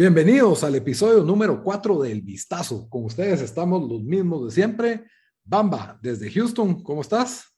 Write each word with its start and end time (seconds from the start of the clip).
Bienvenidos 0.00 0.64
al 0.64 0.76
episodio 0.76 1.22
número 1.22 1.62
4 1.62 2.00
del 2.00 2.22
Vistazo. 2.22 2.88
Con 2.88 3.04
ustedes 3.04 3.42
estamos 3.42 3.86
los 3.86 4.02
mismos 4.02 4.46
de 4.46 4.50
siempre. 4.50 5.04
Bamba, 5.44 5.98
desde 6.00 6.30
Houston, 6.30 6.82
¿cómo 6.82 7.02
estás? 7.02 7.54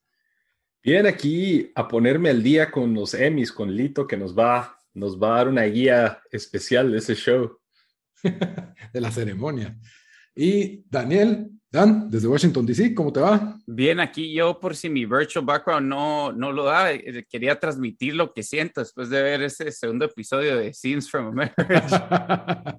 Bien, 0.82 1.06
aquí 1.06 1.70
a 1.76 1.86
ponerme 1.86 2.30
al 2.30 2.42
día 2.42 2.70
con 2.72 2.92
los 2.94 3.14
Emmys, 3.14 3.52
con 3.52 3.72
Lito, 3.72 4.08
que 4.08 4.16
nos 4.16 4.36
va, 4.36 4.76
nos 4.92 5.22
va 5.22 5.34
a 5.34 5.36
dar 5.36 5.48
una 5.48 5.62
guía 5.62 6.20
especial 6.32 6.90
de 6.90 6.98
ese 6.98 7.14
show. 7.14 7.60
de 8.92 9.00
la 9.00 9.12
ceremonia. 9.12 9.78
Y 10.34 10.84
Daniel, 10.90 11.48
Dan, 11.72 12.10
desde 12.10 12.28
Washington, 12.28 12.66
D.C., 12.66 12.94
¿cómo 12.94 13.10
te 13.10 13.20
va? 13.20 13.58
Bien, 13.66 13.98
aquí 13.98 14.34
yo 14.34 14.60
por 14.60 14.76
si 14.76 14.90
mi 14.90 15.06
virtual 15.06 15.46
background 15.46 15.88
no, 15.88 16.30
no 16.30 16.52
lo 16.52 16.64
da, 16.64 16.92
eh, 16.92 17.24
quería 17.26 17.58
transmitir 17.58 18.14
lo 18.14 18.34
que 18.34 18.42
siento 18.42 18.82
después 18.82 19.08
de 19.08 19.22
ver 19.22 19.40
ese 19.40 19.72
segundo 19.72 20.04
episodio 20.04 20.58
de 20.58 20.74
Scenes 20.74 21.10
from 21.10 21.28
America. 21.28 22.78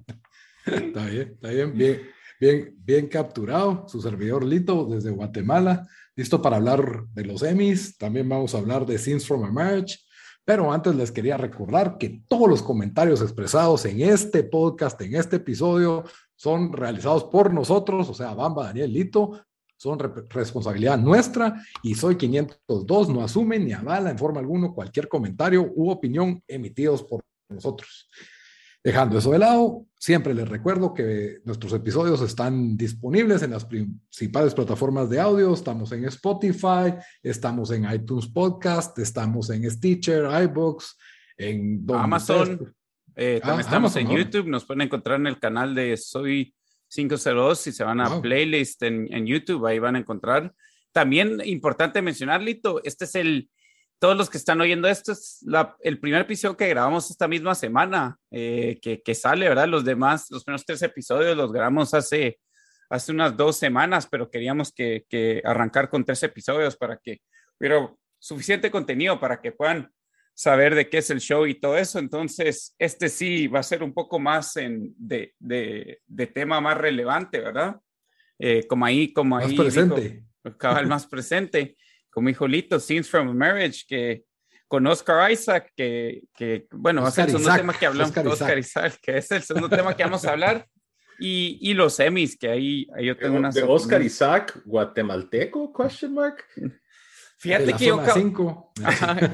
está 0.64 1.06
bien, 1.06 1.32
está 1.34 1.48
bien, 1.48 1.76
bien, 1.76 2.02
bien, 2.38 2.74
bien 2.78 3.08
capturado. 3.08 3.84
Su 3.88 4.00
servidor 4.00 4.44
Lito 4.44 4.86
desde 4.88 5.10
Guatemala, 5.10 5.88
listo 6.14 6.40
para 6.40 6.58
hablar 6.58 7.04
de 7.14 7.24
los 7.24 7.42
Emmys. 7.42 7.98
También 7.98 8.28
vamos 8.28 8.54
a 8.54 8.58
hablar 8.58 8.86
de 8.86 8.96
Scenes 8.96 9.26
from 9.26 9.42
a 9.42 9.50
Marriage. 9.50 9.98
Pero 10.44 10.72
antes 10.72 10.94
les 10.94 11.10
quería 11.10 11.36
recordar 11.36 11.96
que 11.96 12.22
todos 12.28 12.48
los 12.48 12.62
comentarios 12.62 13.22
expresados 13.22 13.84
en 13.86 14.02
este 14.02 14.42
podcast, 14.44 15.00
en 15.00 15.14
este 15.14 15.36
episodio, 15.36 16.04
son 16.36 16.72
realizados 16.72 17.24
por 17.24 17.52
nosotros, 17.52 18.08
o 18.10 18.14
sea, 18.14 18.34
Bamba, 18.34 18.64
Daniel, 18.66 18.92
Lito, 18.92 19.40
son 19.76 19.98
responsabilidad 19.98 20.98
nuestra 20.98 21.62
y 21.82 21.94
Soy 21.94 22.16
502 22.16 23.08
no 23.08 23.22
asume 23.22 23.58
ni 23.58 23.72
avala 23.72 24.10
en 24.10 24.18
forma 24.18 24.40
alguna 24.40 24.70
cualquier 24.70 25.08
comentario 25.08 25.70
u 25.74 25.90
opinión 25.90 26.42
emitidos 26.48 27.02
por 27.02 27.22
nosotros. 27.48 28.08
Dejando 28.84 29.16
eso 29.16 29.30
de 29.30 29.38
lado, 29.38 29.86
siempre 29.98 30.34
les 30.34 30.46
recuerdo 30.46 30.92
que 30.92 31.38
nuestros 31.46 31.72
episodios 31.72 32.20
están 32.20 32.76
disponibles 32.76 33.42
en 33.42 33.52
las 33.52 33.64
principales 33.64 34.52
plataformas 34.52 35.08
de 35.08 35.18
audio. 35.18 35.54
Estamos 35.54 35.90
en 35.92 36.04
Spotify, 36.04 36.92
estamos 37.22 37.70
en 37.70 37.90
iTunes 37.90 38.26
Podcast, 38.26 38.98
estamos 38.98 39.48
en 39.48 39.70
Stitcher, 39.70 40.26
iBooks, 40.42 40.98
en 41.38 41.86
Amazon. 41.94 42.74
Eh, 43.16 43.40
también 43.40 43.60
ah, 43.60 43.62
estamos 43.62 43.96
en 43.96 44.10
YouTube, 44.10 44.48
nos 44.48 44.66
pueden 44.66 44.82
encontrar 44.82 45.18
en 45.18 45.28
el 45.28 45.38
canal 45.38 45.74
de 45.74 45.96
Soy 45.96 46.54
502 46.88 47.58
si 47.58 47.72
se 47.72 47.84
van 47.84 48.02
a 48.02 48.20
playlist 48.20 48.82
en, 48.82 49.10
en, 49.10 49.26
YouTube, 49.26 49.64
ahí 49.64 49.78
van 49.78 49.96
a 49.96 50.00
encontrar. 50.00 50.52
También 50.92 51.40
importante 51.46 52.02
mencionar, 52.02 52.42
Lito, 52.42 52.82
este 52.84 53.06
es 53.06 53.14
el, 53.14 53.48
todos 54.04 54.18
los 54.18 54.28
que 54.28 54.36
están 54.36 54.60
oyendo 54.60 54.86
esto, 54.86 55.12
es 55.12 55.38
la, 55.46 55.78
el 55.80 55.98
primer 55.98 56.20
episodio 56.20 56.58
que 56.58 56.68
grabamos 56.68 57.10
esta 57.10 57.26
misma 57.26 57.54
semana, 57.54 58.18
eh, 58.30 58.78
que, 58.82 59.00
que, 59.02 59.14
sale, 59.14 59.48
¿verdad? 59.48 59.66
Los 59.66 59.82
demás, 59.82 60.26
los 60.30 60.44
primeros 60.44 60.66
tres 60.66 60.82
episodios 60.82 61.34
los 61.34 61.50
grabamos 61.50 61.94
hace, 61.94 62.38
hace 62.90 63.12
unas 63.12 63.34
dos 63.34 63.56
semanas, 63.56 64.06
pero 64.06 64.28
queríamos 64.30 64.74
que, 64.74 65.06
que 65.08 65.40
arrancar 65.42 65.88
con 65.88 66.04
tres 66.04 66.22
episodios 66.22 66.76
para 66.76 66.98
que 66.98 67.22
hubiera 67.58 67.90
suficiente 68.18 68.70
contenido 68.70 69.18
para 69.18 69.40
que 69.40 69.52
puedan 69.52 69.90
saber 70.34 70.74
de 70.74 70.90
qué 70.90 70.98
es 70.98 71.08
el 71.08 71.20
show 71.20 71.46
y 71.46 71.58
todo 71.58 71.78
eso. 71.78 71.98
Entonces, 71.98 72.74
este 72.78 73.08
sí 73.08 73.46
va 73.46 73.60
a 73.60 73.62
ser 73.62 73.82
un 73.82 73.94
poco 73.94 74.18
más 74.18 74.54
en, 74.58 74.92
de, 74.98 75.32
de, 75.38 76.02
de 76.06 76.26
tema 76.26 76.60
más 76.60 76.76
relevante, 76.76 77.40
¿verdad? 77.40 77.80
Eh, 78.38 78.66
como 78.66 78.84
ahí, 78.84 79.14
como 79.14 79.38
ahí. 79.38 79.56
Más 79.56 79.66
presente. 79.66 80.26
cabal 80.58 80.88
más 80.88 81.06
presente. 81.06 81.78
Como 82.14 82.28
dijo 82.28 82.46
Lito, 82.46 82.78
Scenes 82.78 83.10
from 83.10 83.28
a 83.28 83.34
Marriage, 83.34 83.84
que 83.88 84.24
con 84.68 84.86
Oscar 84.86 85.30
Isaac, 85.30 85.72
que, 85.76 86.22
que 86.34 86.66
bueno, 86.70 87.04
a 87.04 87.10
ser 87.10 87.24
el 87.26 87.32
segundo 87.32 87.54
tema 87.56 87.72
que 87.76 87.86
hablamos. 87.86 88.16
Oscar, 88.16 88.58
Isaac. 88.58 88.98
que 89.02 89.18
es 89.18 89.30
el 89.32 89.42
segundo 89.42 89.68
tema 89.68 89.96
que 89.96 90.04
vamos 90.04 90.24
a 90.24 90.30
hablar. 90.30 90.66
Y, 91.18 91.58
y 91.60 91.74
los 91.74 91.94
semis, 91.94 92.36
que 92.36 92.48
ahí, 92.48 92.86
ahí 92.96 93.06
yo 93.06 93.16
tengo 93.16 93.36
una. 93.36 93.50
De 93.50 93.62
Oscar 93.62 94.02
Isaac, 94.02 94.60
guatemalteco, 94.64 95.72
question 95.72 96.14
mark. 96.14 96.44
Fíjate 97.38 97.74
que 97.74 97.86
yo, 97.86 98.02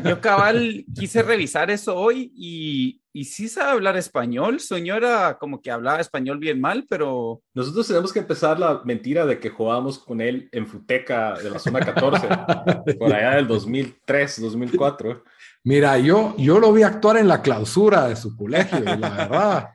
yo, 0.05 0.21
cabal 0.21 0.85
quise 0.99 1.23
revisar 1.23 1.71
eso 1.71 1.95
hoy 1.97 2.33
y, 2.35 3.00
y 3.13 3.25
sí 3.25 3.49
sabe 3.49 3.73
hablar 3.73 3.97
español. 3.97 4.61
Señora, 4.61 5.37
como 5.39 5.61
que 5.61 5.71
hablaba 5.71 6.01
español 6.01 6.39
bien 6.39 6.61
mal, 6.61 6.87
pero. 6.89 7.43
Nosotros 7.55 7.89
tenemos 7.89 8.13
que 8.13 8.21
empezar 8.21 8.59
la 8.59 8.83
mentira 8.85 9.27
de 9.27 9.39
que 9.39 9.51
jugábamos 9.51 9.99
con 9.99 10.21
él 10.21 10.49
en 10.53 10.67
Futeca 10.67 11.35
de 11.35 11.51
la 11.51 11.59
zona 11.59 11.81
14, 11.81 12.29
por 12.99 13.13
allá 13.13 13.37
del 13.37 13.47
2003, 13.47 14.41
2004. 14.43 15.25
Mira, 15.65 15.99
yo, 15.99 16.35
yo 16.39 16.59
lo 16.59 16.73
vi 16.73 16.83
actuar 16.83 17.17
en 17.17 17.29
la 17.29 17.43
clausura 17.43 18.09
de 18.09 18.17
su 18.17 18.37
colegio, 18.37 18.81
la 18.81 19.11
verdad. 19.11 19.69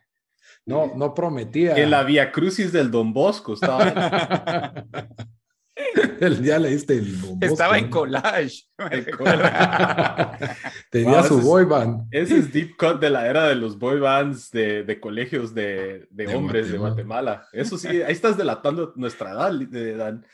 No, 0.66 0.94
no 0.96 1.14
prometía. 1.14 1.76
En 1.76 1.92
la 1.92 2.04
Vía 2.04 2.32
Crucis 2.32 2.72
del 2.72 2.90
Don 2.90 3.14
Bosco 3.14 3.54
estaba. 3.54 4.74
ya 6.42 6.60
leíste 6.60 6.98
el 6.98 7.16
Estaba 7.42 7.78
en 7.78 7.90
collage. 7.90 8.64
Tenía 10.90 11.24
su 11.24 11.42
boy 11.42 11.66
band. 11.66 12.08
Ese 12.12 12.38
es 12.38 12.54
deep 12.54 12.78
cut 12.78 13.00
de 13.00 13.10
la 13.10 13.28
era 13.28 13.48
de 13.48 13.56
los 13.56 13.78
boy 13.78 14.00
bands 14.00 14.52
de, 14.52 14.84
de 14.84 15.00
colegios 15.00 15.54
de, 15.54 16.08
de, 16.10 16.34
hombres 16.34 16.72
de 16.72 16.78
Guatemala. 16.78 17.48
Eso 17.52 17.78
sí, 17.78 17.88
ahí 17.88 18.14
estás 18.14 18.38
delatando 18.38 18.94
nuestra 18.96 19.32
edad, 19.32 19.52
Dan. 19.98 20.26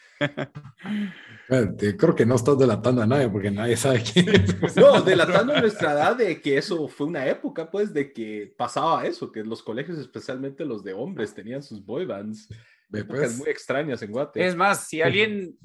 Creo 1.97 2.15
que 2.15 2.25
no 2.25 2.35
estás 2.35 2.57
delatando 2.57 3.01
a 3.01 3.07
nadie 3.07 3.29
porque 3.29 3.51
nadie 3.51 3.75
sabe 3.75 4.03
quién 4.03 4.29
es. 4.29 4.75
No, 4.75 5.01
delatando 5.01 5.59
nuestra 5.59 5.93
edad 5.93 6.15
de 6.15 6.39
que 6.39 6.57
eso 6.57 6.87
fue 6.87 7.07
una 7.07 7.27
época, 7.27 7.69
pues, 7.69 7.93
de 7.93 8.13
que 8.13 8.53
pasaba 8.55 9.05
eso, 9.05 9.31
que 9.31 9.43
los 9.43 9.63
colegios, 9.63 9.97
especialmente 9.97 10.65
los 10.65 10.83
de 10.83 10.93
hombres, 10.93 11.33
tenían 11.33 11.63
sus 11.63 11.83
boy 11.83 12.05
bands. 12.05 12.47
Pues. 12.91 13.37
muy 13.37 13.49
extrañas 13.49 14.01
en 14.01 14.11
Guate. 14.11 14.45
Es 14.45 14.55
más, 14.55 14.87
si 14.87 15.01
alguien, 15.01 15.55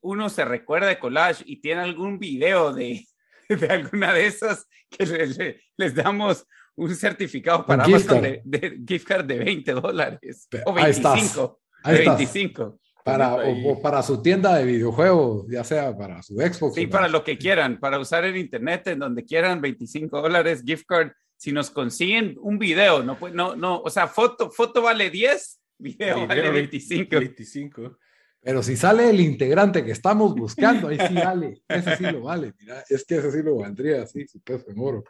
uno 0.00 0.28
se 0.28 0.44
recuerda 0.44 0.86
de 0.86 0.98
collage 0.98 1.42
y 1.44 1.60
tiene 1.60 1.82
algún 1.82 2.18
video 2.18 2.72
de, 2.72 3.04
de 3.48 3.66
alguna 3.66 4.12
de 4.12 4.26
esas, 4.26 4.66
que 4.88 5.58
les, 5.76 5.94
damos 5.94 6.46
un 6.76 6.94
certificado 6.94 7.66
para 7.66 7.84
Amazon 7.84 8.22
de, 8.22 8.80
gift 8.86 9.06
card 9.06 9.24
de 9.24 9.38
20 9.38 9.72
dólares 9.72 10.48
o 10.64 10.72
25. 10.72 11.60
Ahí 11.82 11.98
25. 12.06 12.78
Para, 13.02 13.36
o, 13.36 13.80
para 13.80 14.02
su 14.02 14.20
tienda 14.20 14.54
de 14.56 14.64
videojuegos, 14.64 15.46
ya 15.48 15.64
sea 15.64 15.96
para 15.96 16.22
su 16.22 16.34
Xbox. 16.34 16.74
Sí, 16.74 16.86
para 16.86 17.08
lo 17.08 17.24
que 17.24 17.38
quieran, 17.38 17.80
para 17.80 17.98
usar 17.98 18.24
el 18.24 18.36
internet 18.36 18.86
en 18.88 18.98
donde 18.98 19.24
quieran, 19.24 19.60
25 19.60 20.20
dólares, 20.20 20.62
gift 20.64 20.84
card. 20.86 21.12
Si 21.36 21.52
nos 21.52 21.70
consiguen 21.70 22.36
un 22.40 22.58
video, 22.58 23.02
no, 23.02 23.16
no, 23.32 23.56
no, 23.56 23.80
o 23.80 23.90
sea, 23.90 24.08
foto, 24.08 24.50
foto 24.50 24.82
vale 24.82 25.08
10, 25.08 25.60
Video, 25.78 26.26
vale 26.26 26.50
25. 26.50 27.08
25. 27.10 27.98
Pero 28.40 28.62
si 28.62 28.76
sale 28.76 29.10
el 29.10 29.20
integrante 29.20 29.84
que 29.84 29.92
estamos 29.92 30.34
buscando, 30.34 30.88
ahí 30.88 30.98
sí 31.08 31.14
vale. 31.14 31.62
Ese 31.68 31.96
sí 31.96 32.04
lo 32.04 32.22
vale. 32.22 32.54
Mira, 32.58 32.84
es 32.88 33.04
que 33.04 33.16
ese 33.16 33.32
sí 33.32 33.42
lo 33.42 33.56
valdría, 33.56 34.06
sí, 34.06 34.26
su 34.26 34.40
peso 34.40 34.70
en 34.70 34.78
oro. 34.78 35.04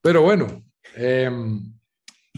Pero 0.00 0.22
bueno, 0.22 0.64
em, 0.94 1.74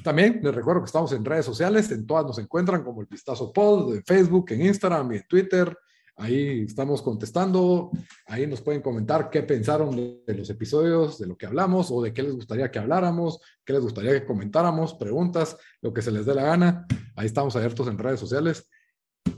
también 0.02 0.40
les 0.42 0.54
recuerdo 0.54 0.82
que 0.82 0.86
estamos 0.86 1.12
en 1.12 1.24
redes 1.24 1.44
sociales. 1.44 1.90
En 1.90 2.06
todas 2.06 2.24
nos 2.24 2.38
encuentran 2.38 2.82
como 2.82 3.00
el 3.00 3.06
Vistazo 3.06 3.52
Pod, 3.52 3.94
en 3.94 4.04
Facebook, 4.04 4.52
en 4.52 4.66
Instagram 4.66 5.12
y 5.12 5.16
en 5.16 5.26
Twitter. 5.26 5.76
Ahí 6.20 6.64
estamos 6.64 7.00
contestando. 7.00 7.90
Ahí 8.26 8.46
nos 8.46 8.60
pueden 8.60 8.82
comentar 8.82 9.30
qué 9.30 9.42
pensaron 9.42 9.96
de, 9.96 10.34
los 10.34 10.50
episodios, 10.50 11.18
de 11.18 11.26
lo 11.26 11.34
que 11.36 11.46
hablamos 11.46 11.90
o 11.90 12.02
de 12.02 12.12
qué 12.12 12.22
les 12.22 12.34
gustaría 12.34 12.70
que 12.70 12.78
habláramos, 12.78 13.40
qué 13.64 13.72
les 13.72 13.80
gustaría 13.80 14.12
que 14.12 14.26
comentáramos, 14.26 14.92
preguntas, 14.94 15.56
lo 15.80 15.94
que 15.94 16.02
se 16.02 16.10
les 16.10 16.26
dé 16.26 16.34
la 16.34 16.44
gana. 16.44 16.86
Ahí 17.16 17.24
estamos 17.24 17.56
abiertos 17.56 17.88
en 17.88 17.96
redes 17.96 18.20
sociales. 18.20 18.68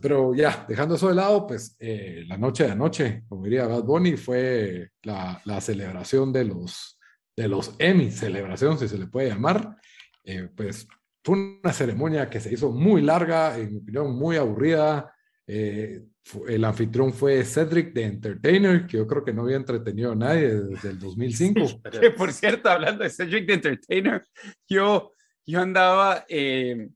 Pero 0.01 0.35
ya, 0.35 0.67
dejando 0.69 0.97
eso 0.97 1.09
de 1.09 1.15
lado, 1.15 1.47
pues 1.47 1.77
eh, 1.79 2.25
la 2.27 2.37
noche 2.37 2.65
de 2.65 2.73
anoche, 2.73 3.23
como 3.29 3.45
diría 3.45 3.69
Bad 3.69 3.85
Bunny, 3.85 4.17
fue 4.17 4.91
la, 5.03 5.41
la, 5.45 5.61
celebración 5.61 6.33
de 6.33 6.45
los, 6.47 6.99
de 7.37 7.47
los 7.47 7.77
Emmy, 7.79 8.11
celebración 8.11 8.77
si 8.77 8.89
se 8.89 8.99
le 8.99 9.07
puede 9.07 9.29
llamar. 9.29 9.77
Eh, 10.25 10.49
pues 10.57 10.89
fue 11.23 11.61
una 11.63 11.73
ceremonia 11.73 12.29
que 12.29 12.41
se 12.41 12.53
hizo 12.53 12.73
muy 12.73 13.03
larga, 13.03 13.57
en 13.57 13.73
mi 13.73 13.79
opinión 13.79 14.17
muy 14.17 14.37
aburrida, 14.37 15.12
Eh, 15.47 16.03
el 16.49 16.65
anfitrión 16.65 17.13
fue 17.13 17.45
Cedric 17.45 17.93
the 17.95 18.05
Entertainer, 18.05 18.87
que 18.87 18.99
yo 18.99 19.07
creo 19.07 19.25
que 19.25 19.33
no 19.33 19.43
había 19.43 19.57
entretenido 19.57 20.13
a 20.13 20.17
nadie 20.17 20.55
desde 20.55 20.91
el 20.91 20.99
2005. 20.99 21.83
que 22.01 22.11
por 22.11 22.33
cierto, 22.33 22.69
hablando 22.69 23.05
de 23.05 23.11
Cedric 23.11 23.47
the 23.47 23.55
Entertainer, 23.55 24.25
yo, 24.69 25.13
yo 25.45 25.61
andaba, 25.61 26.25
eh, 26.29 26.89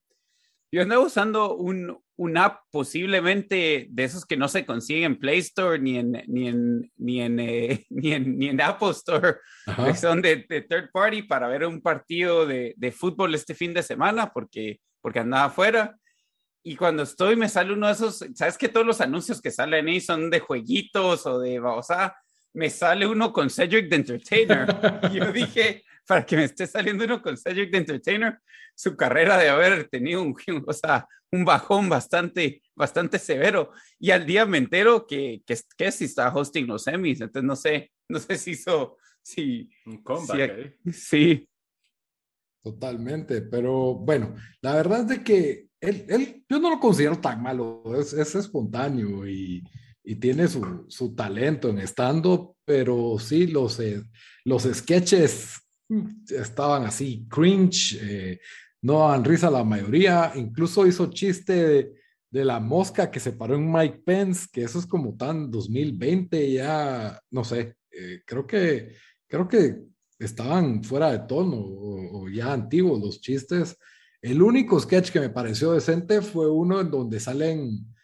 yo 0.71 0.83
andaba 0.83 1.05
usando 1.05 1.57
un, 1.57 1.99
un 2.17 2.37
app 2.39 2.61
posiblemente 2.71 3.89
de 3.91 4.05
esos 4.05 4.25
que 4.25 4.37
no 4.37 4.49
se 4.49 4.65
consiguen 4.65 5.05
en 5.05 5.19
Play 5.19 5.39
Store 5.39 5.79
ni 5.79 5.99
en, 5.99 6.13
ni 6.27 6.49
en, 6.49 6.93
ni 6.97 7.21
en, 7.21 7.41
eh, 7.41 7.85
ni 7.91 8.13
en, 8.13 8.39
ni 8.39 8.49
en 8.49 8.61
Apple 8.61 8.91
Store, 8.91 9.37
que 9.85 9.95
son 9.95 10.23
de, 10.23 10.37
third 10.37 10.91
party 10.93 11.23
para 11.23 11.49
ver 11.49 11.67
un 11.67 11.83
partido 11.83 12.47
de, 12.47 12.75
de, 12.77 12.93
fútbol 12.93 13.35
este 13.35 13.55
fin 13.55 13.75
de 13.75 13.83
semana 13.83 14.31
porque, 14.33 14.81
porque 15.01 15.19
andaba 15.19 15.47
afuera. 15.47 15.97
Y 16.69 16.75
cuando 16.75 17.05
estoy 17.05 17.37
me 17.37 17.49
sale 17.49 17.73
uno 17.73 17.87
de 17.87 17.93
esos, 17.93 18.25
sabes 18.35 18.59
que 18.59 18.69
todos 18.69 18.85
los 18.85 19.01
anuncios 19.01 19.41
que 19.41 19.53
salen 19.53 19.87
ahí 19.87 20.01
son 20.01 20.29
de 20.31 20.41
jueguitos 20.41 21.25
o 21.25 21.39
de, 21.39 21.61
o 21.61 21.81
sea, 21.81 22.17
me 22.55 22.71
sale 22.71 23.07
uno 23.07 23.33
con 23.33 23.49
Cedric 23.49 23.89
the 23.89 23.95
Entertainer. 23.95 24.67
y 25.13 25.15
yo 25.15 25.33
dije, 25.33 25.85
para 26.09 26.27
que 26.27 26.35
me 26.37 26.43
esté 26.43 26.67
saliendo 26.67 27.05
uno 27.05 27.23
con 27.23 27.37
Cedric 27.37 27.71
the 27.71 27.77
Entertainer, 27.77 28.41
su 28.75 28.97
carrera 28.97 29.39
de 29.39 29.49
haber 29.49 29.87
tenido 29.89 30.21
un, 30.21 30.35
o 30.67 30.73
sea, 30.73 31.07
un 31.31 31.45
bajón 31.45 31.89
bastante, 31.89 32.61
bastante 32.75 33.21
severo. 33.21 33.71
Y 34.01 34.11
al 34.11 34.27
día 34.27 34.45
me 34.45 34.59
entero 34.59 35.07
que, 35.07 35.43
que, 35.47 35.57
que 35.79 35.93
si 35.93 36.07
está 36.07 36.35
hosting 36.35 36.67
los 36.67 36.83
semis, 36.83 37.21
entonces 37.21 37.47
no 37.47 37.55
sé, 37.55 37.93
no 38.09 38.19
sé 38.19 38.37
si 38.39 38.51
hizo, 38.51 38.97
si... 39.23 39.71
Un 39.85 40.03
comeback, 40.03 40.79
Sí. 40.93 41.49
Totalmente, 42.61 43.43
pero 43.43 43.95
bueno, 43.95 44.35
la 44.61 44.75
verdad 44.75 45.03
es 45.03 45.07
de 45.07 45.23
que 45.23 45.66
él, 45.81 46.05
él 46.09 46.45
yo 46.49 46.59
no 46.59 46.71
lo 46.71 46.81
considero 46.81 47.19
tan 47.21 47.43
malo, 47.43 47.83
es, 47.99 48.13
es 48.13 48.35
espontáneo 48.35 49.27
y, 49.29 49.63
y 50.05 50.17
tiene 50.17 50.49
su, 50.49 50.85
su, 50.89 51.15
talento 51.15 51.69
en 51.69 51.79
estando, 51.79 52.57
pero 52.65 53.19
sí, 53.19 53.47
los, 53.47 53.79
eh, 53.81 54.03
los 54.45 54.63
sketches 54.65 55.61
estaban 56.29 56.85
así 56.85 57.27
cringe, 57.29 57.99
eh, 58.01 58.41
no 58.83 59.01
daban 59.01 59.25
risa 59.25 59.51
la 59.51 59.65
mayoría, 59.65 60.33
incluso 60.35 60.87
hizo 60.87 61.11
chiste 61.11 61.93
de, 62.31 62.45
la 62.45 62.61
mosca 62.61 63.11
que 63.11 63.19
se 63.19 63.33
paró 63.33 63.55
en 63.55 63.73
Mike 63.73 64.03
Pence, 64.05 64.47
que 64.53 64.63
eso 64.63 64.79
es 64.79 64.85
como 64.85 65.17
tan 65.17 65.51
2020 65.51 66.53
ya, 66.53 67.19
no 67.31 67.45
sé, 67.45 67.77
eh, 67.91 68.21
creo 68.27 68.47
que 68.47 68.95
creo 69.27 69.49
que 69.49 69.77
estaban 70.19 70.83
fuera 70.85 71.13
de 71.13 71.27
tono 71.27 71.57
o, 71.59 72.29
ya 72.29 72.53
antiguos 72.53 73.01
los 73.01 73.21
chistes. 73.21 73.77
El 74.27 74.43
único 74.43 74.81
sketch 74.81 75.13
que 75.13 75.21
me 75.21 75.31
pareció 75.31 75.71
decente 75.71 76.21
fue 76.21 76.51
uno 76.51 76.81
en 76.81 76.91
donde 76.91 77.21
salen, 77.21 77.95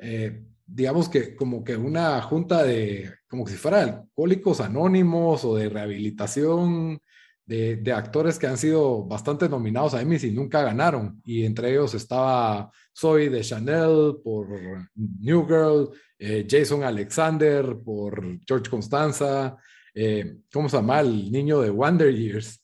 eh, 0.00 0.42
digamos 0.66 1.08
que 1.08 1.36
como 1.36 1.62
que 1.62 1.76
una 1.76 2.20
junta 2.20 2.64
de, 2.64 3.14
como 3.28 3.46
si 3.46 3.54
fuera 3.54 3.82
alcohólicos 3.82 4.60
anónimos 4.60 5.44
o 5.44 5.54
de 5.54 5.68
rehabilitación 5.68 6.98
de, 7.46 7.92
actores 7.94 8.40
que 8.40 8.48
han 8.48 8.58
sido 8.58 9.04
bastante 9.04 9.48
nominados 9.48 9.94
a 9.94 10.02
Emmys 10.02 10.24
y 10.24 10.32
nunca 10.32 10.62
ganaron. 10.62 11.22
Y 11.24 11.44
entre 11.44 11.70
ellos 11.70 11.94
estaba 11.94 12.72
Zoe 12.92 13.30
de 13.30 13.42
Chanel 13.42 14.16
por 14.24 14.48
New 14.96 15.46
Girl, 15.46 15.90
eh, 16.18 16.44
Jason 16.50 16.82
Alexander 16.82 17.78
por 17.84 18.20
George 18.44 18.68
Constanza, 18.68 19.56
eh, 19.94 20.38
¿cómo 20.52 20.68
se 20.68 20.76
llama? 20.76 20.98
El 20.98 21.30
niño 21.30 21.60
de 21.60 21.70
Wonder 21.70 22.12
Years. 22.12 22.60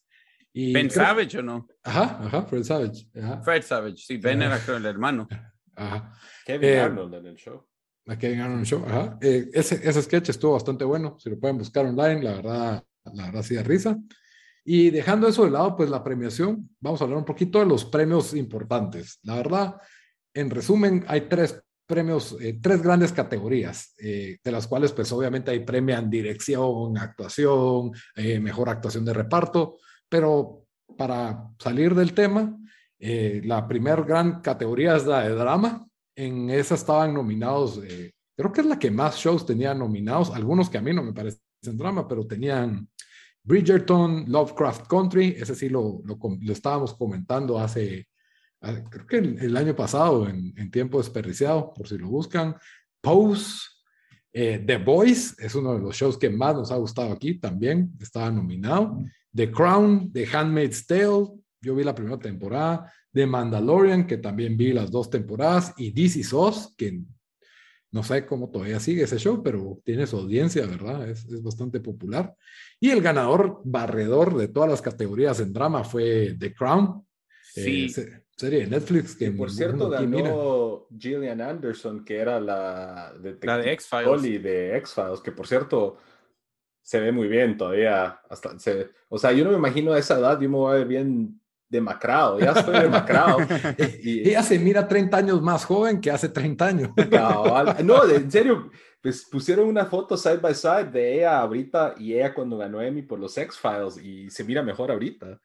Y 0.56 0.72
ben 0.72 0.88
Savage 0.88 1.38
o 1.38 1.42
no? 1.42 1.66
Ajá, 1.82 2.20
ajá, 2.24 2.42
Fred 2.42 2.62
Savage. 2.62 3.08
Fred 3.42 3.62
Savage, 3.62 3.96
sí, 3.96 4.16
Ben 4.18 4.40
era 4.40 4.56
el 4.56 4.86
hermano. 4.86 5.28
Ajá. 5.76 6.12
Kevin 6.46 6.68
eh, 6.68 6.80
Arnold 6.80 7.14
en 7.14 7.26
el 7.26 7.34
show. 7.34 7.66
Kevin 8.18 8.40
Arnold 8.40 8.54
en 8.54 8.60
el 8.60 8.66
show, 8.66 8.84
ajá. 8.86 9.18
ese, 9.20 9.80
ese 9.82 10.02
sketch 10.02 10.28
estuvo 10.28 10.52
bastante 10.52 10.84
bueno, 10.84 11.16
si 11.18 11.28
lo 11.28 11.40
pueden 11.40 11.58
buscar 11.58 11.84
online, 11.84 12.22
la 12.22 12.34
verdad, 12.34 12.84
la 13.12 13.26
verdad 13.26 13.42
sí 13.42 13.56
da 13.56 13.64
risa. 13.64 13.98
Y 14.64 14.90
dejando 14.90 15.26
eso 15.26 15.44
de 15.44 15.50
lado, 15.50 15.76
pues 15.76 15.90
la 15.90 16.04
premiación, 16.04 16.70
vamos 16.80 17.00
a 17.00 17.04
hablar 17.04 17.18
un 17.18 17.24
poquito 17.24 17.58
de 17.58 17.66
los 17.66 17.84
premios 17.84 18.32
importantes. 18.32 19.18
La 19.24 19.34
verdad, 19.34 19.76
en 20.32 20.50
resumen, 20.50 21.04
hay 21.08 21.22
tres 21.22 21.60
premios, 21.86 22.36
eh, 22.40 22.58
tres 22.62 22.82
grandes 22.82 23.12
categorías, 23.12 23.94
eh, 23.98 24.38
de 24.42 24.52
las 24.52 24.66
cuales 24.66 24.92
pues 24.92 25.12
obviamente 25.12 25.50
hay 25.50 25.60
premian 25.60 26.08
dirección, 26.08 26.96
actuación, 26.96 27.92
eh, 28.16 28.40
mejor 28.40 28.68
actuación 28.68 29.04
de 29.04 29.12
reparto, 29.12 29.76
pero 30.14 30.64
para 30.96 31.50
salir 31.58 31.92
del 31.92 32.14
tema, 32.14 32.56
la 33.00 33.66
primera 33.66 34.00
gran 34.00 34.40
categoría 34.42 34.94
es 34.94 35.06
la 35.06 35.24
de 35.24 35.34
drama. 35.34 35.84
En 36.14 36.50
esa 36.50 36.76
estaban 36.76 37.12
nominados, 37.12 37.80
creo 38.36 38.52
que 38.52 38.60
es 38.60 38.66
la 38.68 38.78
que 38.78 38.92
más 38.92 39.16
shows 39.16 39.44
tenía 39.44 39.74
nominados, 39.74 40.30
algunos 40.30 40.70
que 40.70 40.78
a 40.78 40.82
mí 40.82 40.92
no 40.92 41.02
me 41.02 41.12
parecen 41.12 41.40
drama, 41.64 42.06
pero 42.06 42.28
tenían 42.28 42.88
Bridgerton, 43.42 44.26
Lovecraft 44.28 44.86
Country, 44.86 45.34
ese 45.36 45.56
sí 45.56 45.68
lo, 45.68 46.00
lo, 46.04 46.16
estábamos 46.52 46.94
comentando 46.94 47.58
hace, 47.58 48.06
creo 48.60 49.06
que 49.08 49.16
el, 49.16 49.56
año 49.56 49.74
pasado, 49.74 50.28
en, 50.28 50.54
en, 50.56 50.70
tiempo 50.70 50.98
desperdiciado, 50.98 51.74
por 51.74 51.88
si 51.88 51.98
lo 51.98 52.06
buscan. 52.06 52.54
Pose, 53.00 53.66
eh, 54.32 54.62
The 54.64 54.76
Voice, 54.76 55.34
es 55.44 55.56
uno 55.56 55.74
de 55.74 55.80
los 55.80 55.96
shows 55.96 56.16
que 56.16 56.30
más 56.30 56.54
nos 56.54 56.70
ha 56.70 56.76
gustado 56.76 57.12
aquí, 57.12 57.40
también 57.40 57.92
estaba 58.00 58.30
nominado. 58.30 58.96
The 59.34 59.50
Crown, 59.50 60.12
The 60.12 60.26
Handmaid's 60.32 60.86
Tale, 60.86 61.26
yo 61.60 61.74
vi 61.74 61.84
la 61.84 61.94
primera 61.94 62.18
temporada. 62.18 62.92
The 63.12 63.26
Mandalorian, 63.26 64.06
que 64.06 64.18
también 64.18 64.56
vi 64.56 64.72
las 64.72 64.90
dos 64.90 65.08
temporadas. 65.08 65.72
Y 65.76 65.92
This 65.92 66.16
Is 66.16 66.32
Us, 66.32 66.74
que 66.76 67.00
no 67.90 68.02
sé 68.02 68.26
cómo 68.26 68.50
todavía 68.50 68.80
sigue 68.80 69.04
ese 69.04 69.18
show, 69.18 69.42
pero 69.42 69.80
tiene 69.84 70.06
su 70.06 70.16
audiencia, 70.16 70.66
¿verdad? 70.66 71.08
Es, 71.08 71.24
es, 71.26 71.42
bastante 71.42 71.78
popular. 71.80 72.34
Y 72.80 72.90
el 72.90 73.00
ganador 73.00 73.60
barredor 73.64 74.36
de 74.36 74.48
todas 74.48 74.68
las 74.68 74.82
categorías 74.82 75.38
en 75.40 75.52
drama 75.52 75.84
fue 75.84 76.36
The 76.38 76.52
Crown. 76.52 77.06
Sí. 77.40 77.86
Eh, 77.96 78.24
serie 78.36 78.60
de 78.60 78.66
Netflix 78.66 79.14
que 79.14 79.30
por 79.30 79.50
cierto 79.50 79.88
ganó 79.88 80.88
Gillian 80.98 81.40
Anderson 81.40 82.04
que 82.04 82.16
era 82.16 82.40
la 82.40 83.14
de, 83.20 83.38
la 83.40 83.58
de 83.58 83.72
X-Files 83.72 84.42
de 84.42 84.76
X-Files 84.78 85.20
que 85.20 85.32
por 85.32 85.46
cierto 85.46 85.98
se 86.84 87.00
ve 87.00 87.10
muy 87.10 87.26
bien 87.26 87.56
todavía 87.56 88.20
hasta 88.30 88.50
o 89.08 89.18
sea 89.18 89.32
yo 89.32 89.42
no 89.42 89.50
me 89.50 89.56
imagino 89.56 89.92
a 89.92 89.98
esa 89.98 90.18
edad 90.18 90.38
yo 90.40 90.48
me 90.48 90.56
voy 90.56 90.72
a 90.72 90.78
ver 90.78 90.86
bien 90.86 91.40
demacrado, 91.74 92.38
ya 92.38 92.52
estoy 92.52 92.80
demacrado. 92.80 93.38
y, 94.02 94.28
ella 94.28 94.42
se 94.42 94.58
mira 94.58 94.86
30 94.86 95.16
años 95.16 95.42
más 95.42 95.64
joven 95.64 96.00
que 96.00 96.10
hace 96.10 96.28
30 96.28 96.66
años. 96.66 96.90
no, 97.84 98.08
en 98.08 98.30
serio, 98.30 98.70
pues 99.02 99.26
pusieron 99.30 99.68
una 99.68 99.86
foto 99.86 100.16
side 100.16 100.38
by 100.38 100.54
side 100.54 100.90
de 100.90 101.16
ella 101.16 101.40
ahorita 101.40 101.94
y 101.98 102.14
ella 102.14 102.32
cuando 102.32 102.58
ganó 102.58 102.80
Emmy 102.80 103.02
por 103.02 103.18
los 103.18 103.36
X-Files 103.36 103.98
y 104.02 104.30
se 104.30 104.44
mira 104.44 104.62
mejor 104.62 104.90
ahorita. 104.90 105.40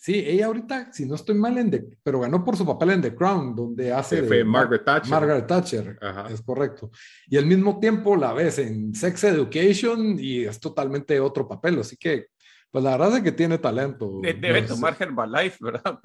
Sí, 0.00 0.22
ella 0.24 0.46
ahorita, 0.46 0.92
si 0.92 1.06
no 1.06 1.16
estoy 1.16 1.34
mal, 1.34 1.58
en 1.58 1.72
The, 1.72 1.98
pero 2.04 2.20
ganó 2.20 2.44
por 2.44 2.56
su 2.56 2.64
papel 2.64 2.90
en 2.90 3.02
The 3.02 3.16
Crown, 3.16 3.56
donde 3.56 3.92
hace... 3.92 4.22
fue 4.22 4.44
Margaret 4.44 4.84
Thatcher. 4.84 5.10
Margaret 5.10 5.46
Thatcher, 5.48 5.98
es 6.30 6.40
correcto. 6.42 6.92
Y 7.26 7.36
al 7.36 7.46
mismo 7.46 7.80
tiempo 7.80 8.14
la 8.14 8.32
ves 8.32 8.60
en 8.60 8.94
Sex 8.94 9.24
Education 9.24 10.16
y 10.20 10.44
es 10.44 10.60
totalmente 10.60 11.18
otro 11.18 11.48
papel, 11.48 11.80
así 11.80 11.96
que 11.96 12.28
pues 12.70 12.84
la 12.84 12.92
verdad 12.92 13.16
es 13.16 13.22
que 13.24 13.32
tiene 13.32 13.58
talento. 13.58 14.20
debe 14.22 14.62
tomar 14.62 14.94
Herbalife, 14.96 15.58
¿verdad? 15.60 15.98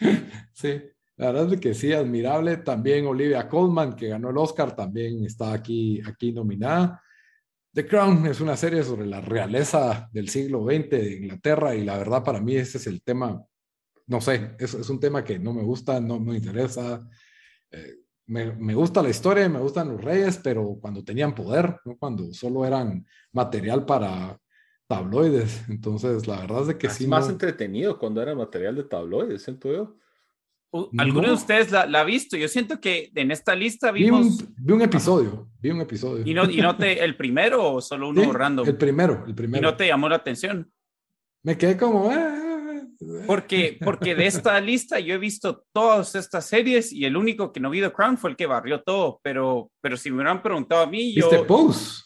sí, 0.52 0.82
la 1.16 1.32
verdad 1.32 1.52
es 1.52 1.60
que 1.60 1.74
sí, 1.74 1.92
admirable. 1.92 2.56
También 2.58 3.06
Olivia 3.06 3.46
Colman, 3.48 3.94
que 3.96 4.08
ganó 4.08 4.30
el 4.30 4.38
Oscar, 4.38 4.74
también 4.74 5.24
está 5.26 5.52
aquí, 5.52 6.00
aquí 6.06 6.32
nominada. 6.32 7.02
The 7.76 7.86
Crown 7.86 8.24
es 8.24 8.40
una 8.40 8.56
serie 8.56 8.82
sobre 8.82 9.04
la 9.04 9.20
realeza 9.20 10.08
del 10.10 10.30
siglo 10.30 10.64
XX 10.64 10.88
de 10.88 11.16
Inglaterra 11.16 11.74
y 11.74 11.84
la 11.84 11.98
verdad 11.98 12.24
para 12.24 12.40
mí 12.40 12.56
ese 12.56 12.78
es 12.78 12.86
el 12.86 13.02
tema, 13.02 13.44
no 14.06 14.20
sé, 14.22 14.56
es, 14.58 14.72
es 14.72 14.88
un 14.88 14.98
tema 14.98 15.22
que 15.22 15.38
no 15.38 15.52
me 15.52 15.62
gusta, 15.62 16.00
no 16.00 16.18
me 16.18 16.36
interesa. 16.36 17.06
Eh, 17.70 17.96
me, 18.28 18.74
gusta 18.74 19.02
la 19.02 19.10
historia, 19.10 19.46
me 19.50 19.58
gustan 19.58 19.90
los 19.90 20.02
reyes, 20.02 20.40
pero 20.42 20.78
cuando 20.80 21.04
tenían 21.04 21.34
poder, 21.34 21.78
¿no? 21.84 21.98
cuando 21.98 22.32
solo 22.32 22.64
eran 22.64 23.06
material 23.32 23.84
para 23.84 24.40
tabloides. 24.86 25.68
Entonces, 25.68 26.26
la 26.26 26.40
verdad 26.40 26.62
es 26.62 26.66
de 26.68 26.78
que 26.78 26.88
sí. 26.88 27.04
Es 27.04 27.10
más 27.10 27.28
entretenido 27.28 27.98
cuando 27.98 28.22
era 28.22 28.34
material 28.34 28.74
de 28.76 28.84
tabloides, 28.84 29.42
siento 29.42 29.70
yo. 29.70 29.98
¿Alguno 30.98 31.28
de 31.28 31.34
ustedes 31.34 31.70
la, 31.70 31.82
ha 31.82 32.04
visto? 32.04 32.36
Yo 32.36 32.48
siento 32.48 32.80
que 32.80 33.10
en 33.14 33.30
esta 33.30 33.54
lista 33.54 33.90
vimos... 33.90 34.44
Vi 34.56 34.72
un, 34.72 34.82
episodio, 34.82 35.48
vi 35.60 35.70
un 35.70 35.80
episodio. 35.80 36.24
¿Y 36.26 36.34
no, 36.34 36.50
y 36.50 36.58
no 36.58 36.76
te, 36.76 37.04
el 37.04 37.16
primero 37.16 37.72
o 37.72 37.80
solo 37.80 38.08
uno 38.08 38.32
random? 38.32 38.66
El 38.66 38.76
primero, 38.76 39.24
el 39.26 39.34
primero. 39.34 39.58
¿Y 39.58 39.70
no 39.70 39.76
te 39.76 39.86
llamó 39.86 40.08
la 40.08 40.16
atención? 40.16 40.70
Me 41.42 41.56
quedé 41.56 41.76
como... 41.76 42.12
Eh, 42.12 42.46
porque, 43.26 43.78
porque 43.84 44.14
de 44.14 44.26
esta 44.26 44.60
lista 44.60 44.98
yo 45.00 45.14
he 45.14 45.18
visto 45.18 45.64
todas 45.72 46.14
estas 46.14 46.46
series 46.46 46.92
y 46.92 47.04
el 47.04 47.16
único 47.16 47.52
que 47.52 47.60
no 47.60 47.70
vi 47.70 47.80
The 47.80 47.92
Crown 47.92 48.18
fue 48.18 48.30
el 48.30 48.36
que 48.36 48.46
barrió 48.46 48.82
todo, 48.82 49.20
pero, 49.22 49.70
pero 49.80 49.96
si 49.96 50.10
me 50.10 50.16
hubieran 50.16 50.42
preguntado 50.42 50.82
a 50.82 50.86
mí, 50.86 51.12
yo... 51.14 51.30
¿Viste 51.30 51.44
Pose? 51.44 52.05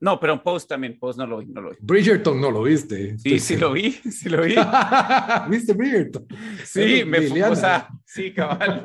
No, 0.00 0.20
pero 0.20 0.40
Post 0.42 0.68
también, 0.68 0.98
Post 0.98 1.18
no 1.18 1.26
lo 1.26 1.38
vi, 1.38 1.46
no 1.46 1.60
lo 1.60 1.70
vi. 1.70 1.76
Bridgerton 1.80 2.40
no 2.40 2.50
lo 2.50 2.62
viste. 2.62 3.18
Sí, 3.18 3.40
sí 3.40 3.56
lo 3.56 3.72
vi, 3.72 3.92
sí 4.10 4.28
lo 4.28 4.42
vi. 4.42 4.54
¿Viste 5.48 5.72
Bridgerton? 5.72 6.26
Sí, 6.64 7.04
me 7.04 7.22
fue, 7.22 7.42
o 7.42 7.56
sea, 7.56 7.88
sí, 8.06 8.32
cabal. 8.32 8.80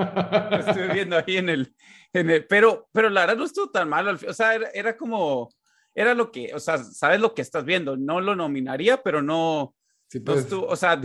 lo 0.49 0.57
estuve 0.57 0.93
viendo 0.93 1.17
ahí 1.17 1.37
en 1.37 1.49
el, 1.49 1.75
en 2.13 2.29
el, 2.31 2.45
pero, 2.45 2.89
pero 2.91 3.09
la 3.09 3.21
verdad 3.21 3.37
no 3.37 3.45
estuvo 3.45 3.69
tan 3.69 3.89
mal, 3.89 4.07
o 4.07 4.33
sea, 4.33 4.55
era, 4.55 4.97
como, 4.97 5.49
era 5.93 6.15
lo 6.15 6.31
que, 6.31 6.51
o 6.53 6.59
sea, 6.59 6.79
sabes 6.79 7.19
lo 7.19 7.35
que 7.35 7.43
estás 7.43 7.63
viendo, 7.63 7.95
no 7.95 8.19
lo 8.19 8.35
nominaría, 8.35 9.03
pero 9.03 9.21
no, 9.21 9.75
sí, 10.07 10.19
pues, 10.19 10.51
o 10.51 10.75
sea, 10.75 10.99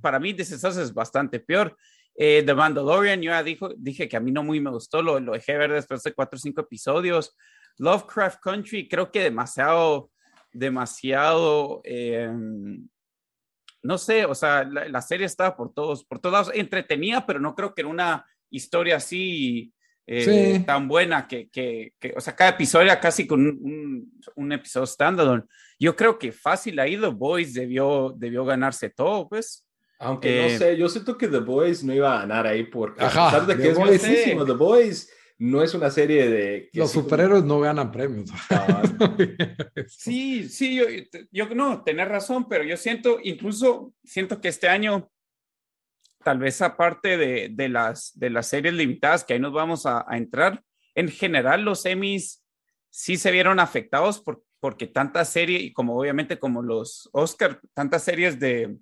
para 0.00 0.18
mí 0.18 0.34
This 0.34 0.52
es 0.52 0.92
bastante 0.92 1.38
peor. 1.38 1.76
Eh, 2.14 2.42
The 2.44 2.54
Mandalorian, 2.54 3.22
yo 3.22 3.30
ya 3.30 3.42
dijo, 3.42 3.70
dije 3.76 4.06
que 4.08 4.16
a 4.16 4.20
mí 4.20 4.32
no 4.32 4.42
muy 4.42 4.60
me 4.60 4.70
gustó, 4.70 5.00
lo, 5.00 5.18
lo 5.18 5.32
dejé 5.32 5.56
ver 5.56 5.72
después 5.72 6.02
de 6.02 6.12
cuatro 6.12 6.36
o 6.36 6.40
cinco 6.40 6.60
episodios. 6.60 7.34
Lovecraft 7.78 8.40
Country, 8.40 8.88
creo 8.88 9.10
que 9.10 9.20
demasiado, 9.20 10.10
demasiado, 10.52 11.80
em, 11.84 12.88
no 13.82 13.98
sé, 13.98 14.24
o 14.24 14.34
sea, 14.34 14.64
la, 14.64 15.02
serie 15.02 15.26
estaba 15.26 15.56
por 15.56 15.72
todos, 15.72 16.04
por 16.04 16.20
todos 16.20 16.32
lados, 16.32 16.50
entretenida, 16.54 17.26
pero 17.26 17.40
no 17.40 17.54
creo 17.54 17.74
que 17.74 17.82
era 17.82 17.90
una 17.90 18.26
historia 18.50 18.96
así 18.96 19.72
eh, 20.06 20.62
tan 20.66 20.88
buena 20.88 21.26
que, 21.26 21.48
que, 21.48 21.94
que, 21.98 22.14
o 22.16 22.20
sea, 22.20 22.36
cada 22.36 22.50
episodio 22.50 22.86
era 22.86 23.00
casi 23.00 23.26
con 23.26 23.40
un, 23.40 24.12
un, 24.36 24.52
episodio 24.52 24.86
standalone. 24.86 25.44
Yo 25.78 25.96
creo 25.96 26.18
que 26.18 26.32
fácil 26.32 26.78
ahí 26.78 26.96
The 26.96 27.08
Boys 27.08 27.54
debió, 27.54 28.14
debió 28.16 28.44
ganarse 28.44 28.90
todo, 28.90 29.28
pues. 29.28 29.66
Aunque 29.98 30.42
no 30.42 30.46
eh, 30.48 30.58
sé, 30.58 30.76
yo 30.76 30.88
siento 30.88 31.16
que 31.16 31.28
The 31.28 31.38
Boys 31.38 31.84
no 31.84 31.94
iba 31.94 32.14
a 32.14 32.20
ganar 32.20 32.46
ahí 32.46 32.64
porque 32.64 33.04
a 33.04 33.08
pesar 33.08 33.46
de 33.46 33.56
que 33.56 33.70
es 33.70 33.78
buenísimo, 33.78 34.44
The 34.44 34.52
Boys 34.52 35.08
no 35.42 35.60
es 35.60 35.74
una 35.74 35.90
serie 35.90 36.30
de... 36.30 36.70
Los 36.72 36.92
superhéroes 36.92 37.42
no 37.42 37.58
ganan 37.58 37.90
premios. 37.90 38.30
sí, 39.88 40.48
sí, 40.48 40.76
yo, 40.76 40.84
yo 41.32 41.52
no, 41.52 41.82
tenés 41.82 42.06
razón, 42.06 42.48
pero 42.48 42.62
yo 42.62 42.76
siento, 42.76 43.18
incluso 43.20 43.92
siento 44.04 44.40
que 44.40 44.46
este 44.46 44.68
año, 44.68 45.10
tal 46.22 46.38
vez 46.38 46.62
aparte 46.62 47.16
de, 47.16 47.48
de 47.50 47.68
las, 47.68 48.16
de 48.16 48.30
las 48.30 48.46
series 48.46 48.72
limitadas, 48.72 49.24
que 49.24 49.34
ahí 49.34 49.40
nos 49.40 49.52
vamos 49.52 49.84
a, 49.84 50.06
entrar, 50.12 50.62
en 50.94 51.08
general 51.08 51.62
los 51.62 51.84
Emmys 51.86 52.44
sí 52.88 53.16
se 53.16 53.32
vieron 53.32 53.58
afectados 53.58 54.20
por, 54.20 54.44
porque 54.60 54.86
tanta 54.86 55.24
serie, 55.24 55.58
y 55.58 55.72
como 55.72 55.98
obviamente 55.98 56.38
como 56.38 56.62
los 56.62 57.10
Oscar, 57.12 57.60
tantas 57.74 58.04
series 58.04 58.38
de 58.38 58.76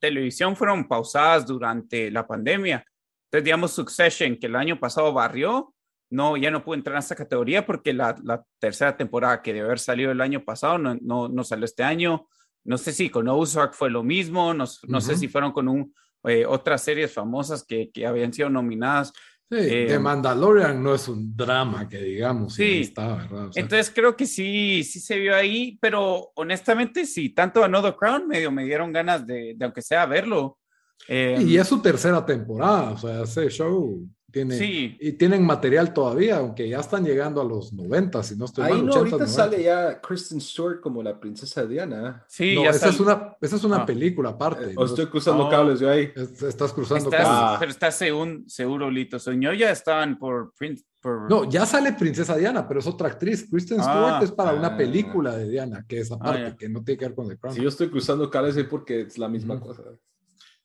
televisión 0.00 0.54
fueron 0.54 0.86
pausadas 0.86 1.46
durante 1.46 2.10
la 2.10 2.26
pandemia 2.26 2.84
entonces, 3.26 3.44
digamos, 3.44 3.72
Succession, 3.72 4.36
que 4.36 4.46
el 4.46 4.56
año 4.56 4.78
pasado 4.78 5.12
barrió, 5.12 5.74
no, 6.10 6.36
ya 6.36 6.50
no 6.50 6.64
pudo 6.64 6.76
entrar 6.76 6.94
en 6.94 7.00
esta 7.00 7.16
categoría 7.16 7.66
porque 7.66 7.92
la, 7.92 8.14
la 8.22 8.44
tercera 8.60 8.96
temporada 8.96 9.42
que 9.42 9.52
debe 9.52 9.66
haber 9.66 9.80
salido 9.80 10.12
el 10.12 10.20
año 10.20 10.44
pasado 10.44 10.78
no, 10.78 10.96
no, 11.00 11.28
no 11.28 11.44
salió 11.44 11.64
este 11.64 11.82
año. 11.82 12.28
No 12.64 12.78
sé 12.78 12.92
si 12.92 13.10
con 13.10 13.28
Ozark 13.28 13.74
fue 13.74 13.90
lo 13.90 14.02
mismo, 14.02 14.54
no, 14.54 14.64
no 14.88 15.00
sé 15.00 15.16
si 15.16 15.28
fueron 15.28 15.52
con 15.52 15.68
un, 15.68 15.94
eh, 16.24 16.44
otras 16.46 16.82
series 16.82 17.12
famosas 17.12 17.64
que, 17.64 17.90
que, 17.92 18.06
habían 18.06 18.32
sido 18.32 18.50
nominadas. 18.50 19.12
Sí, 19.48 19.56
The 19.56 19.94
eh, 19.94 19.98
Mandalorian 19.98 20.82
no 20.82 20.94
es 20.94 21.06
un 21.06 21.36
drama 21.36 21.88
que 21.88 21.98
digamos. 21.98 22.54
Sí, 22.54 22.80
está, 22.82 23.14
¿verdad? 23.14 23.50
entonces 23.54 23.92
creo 23.94 24.16
que 24.16 24.26
sí, 24.26 24.82
sí 24.82 24.98
se 24.98 25.18
vio 25.18 25.36
ahí, 25.36 25.78
pero 25.80 26.32
honestamente, 26.34 27.06
sí, 27.06 27.30
tanto 27.30 27.62
Another 27.62 27.94
Crown 27.94 28.26
medio 28.26 28.50
me 28.50 28.64
dieron 28.64 28.92
ganas 28.92 29.24
de, 29.26 29.54
de 29.56 29.64
aunque 29.64 29.82
sea 29.82 30.06
verlo 30.06 30.58
y 31.08 31.12
em, 31.12 31.60
es 31.60 31.68
su 31.68 31.80
tercera 31.80 32.24
temporada, 32.24 32.92
o 32.92 32.98
sea, 32.98 33.22
ese 33.22 33.48
show 33.48 34.08
tiene. 34.36 34.58
Sí. 34.58 34.96
Y 35.00 35.12
tienen 35.12 35.44
material 35.44 35.94
todavía, 35.94 36.38
aunque 36.38 36.68
ya 36.68 36.80
están 36.80 37.04
llegando 37.04 37.40
a 37.40 37.44
los 37.44 37.72
90, 37.72 38.22
si 38.22 38.36
no 38.36 38.44
estoy 38.44 38.64
Ahí 38.64 38.82
no, 38.82 38.92
ahorita 38.92 39.26
sale 39.26 39.62
ya 39.62 40.00
Kristen 40.00 40.40
Stewart 40.40 40.80
como 40.80 41.02
la 41.02 41.18
princesa 41.18 41.64
Diana. 41.64 42.24
Sí, 42.28 42.54
ya 42.54 42.70
esa, 42.70 42.88
es 42.90 43.00
una, 43.00 43.36
esa 43.40 43.56
es 43.56 43.64
una 43.64 43.78
ah. 43.78 43.86
película 43.86 44.30
aparte. 44.30 44.72
Eh, 44.72 44.74
o 44.76 44.84
estoy 44.84 45.06
cruzando 45.06 45.48
cables 45.48 45.80
yo 45.80 45.90
ahí. 45.90 46.12
estás 46.14 46.72
cruzando 46.72 47.08
cables. 47.08 47.58
Pero 47.60 47.70
estás 47.70 47.96
según, 47.96 48.44
seguro, 48.48 48.90
Lito. 48.90 49.18
Soñó 49.18 49.54
ya 49.54 49.70
estaban 49.70 50.18
por, 50.18 50.52
por, 51.00 51.30
No, 51.30 51.48
ya 51.48 51.64
sale 51.64 51.92
Princesa 51.92 52.36
Diana, 52.36 52.68
pero 52.68 52.80
es 52.80 52.86
otra 52.86 53.08
actriz. 53.08 53.48
Kristen 53.50 53.80
Stewart 53.80 54.16
ah. 54.16 54.20
es 54.22 54.32
para 54.32 54.52
una 54.52 54.68
ah. 54.68 54.76
película 54.76 55.36
de 55.36 55.48
Diana, 55.48 55.84
que 55.88 56.00
es 56.00 56.12
aparte, 56.12 56.56
que 56.58 56.68
no 56.68 56.84
tiene 56.84 56.98
que 56.98 57.06
ver 57.06 57.14
con 57.14 57.28
The 57.28 57.38
Crown. 57.38 57.54
Si 57.54 57.62
yo 57.62 57.68
estoy 57.68 57.88
cruzando 57.88 58.28
cables 58.28 58.56
es 58.56 58.64
porque 58.64 59.02
es 59.02 59.16
la 59.16 59.28
misma 59.28 59.58
cosa. 59.60 59.82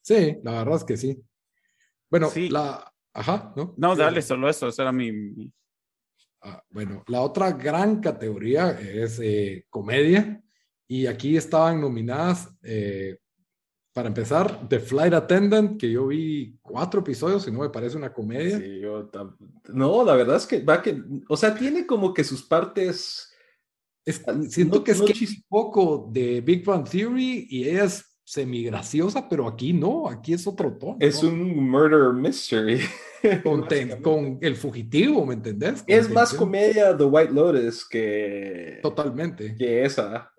Sí, 0.01 0.37
la 0.43 0.51
verdad 0.59 0.75
es 0.77 0.83
que 0.83 0.97
sí. 0.97 1.21
Bueno, 2.09 2.29
sí. 2.29 2.49
la... 2.49 2.91
Ajá, 3.13 3.53
¿no? 3.55 3.73
No, 3.77 3.95
dale, 3.95 4.21
solo 4.21 4.49
eso, 4.49 4.67
eso 4.67 4.81
era 4.81 4.91
mi... 4.91 5.11
Ah, 6.43 6.63
bueno, 6.69 7.03
la 7.07 7.21
otra 7.21 7.51
gran 7.51 7.99
categoría 7.99 8.71
es 8.71 9.19
eh, 9.21 9.65
comedia 9.69 10.41
y 10.87 11.05
aquí 11.05 11.37
estaban 11.37 11.79
nominadas, 11.79 12.49
eh, 12.63 13.17
para 13.93 14.07
empezar, 14.07 14.67
The 14.67 14.79
Flight 14.79 15.13
Attendant, 15.13 15.79
que 15.79 15.91
yo 15.91 16.07
vi 16.07 16.57
cuatro 16.61 17.01
episodios 17.01 17.47
y 17.47 17.51
no 17.51 17.59
me 17.59 17.69
parece 17.69 17.97
una 17.97 18.13
comedia. 18.13 18.57
Sí, 18.57 18.79
yo 18.79 19.09
no, 19.73 20.03
la 20.03 20.15
verdad 20.15 20.37
es 20.37 20.47
que 20.47 20.61
va 20.63 20.81
que, 20.81 21.03
o 21.27 21.37
sea, 21.37 21.53
tiene 21.53 21.85
como 21.85 22.13
que 22.13 22.23
sus 22.23 22.43
partes... 22.43 23.29
siento 24.49 24.83
que 24.83 24.91
es 24.91 25.01
que 25.01 25.11
es 25.11 25.43
poco 25.47 26.09
de 26.11 26.41
Big 26.41 26.65
Bang 26.65 26.89
Theory 26.89 27.47
y 27.49 27.67
es 27.67 28.10
semigraciosa, 28.31 29.27
pero 29.27 29.45
aquí 29.45 29.73
no, 29.73 30.07
aquí 30.07 30.31
es 30.31 30.47
otro 30.47 30.71
tono. 30.77 30.95
Es 31.01 31.21
un 31.21 31.69
murder 31.69 32.13
mystery. 32.13 32.79
Con, 34.01 34.39
el 34.41 34.55
fugitivo, 34.55 35.25
¿me 35.25 35.33
entendés? 35.33 35.83
es 35.85 36.09
más 36.09 36.33
comedia 36.33 36.95
The 36.95 37.03
White 37.03 37.33
Lotus 37.33 37.85
que... 37.87 38.79
Totalmente. 38.81 39.53
Que 39.57 39.83
esa. 39.83 40.31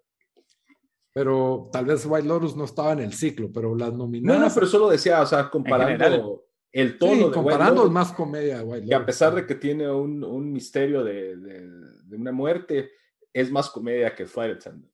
Pero 1.13 1.69
tal 1.71 1.85
vez 1.85 2.07
White 2.07 2.27
Lotus 2.27 2.57
no 2.57 2.65
estaba 2.65 2.95
en 2.95 3.01
el 3.01 3.13
ciclo, 3.13 3.53
pero 3.53 3.77
las 3.77 3.93
nominadas... 3.93 4.41
No, 4.41 4.49
no, 4.49 4.55
pero 4.55 4.67
solo 4.67 4.89
decía, 4.89 5.21
o 5.21 5.27
sea, 5.27 5.51
comparando 5.51 6.47
el 6.73 6.99
tono 6.99 7.29
de 7.29 7.35
comparando 7.35 7.83
White 7.83 7.93
más 7.93 8.13
comedia 8.13 8.57
de 8.57 8.65
White 8.65 8.87
Lotus. 8.87 8.89
Que 8.89 8.95
a 8.95 9.05
pesar 9.05 9.35
de 9.35 9.47
que 9.47 9.55
tiene 9.57 9.93
un, 9.93 10.25
un 10.25 10.51
misterio 10.51 11.05
de, 11.05 11.37
de, 11.37 11.69
de, 12.05 12.17
una 12.17 12.33
muerte, 12.33 12.91
es 13.35 13.51
más 13.51 13.69
comedia 13.69 14.15
que 14.15 14.25
Flight 14.25 14.57
Attendant. 14.57 14.91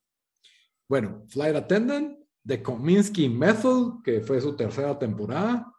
Bueno, 0.88 1.22
Flight 1.28 1.54
Attendant 1.54 2.17
The 2.48 2.62
Kominsky 2.62 3.28
Method, 3.28 4.02
que 4.02 4.22
fue 4.22 4.40
su 4.40 4.56
tercera 4.56 4.98
temporada. 4.98 5.70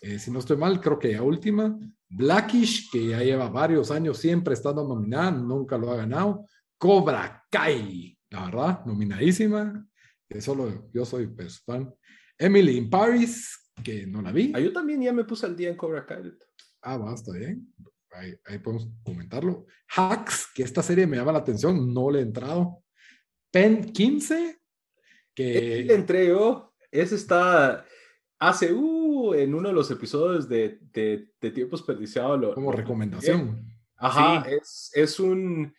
Eh, 0.00 0.18
si 0.18 0.30
no 0.30 0.38
estoy 0.38 0.56
mal, 0.56 0.80
creo 0.80 0.98
que 0.98 1.12
ya 1.12 1.22
última. 1.22 1.78
Blackish, 2.08 2.90
que 2.90 3.08
ya 3.08 3.22
lleva 3.22 3.50
varios 3.50 3.90
años 3.90 4.16
siempre 4.18 4.54
estando 4.54 4.88
nominada, 4.88 5.30
nunca 5.32 5.76
lo 5.76 5.90
ha 5.90 5.96
ganado. 5.96 6.46
Cobra 6.78 7.44
Kai, 7.50 8.18
la 8.30 8.46
verdad, 8.46 8.84
nominadísima. 8.86 9.86
Que 10.26 10.40
solo 10.40 10.90
yo 10.94 11.04
soy 11.04 11.26
pues, 11.26 11.60
fan. 11.60 11.94
Emily 12.38 12.78
in 12.78 12.88
Paris, 12.88 13.70
que 13.84 14.06
no 14.06 14.22
la 14.22 14.32
vi. 14.32 14.50
Ah, 14.54 14.60
yo 14.60 14.72
también 14.72 15.02
ya 15.02 15.12
me 15.12 15.24
puse 15.24 15.44
al 15.44 15.54
día 15.54 15.68
en 15.68 15.76
Cobra 15.76 16.06
Kai. 16.06 16.32
Ah, 16.80 16.96
va, 16.96 17.14
está 17.14 17.32
bien. 17.32 17.70
Ahí, 18.12 18.34
ahí, 18.46 18.58
podemos 18.60 18.88
comentarlo. 19.02 19.66
Hacks, 19.94 20.48
que 20.54 20.62
esta 20.62 20.82
serie 20.82 21.06
me 21.06 21.18
llama 21.18 21.32
la 21.32 21.40
atención, 21.40 21.92
no 21.92 22.10
le 22.10 22.20
he 22.20 22.22
entrado. 22.22 22.82
Pen 23.50 23.92
15, 23.92 24.63
que... 25.34 25.84
Le 25.84 25.94
entré 25.94 26.28
yo. 26.28 26.72
Ese 26.90 27.16
está 27.16 27.84
hace 28.38 28.72
uh, 28.72 29.34
en 29.34 29.54
uno 29.54 29.68
de 29.68 29.74
los 29.74 29.90
episodios 29.90 30.48
de, 30.48 30.78
de, 30.92 31.28
de 31.40 31.50
Tiempo 31.50 31.76
Desperdiciado. 31.76 32.54
Como 32.54 32.72
recomendación. 32.72 33.66
Ajá, 33.96 34.46
es, 34.48 34.90
es 34.94 35.20
un... 35.20 35.74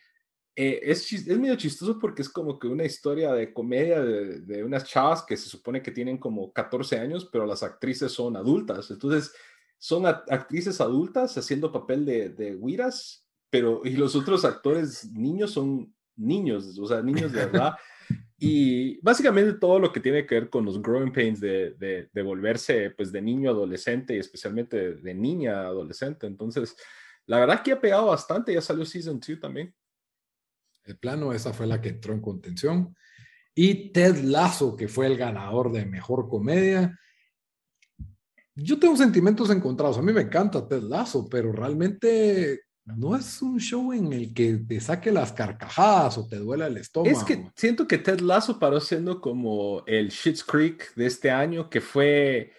Eh, 0.58 0.80
es, 0.90 1.12
es 1.12 1.38
medio 1.38 1.54
chistoso 1.56 1.98
porque 1.98 2.22
es 2.22 2.30
como 2.30 2.58
que 2.58 2.66
una 2.66 2.84
historia 2.84 3.32
de 3.34 3.52
comedia 3.52 4.00
de, 4.02 4.40
de, 4.40 4.64
unas 4.64 4.84
chavas 4.84 5.22
que 5.22 5.36
se 5.36 5.50
supone 5.50 5.82
que 5.82 5.90
tienen 5.90 6.16
como 6.16 6.50
14 6.50 6.98
años, 6.98 7.28
pero 7.30 7.44
las 7.44 7.62
actrices 7.62 8.10
son 8.10 8.36
adultas. 8.36 8.90
Entonces, 8.90 9.34
son 9.78 10.06
actrices 10.06 10.80
adultas 10.80 11.36
haciendo 11.36 11.72
papel 11.72 12.06
de, 12.06 12.30
de 12.30 12.58
pero 13.50 13.82
y 13.84 13.90
los 13.90 14.16
otros 14.16 14.44
actores 14.44 15.10
niños 15.12 15.52
son 15.52 15.94
niños, 16.16 16.78
o 16.78 16.86
sea, 16.86 17.02
niños 17.02 17.32
de 17.32 17.46
verdad. 17.46 17.74
Y 18.38 19.00
básicamente 19.00 19.54
todo 19.54 19.78
lo 19.78 19.90
que 19.90 20.00
tiene 20.00 20.26
que 20.26 20.34
ver 20.34 20.50
con 20.50 20.64
los 20.66 20.82
growing 20.82 21.12
pains 21.12 21.40
de, 21.40 21.72
de, 22.12 22.22
volverse 22.22 22.90
pues 22.90 23.10
de 23.10 23.22
niño 23.22 23.50
adolescente 23.50 24.14
y 24.14 24.18
especialmente 24.18 24.96
de, 24.96 25.14
niña 25.14 25.60
adolescente. 25.62 26.26
Entonces, 26.26 26.76
la 27.24 27.38
verdad 27.38 27.62
que 27.62 27.72
ha 27.72 27.80
pegado 27.80 28.06
bastante, 28.08 28.52
ya 28.52 28.60
salió 28.60 28.84
Season 28.84 29.18
2 29.18 29.40
también. 29.40 29.74
El 30.84 30.98
plano, 30.98 31.32
esa 31.32 31.52
fue 31.54 31.66
la 31.66 31.80
que 31.80 31.88
entró 31.88 32.12
en 32.12 32.20
contención. 32.20 32.94
Y 33.54 33.90
Ted 33.90 34.16
Lasso, 34.18 34.76
que 34.76 34.86
fue 34.86 35.06
el 35.06 35.16
ganador 35.16 35.72
de 35.72 35.86
Mejor 35.86 36.28
Comedia. 36.28 36.98
Yo 38.54 38.78
tengo 38.78 38.96
sentimientos 38.96 39.48
encontrados. 39.48 39.96
A 39.96 40.02
mí 40.02 40.12
me 40.12 40.20
encanta 40.20 40.68
Ted 40.68 40.82
Lasso, 40.82 41.26
pero 41.28 41.52
realmente 41.52 42.65
no 42.94 43.16
es 43.16 43.42
un 43.42 43.58
show 43.58 43.92
en 43.92 44.12
el 44.12 44.32
que 44.32 44.54
te 44.54 44.80
saque 44.80 45.10
las 45.10 45.32
carcajadas 45.32 46.18
o 46.18 46.26
te 46.28 46.36
duela 46.36 46.68
el 46.68 46.76
estómago. 46.76 47.16
Es 47.16 47.24
que 47.24 47.50
siento 47.56 47.88
que 47.88 47.98
Ted 47.98 48.20
Lasso 48.20 48.58
paró 48.58 48.80
siendo 48.80 49.20
como 49.20 49.82
el 49.86 50.10
Shit's 50.10 50.44
Creek 50.44 50.94
de 50.94 51.06
este 51.06 51.30
año, 51.30 51.68
que 51.68 51.80
fue 51.80 52.52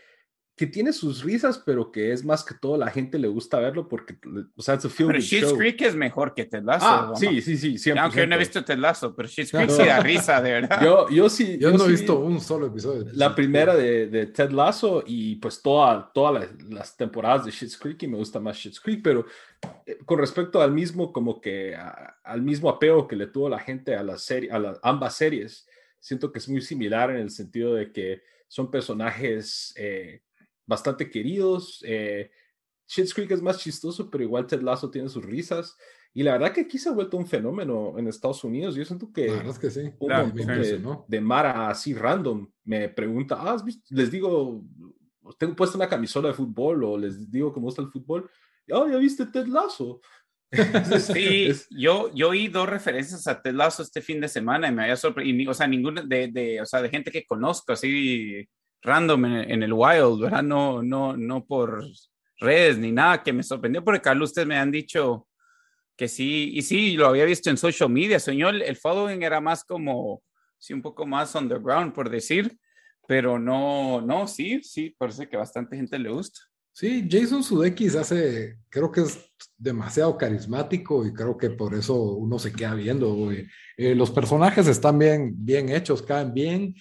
que 0.58 0.66
tiene 0.66 0.92
sus 0.92 1.24
risas, 1.24 1.60
pero 1.60 1.92
que 1.92 2.12
es 2.12 2.26
más 2.26 2.44
que 2.44 2.56
todo 2.56 2.78
la 2.78 2.90
gente 2.90 3.20
le 3.20 3.28
gusta 3.28 3.60
verlo 3.60 3.88
porque, 3.88 4.18
o 4.56 4.62
sea, 4.64 4.74
es 4.74 4.86
un 4.86 4.90
film 4.90 5.10
Pero 5.10 5.22
Schitt's 5.22 5.54
Creek 5.54 5.80
es 5.84 5.96
mejor 5.96 6.34
que 6.34 6.46
Ted 6.46 6.64
Lasso. 6.64 6.86
Ah, 6.88 7.14
sí, 7.16 7.44
sí, 7.44 7.58
sí, 7.58 7.78
siempre. 7.78 8.02
Aunque 8.02 8.26
no 8.26 8.34
he 8.34 8.40
visto 8.40 8.66
Ted 8.66 8.80
Lasso, 8.80 9.16
pero 9.16 9.30
Schitt's 9.30 9.52
Creek 9.52 9.70
sí 9.70 9.84
da 9.86 10.00
risa, 10.00 10.42
de 10.42 10.52
verdad. 10.54 10.82
Yo, 10.84 11.08
yo 11.10 11.30
sí. 11.30 11.60
Yo, 11.60 11.72
no 11.72 11.86
he 11.86 11.90
visto 11.90 12.20
un 12.20 12.42
solo 12.42 12.66
episodio. 12.66 13.06
La 13.14 13.36
primera 13.36 13.76
de, 13.76 14.08
de, 14.08 14.26
Ted 14.26 14.50
Lasso 14.50 15.04
y 15.06 15.36
pues 15.36 15.62
todas 15.62 16.12
toda 16.12 16.50
las 16.70 16.98
temporadas 16.98 17.46
de 17.46 17.52
Schitt's 17.52 17.78
Creek 17.78 18.02
y 18.02 18.08
me 18.08 18.18
gusta 18.18 18.40
más 18.40 18.58
Schitt's 18.58 18.80
Creek, 18.80 19.02
pero 19.04 19.28
eh, 19.86 20.00
con 20.06 20.18
respecto 20.18 20.60
al 20.60 20.72
mismo, 20.72 21.14
como 21.14 21.40
que 21.40 21.78
al 22.24 22.42
mismo 22.42 22.68
apego 22.68 23.08
que 23.08 23.16
le 23.16 23.28
tuvo 23.28 23.48
la 23.48 23.60
gente 23.60 23.96
a 23.96 24.02
la 24.02 24.18
serie, 24.18 24.52
a 24.52 24.58
las 24.58 24.80
ambas 24.82 25.16
series, 25.16 25.68
siento 26.00 26.32
que 26.32 26.40
es 26.40 26.50
muy 26.50 26.62
similar 26.62 27.12
en 27.12 27.18
el 27.18 27.30
sentido 27.30 27.76
de 27.76 27.92
que 27.92 28.24
son 28.48 28.72
personajes 28.72 29.72
eh, 29.78 30.22
bastante 30.68 31.10
queridos. 31.10 31.84
Eh, 31.84 32.30
Schitt's 32.88 33.14
Creek 33.14 33.32
es 33.32 33.42
más 33.42 33.58
chistoso, 33.58 34.10
pero 34.10 34.24
igual 34.24 34.46
Ted 34.46 34.62
Lasso 34.62 34.92
tiene 34.92 35.10
sus 35.10 35.26
risas. 35.26 35.76
Y 36.14 36.24
la 36.24 36.34
verdad 36.34 36.54
que 36.54 36.62
aquí 36.62 36.78
se 36.78 36.90
ha 36.90 36.94
vuelto 36.94 37.18
un 37.18 37.28
fenómeno 37.28 37.94
en 37.98 38.08
Estados 38.08 38.44
Unidos. 38.44 38.76
Yo 38.76 38.84
siento 38.86 39.12
que, 39.12 39.28
es 39.28 39.60
que 39.60 39.70
sí. 39.70 39.92
un 40.00 40.34
de, 40.34 40.98
de, 41.08 41.22
Mara 41.22 41.70
así 41.70 41.94
random 41.94 42.50
me 42.64 42.90
pregunta, 42.90 43.38
ah, 43.40 43.58
les 43.90 44.12
digo, 44.12 44.64
tengo 45.38 45.56
puesto 45.56 45.78
una 45.78 45.90
camisola 45.90 46.30
de 46.30 46.34
fútbol 46.34 46.84
o 46.84 46.98
les 46.98 47.30
digo 47.30 47.54
me 47.56 47.62
gusta 47.62 47.82
el 47.82 47.90
fútbol. 47.90 48.30
Oh, 48.72 48.88
ya 48.88 48.98
viste 48.98 49.26
Ted 49.28 49.48
Lasso. 49.48 50.02
sí, 51.00 51.52
yo, 51.70 52.10
yo 52.14 52.30
oí 52.30 52.48
dos 52.48 52.68
referencias 52.68 53.28
a 53.28 53.42
Ted 53.42 53.54
Lasso 53.54 53.84
este 53.84 54.02
fin 54.02 54.22
de 54.22 54.30
semana 54.30 54.70
y 54.70 54.72
me 54.72 54.84
había 54.84 54.96
sorprendido, 54.96 55.52
o 55.52 55.54
sea, 55.54 55.68
ninguna 55.68 56.02
de, 56.02 56.30
de, 56.30 56.62
o 56.62 56.66
sea, 56.66 56.82
de 56.82 56.90
gente 56.90 57.12
que 57.12 57.26
conozco, 57.26 57.74
así 57.74 58.48
random 58.81 59.25
en, 59.25 59.63
el 59.63 59.74
wild, 59.74 60.22
¿verdad? 60.22 60.43
No, 60.43 60.81
no, 60.81 61.15
no 61.15 61.46
por 61.46 61.86
redes 62.39 62.77
ni 62.77 62.91
nada, 62.91 63.24
que 63.24 63.34
me 63.34 63.43
sorprendió 63.43 63.84
porque 63.84 64.01
Carlos, 64.01 64.29
ustedes 64.29 64.48
me 64.48 64.57
han 64.57 64.72
dicho 64.72 65.27
que 65.96 66.07
sí, 66.07 66.51
y 66.53 66.62
sí, 66.62 66.96
lo 66.96 67.07
había 67.07 67.25
visto 67.25 67.50
en 67.50 67.57
social 67.57 67.89
media, 67.89 68.19
señor, 68.19 68.55
el 68.55 68.75
following 68.75 69.24
era 69.24 69.41
más 69.41 69.63
como, 69.63 70.22
sí, 70.60 70.74
un 70.74 70.81
poco 70.81 71.05
más 71.07 71.34
underground, 71.34 71.93
por 71.93 72.10
decir, 72.10 72.55
pero 73.07 73.39
no, 73.39 74.01
no, 74.01 74.27
sí, 74.27 74.62
sí, 74.63 74.96
parece 74.98 75.27
que 75.27 75.38
bastante 75.38 75.75
gente 75.75 75.98
le 75.98 76.10
gusta. 76.10 76.39
Sí, 76.72 77.07
Jason 77.10 77.43
Sudeikis 77.43 77.96
hace, 77.96 78.60
creo 78.69 78.91
que 78.91 79.01
es 79.01 79.34
demasiado 79.57 80.15
carismático 80.15 81.07
y 81.07 81.12
creo 81.12 81.36
que 81.36 81.50
por 81.50 81.74
eso 81.74 81.96
uno 81.96 82.38
se 82.38 82.53
queda 82.53 82.75
viendo. 82.75 83.31
Eh, 83.31 83.96
los 83.96 84.12
personajes 84.12 84.67
están 84.67 85.00
bien, 85.00 85.34
bien 85.36 85.69
hechos, 85.69 86.03
caen 86.03 86.36
bien 86.36 86.75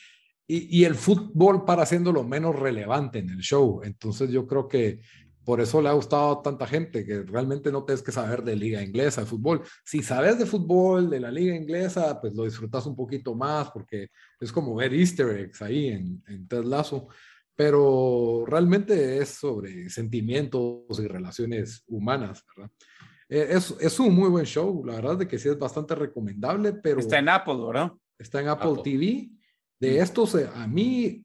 y, 0.49 0.85
el 0.85 0.95
fútbol 0.95 1.65
para 1.65 1.85
lo 2.05 2.25
menos 2.25 2.57
relevante 2.57 3.19
en 3.19 3.31
el 3.31 3.41
show. 3.41 3.81
Entonces 3.83 4.31
yo 4.31 4.47
creo 4.47 4.69
que 4.69 5.01
por 5.45 5.61
eso 5.61 5.81
le 5.81 5.89
ha 5.89 5.93
gustado 5.93 6.33
a 6.33 6.43
tanta 6.43 6.67
gente, 6.67 7.05
que 7.05 7.23
realmente 7.23 7.71
no 7.71 7.85
tienes 7.85 8.03
que 8.03 8.13
saber 8.13 8.43
de 8.43 8.57
liga 8.57 8.83
inglesa, 8.83 9.21
de 9.21 9.27
fútbol. 9.29 9.63
Si 9.85 10.03
sabes 10.03 10.39
de 10.39 10.47
fútbol, 10.47 11.09
de 11.09 11.21
la 11.21 11.31
liga 11.31 11.55
inglesa, 11.55 12.21
pues 12.21 12.35
lo 12.35 12.45
disfrutas 12.45 12.85
un 12.87 12.97
poquito 12.97 13.35
más 13.35 13.71
porque 13.71 14.09
es 14.41 14.51
como 14.51 14.75
ver 14.75 14.93
easter 14.93 15.29
eggs 15.39 15.63
ahí 15.63 15.89
en, 15.89 16.23
en 16.27 16.49
Ted 16.49 16.65
Lasso. 16.65 17.09
Pero 17.55 18.45
realmente 18.47 19.19
es 19.19 19.31
sobre 19.31 19.89
sentimientos 19.89 20.99
y 20.99 21.07
relaciones 21.07 21.85
humanas, 21.87 22.45
¿verdad? 22.55 22.71
Eh, 23.29 23.47
es, 23.51 23.75
es, 23.81 23.99
un 23.99 24.15
muy 24.15 24.29
buen 24.29 24.45
show, 24.45 24.85
la 24.85 24.97
verdad 24.97 25.19
de 25.19 25.27
que 25.27 25.39
sí 25.39 25.49
es 25.49 25.59
bastante 25.59 25.95
recomendable, 25.95 26.75
pero... 26.75 27.01
Está 27.01 27.19
en 27.19 27.29
Apple, 27.29 27.57
¿verdad? 27.67 27.93
Está 28.19 28.41
en 28.41 28.49
Apple. 28.49 28.83
TV 28.85 29.31
de 29.79 29.99
estos, 29.99 30.35
eh, 30.35 30.49
a 30.55 30.67
mí 30.67 31.25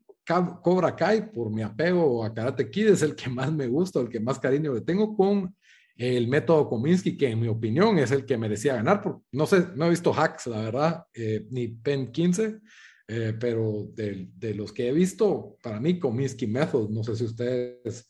Cobra 0.61 0.95
Kai, 0.95 1.31
por 1.31 1.51
mi 1.51 1.61
apego 1.61 2.23
a 2.23 2.33
Karate 2.33 2.69
Kid, 2.69 2.89
es 2.89 3.01
el 3.01 3.15
que 3.15 3.29
más 3.29 3.51
me 3.51 3.67
gusta, 3.67 3.99
el 3.99 4.09
que 4.09 4.19
más 4.19 4.39
cariño 4.39 4.73
le 4.73 4.81
tengo 4.81 5.15
con 5.15 5.55
el 5.97 6.27
método 6.27 6.67
Kominsky, 6.67 7.17
que 7.17 7.29
en 7.29 7.39
mi 7.39 7.47
opinión 7.47 7.99
es 7.99 8.11
el 8.11 8.25
que 8.25 8.37
merecía 8.37 8.75
ganar. 8.75 9.01
Porque, 9.01 9.21
no 9.31 9.45
sé, 9.45 9.67
no 9.75 9.85
he 9.85 9.89
visto 9.89 10.13
Hacks, 10.13 10.47
la 10.47 10.61
verdad, 10.61 11.03
eh, 11.13 11.45
ni 11.51 11.67
Pen 11.67 12.11
15, 12.11 12.59
eh, 13.07 13.33
pero 13.39 13.87
de, 13.93 14.29
de, 14.35 14.55
los 14.55 14.71
que 14.71 14.87
he 14.87 14.91
visto, 14.93 15.57
para 15.61 15.79
mí 15.79 15.99
Kominsky 15.99 16.47
Method, 16.47 16.89
no 16.89 17.03
sé 17.03 17.15
si 17.15 17.25
ustedes... 17.25 18.07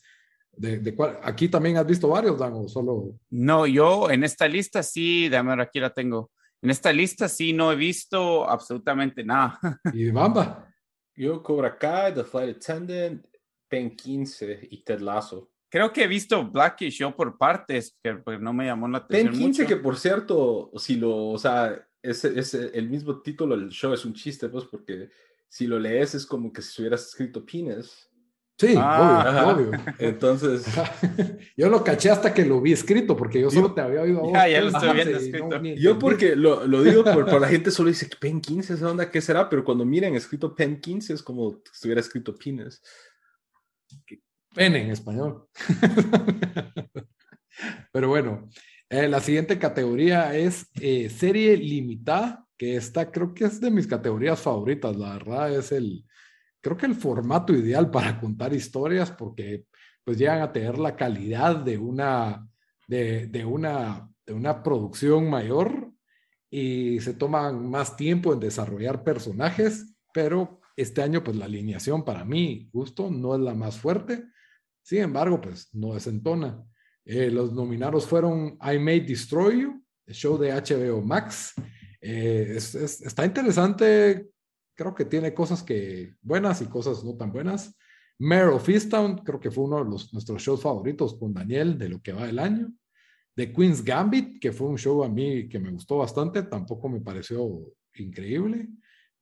De, 0.53 0.79
de 0.79 0.93
cuál, 0.93 1.17
aquí 1.23 1.47
también 1.47 1.77
has 1.77 1.87
visto 1.87 2.09
varios, 2.09 2.37
Dan, 2.37 2.51
o 2.53 2.67
solo. 2.67 3.15
No, 3.29 3.65
yo 3.65 4.11
en 4.11 4.25
esta 4.25 4.49
lista 4.49 4.83
sí, 4.83 5.29
ver, 5.29 5.61
aquí 5.61 5.79
la 5.79 5.93
tengo. 5.93 6.29
En 6.61 6.69
esta 6.69 6.93
lista 6.93 7.27
sí 7.27 7.53
no 7.53 7.71
he 7.71 7.75
visto 7.75 8.47
absolutamente 8.47 9.23
nada. 9.23 9.59
¿Y 9.93 10.11
Bamba? 10.11 10.71
Yo 11.15 11.41
Cobra 11.41 11.77
Kai, 11.77 12.13
The 12.13 12.23
Flight 12.23 12.57
Attendant, 12.57 13.25
Pen 13.67 13.95
15 13.95 14.67
y 14.69 14.83
Ted 14.83 14.99
Lasso. 14.99 15.51
Creo 15.69 15.91
que 15.91 16.03
he 16.03 16.07
visto 16.07 16.45
Blackish 16.45 16.99
yo 16.99 17.15
por 17.15 17.37
partes, 17.37 17.97
que 18.03 18.15
pues, 18.15 18.39
no 18.39 18.53
me 18.53 18.65
llamó 18.65 18.87
la 18.87 18.99
atención. 18.99 19.33
Pen 19.33 19.41
15 19.41 19.65
que 19.65 19.77
por 19.77 19.97
cierto, 19.97 20.71
si 20.75 20.97
lo, 20.97 21.29
o 21.29 21.37
sea, 21.37 21.87
es, 22.01 22.25
es 22.25 22.53
el 22.53 22.89
mismo 22.89 23.21
título 23.21 23.57
del 23.57 23.69
show, 23.69 23.93
es 23.93 24.05
un 24.05 24.13
chiste, 24.13 24.49
pues, 24.49 24.65
porque 24.65 25.09
si 25.47 25.67
lo 25.67 25.79
lees 25.79 26.13
es 26.15 26.25
como 26.25 26.51
que 26.51 26.61
si 26.61 26.81
hubieras 26.81 27.07
escrito 27.07 27.45
Pines. 27.45 28.10
Sí, 28.61 28.75
ah, 28.77 29.55
obvio, 29.55 29.71
Entonces. 29.97 30.67
yo 31.57 31.67
lo 31.67 31.83
caché 31.83 32.11
hasta 32.11 32.31
que 32.31 32.45
lo 32.45 32.61
vi 32.61 32.73
escrito, 32.73 33.17
porque 33.17 33.41
yo 33.41 33.49
solo 33.49 33.73
te 33.73 33.81
había 33.81 34.03
oído. 34.03 34.31
Ya, 34.31 34.47
ya 34.47 34.61
lo 34.61 34.67
estoy 34.67 34.93
viendo 34.93 35.17
escrito. 35.17 35.63
yo, 35.79 35.97
porque 35.97 36.35
lo, 36.35 36.67
lo 36.67 36.83
digo 36.83 37.03
por, 37.03 37.41
la 37.41 37.47
gente 37.47 37.71
solo 37.71 37.89
dice 37.89 38.07
Pen 38.19 38.39
15, 38.39 38.75
¿esa 38.75 38.91
onda 38.91 39.09
qué 39.09 39.19
será? 39.19 39.49
Pero 39.49 39.63
cuando 39.63 39.83
miran 39.83 40.13
escrito 40.13 40.53
Pen 40.53 40.79
15 40.79 41.11
es 41.11 41.23
como 41.23 41.53
si 41.53 41.71
estuviera 41.73 42.01
escrito 42.01 42.35
Pines. 42.35 42.83
Pen 44.53 44.75
en 44.75 44.91
español. 44.91 45.47
Pero 47.91 48.09
bueno, 48.09 48.47
eh, 48.89 49.07
la 49.07 49.21
siguiente 49.21 49.57
categoría 49.57 50.37
es 50.37 50.67
eh, 50.79 51.09
serie 51.09 51.57
limitada, 51.57 52.45
que 52.59 52.75
esta 52.75 53.09
creo 53.09 53.33
que 53.33 53.45
es 53.45 53.59
de 53.59 53.71
mis 53.71 53.87
categorías 53.87 54.39
favoritas. 54.39 54.95
La 54.95 55.13
verdad 55.13 55.51
es 55.51 55.71
el 55.71 56.05
creo 56.61 56.77
que 56.77 56.85
el 56.85 56.95
formato 56.95 57.53
ideal 57.53 57.89
para 57.89 58.19
contar 58.19 58.53
historias 58.53 59.11
porque 59.11 59.65
pues 60.03 60.17
llegan 60.17 60.41
a 60.41 60.51
tener 60.51 60.77
la 60.77 60.95
calidad 60.95 61.57
de 61.57 61.77
una, 61.77 62.47
de, 62.87 63.45
una, 63.45 64.09
de 64.25 64.33
una 64.33 64.63
producción 64.63 65.29
mayor 65.29 65.91
y 66.49 66.99
se 67.01 67.13
toman 67.13 67.69
más 67.69 67.95
tiempo 67.95 68.33
en 68.33 68.39
desarrollar 68.39 69.03
personajes, 69.03 69.95
pero 70.13 70.59
este 70.75 71.01
año 71.01 71.23
pues 71.23 71.37
la 71.37 71.45
alineación 71.45 72.03
para 72.03 72.25
mí, 72.25 72.69
justo, 72.71 73.09
no 73.09 73.35
es 73.35 73.41
la 73.41 73.53
más 73.53 73.77
fuerte. 73.77 74.25
Sin 74.81 74.99
embargo, 74.99 75.39
pues 75.39 75.69
no 75.73 75.93
desentona. 75.93 76.63
Eh, 77.05 77.29
los 77.29 77.53
nominados 77.53 78.05
fueron 78.05 78.57
I 78.61 78.79
May 78.79 79.01
Destroy 79.01 79.61
You, 79.61 79.83
el 80.05 80.13
show 80.13 80.37
de 80.37 80.51
HBO 80.51 81.01
Max. 81.01 81.53
Eh, 82.01 82.55
está 82.57 83.25
interesante 83.25 84.30
creo 84.81 84.95
que 84.95 85.05
tiene 85.05 85.33
cosas 85.33 85.61
que 85.61 86.15
buenas 86.23 86.59
y 86.61 86.65
cosas 86.65 87.03
no 87.03 87.15
tan 87.15 87.31
buenas. 87.31 87.77
Mare 88.17 88.47
of 88.47 88.67
Easttown, 88.67 89.19
creo 89.19 89.39
que 89.39 89.51
fue 89.51 89.65
uno 89.65 89.83
de 89.83 89.89
los, 89.89 90.11
nuestros 90.11 90.41
shows 90.41 90.61
favoritos 90.61 91.17
con 91.19 91.33
Daniel 91.33 91.77
de 91.77 91.89
lo 91.89 92.01
que 92.01 92.13
va 92.13 92.25
del 92.25 92.39
año. 92.39 92.73
The 93.35 93.53
Queen's 93.53 93.83
Gambit, 93.83 94.39
que 94.39 94.51
fue 94.51 94.67
un 94.67 94.77
show 94.77 95.03
a 95.03 95.09
mí 95.09 95.47
que 95.47 95.59
me 95.59 95.69
gustó 95.69 95.97
bastante, 95.97 96.43
tampoco 96.43 96.89
me 96.89 96.99
pareció 96.99 97.47
increíble. 97.95 98.69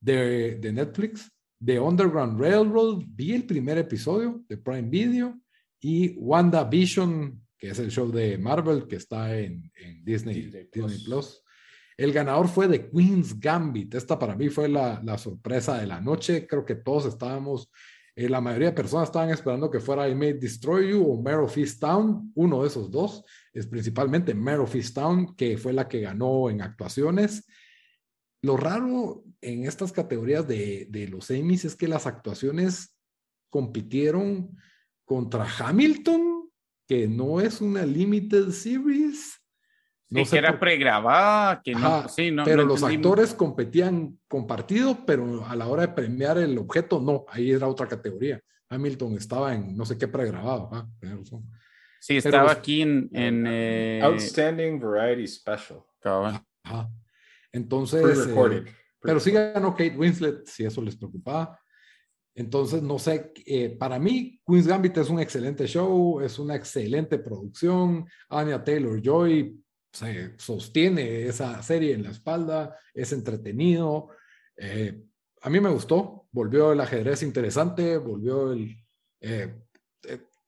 De, 0.00 0.54
de 0.56 0.72
Netflix. 0.72 1.30
The 1.62 1.78
Underground 1.78 2.40
Railroad, 2.40 3.04
vi 3.06 3.32
el 3.34 3.44
primer 3.44 3.76
episodio 3.76 4.42
de 4.48 4.56
Prime 4.56 4.88
Video. 4.88 5.38
Y 5.78 6.14
WandaVision, 6.16 7.38
que 7.58 7.68
es 7.68 7.78
el 7.78 7.90
show 7.90 8.10
de 8.10 8.38
Marvel 8.38 8.88
que 8.88 8.96
está 8.96 9.38
en, 9.38 9.70
en 9.74 10.02
Disney, 10.02 10.50
Disney, 10.72 11.04
Plus. 11.04 11.42
El 12.00 12.14
ganador 12.14 12.48
fue 12.48 12.66
The 12.66 12.88
Queen's 12.88 13.38
Gambit. 13.38 13.94
Esta 13.94 14.18
para 14.18 14.34
mí 14.34 14.48
fue 14.48 14.70
la, 14.70 15.18
sorpresa 15.18 15.76
de 15.76 15.86
la 15.86 16.00
noche. 16.00 16.46
Creo 16.46 16.64
que 16.64 16.76
todos 16.76 17.04
estábamos, 17.04 17.70
eh, 18.16 18.26
la 18.26 18.40
mayoría 18.40 18.68
de 18.68 18.74
personas 18.74 19.10
estaban 19.10 19.28
esperando 19.28 19.70
que 19.70 19.80
fuera 19.80 20.08
I 20.08 20.14
May 20.14 20.32
Destroy 20.32 20.92
You 20.92 21.06
o 21.06 21.20
Mare 21.20 21.36
of 21.36 21.54
Town. 21.78 22.32
Uno 22.34 22.62
de 22.62 22.68
esos 22.68 22.90
dos 22.90 23.22
es 23.52 23.66
principalmente 23.66 24.32
Mare 24.32 24.60
of 24.60 24.74
Town, 24.94 25.36
que 25.36 25.58
fue 25.58 25.74
la 25.74 25.88
que 25.88 26.00
ganó 26.00 26.48
en 26.48 26.62
actuaciones. 26.62 27.46
Lo 28.40 28.56
raro 28.56 29.22
en 29.42 29.66
estas 29.66 29.92
categorías 29.92 30.48
de, 30.48 30.86
de 30.88 31.06
los 31.06 31.30
Emmys 31.30 31.66
es 31.66 31.76
que 31.76 31.86
las 31.86 32.06
actuaciones 32.06 32.96
compitieron 33.50 34.56
contra 35.04 35.46
Hamilton, 35.46 36.50
que 36.88 37.06
no 37.08 37.42
es 37.42 37.60
una 37.60 37.84
limited 37.84 38.52
series 38.52 39.39
no 40.10 40.24
que 40.24 40.36
era 40.36 40.58
pregrabada, 40.58 41.62
que 41.62 41.72
no, 41.72 42.08
sí, 42.08 42.30
no, 42.30 42.44
Pero 42.44 42.64
los 42.64 42.82
actores 42.82 43.32
competían 43.32 44.18
compartido, 44.26 44.98
pero 45.06 45.46
a 45.46 45.54
la 45.54 45.68
hora 45.68 45.82
de 45.82 45.92
premiar 45.94 46.36
el 46.38 46.58
objeto, 46.58 47.00
no, 47.00 47.24
ahí 47.28 47.52
era 47.52 47.68
otra 47.68 47.86
categoría. 47.86 48.40
Hamilton 48.68 49.16
estaba 49.16 49.54
en 49.54 49.76
no 49.76 49.84
sé 49.84 49.96
qué 49.96 50.08
pregrabado. 50.08 50.68
Ah, 50.72 50.88
sí, 52.00 52.16
estaba 52.16 52.50
aquí 52.52 52.82
en... 52.82 53.08
en 53.12 53.44
eh, 53.46 54.00
Outstanding 54.02 54.80
Variety 54.80 55.28
Special. 55.28 55.80
Entonces, 57.52 58.28
eh, 58.28 58.64
pero 59.00 59.20
sí 59.20 59.30
ganó 59.30 59.72
Kate 59.72 59.96
Winslet, 59.96 60.46
si 60.46 60.64
eso 60.64 60.82
les 60.82 60.96
preocupaba. 60.96 61.58
Entonces, 62.34 62.82
no 62.82 62.98
sé, 62.98 63.32
eh, 63.44 63.76
para 63.78 63.98
mí, 63.98 64.40
Queen's 64.46 64.66
Gambit 64.66 64.96
es 64.98 65.10
un 65.10 65.20
excelente 65.20 65.66
show, 65.66 66.20
es 66.20 66.38
una 66.38 66.54
excelente 66.54 67.18
producción. 67.18 68.06
Anya 68.28 68.62
Taylor 68.62 69.00
Joy 69.02 69.60
se 69.92 70.38
sostiene 70.38 71.26
esa 71.26 71.62
serie 71.62 71.94
en 71.94 72.02
la 72.02 72.10
espalda, 72.10 72.76
es 72.94 73.12
entretenido. 73.12 74.08
Eh, 74.56 75.02
a 75.42 75.50
mí 75.50 75.60
me 75.60 75.70
gustó, 75.70 76.28
volvió 76.30 76.72
el 76.72 76.80
ajedrez 76.80 77.22
interesante, 77.22 77.98
volvió 77.98 78.52
el... 78.52 78.76
Eh, 79.20 79.54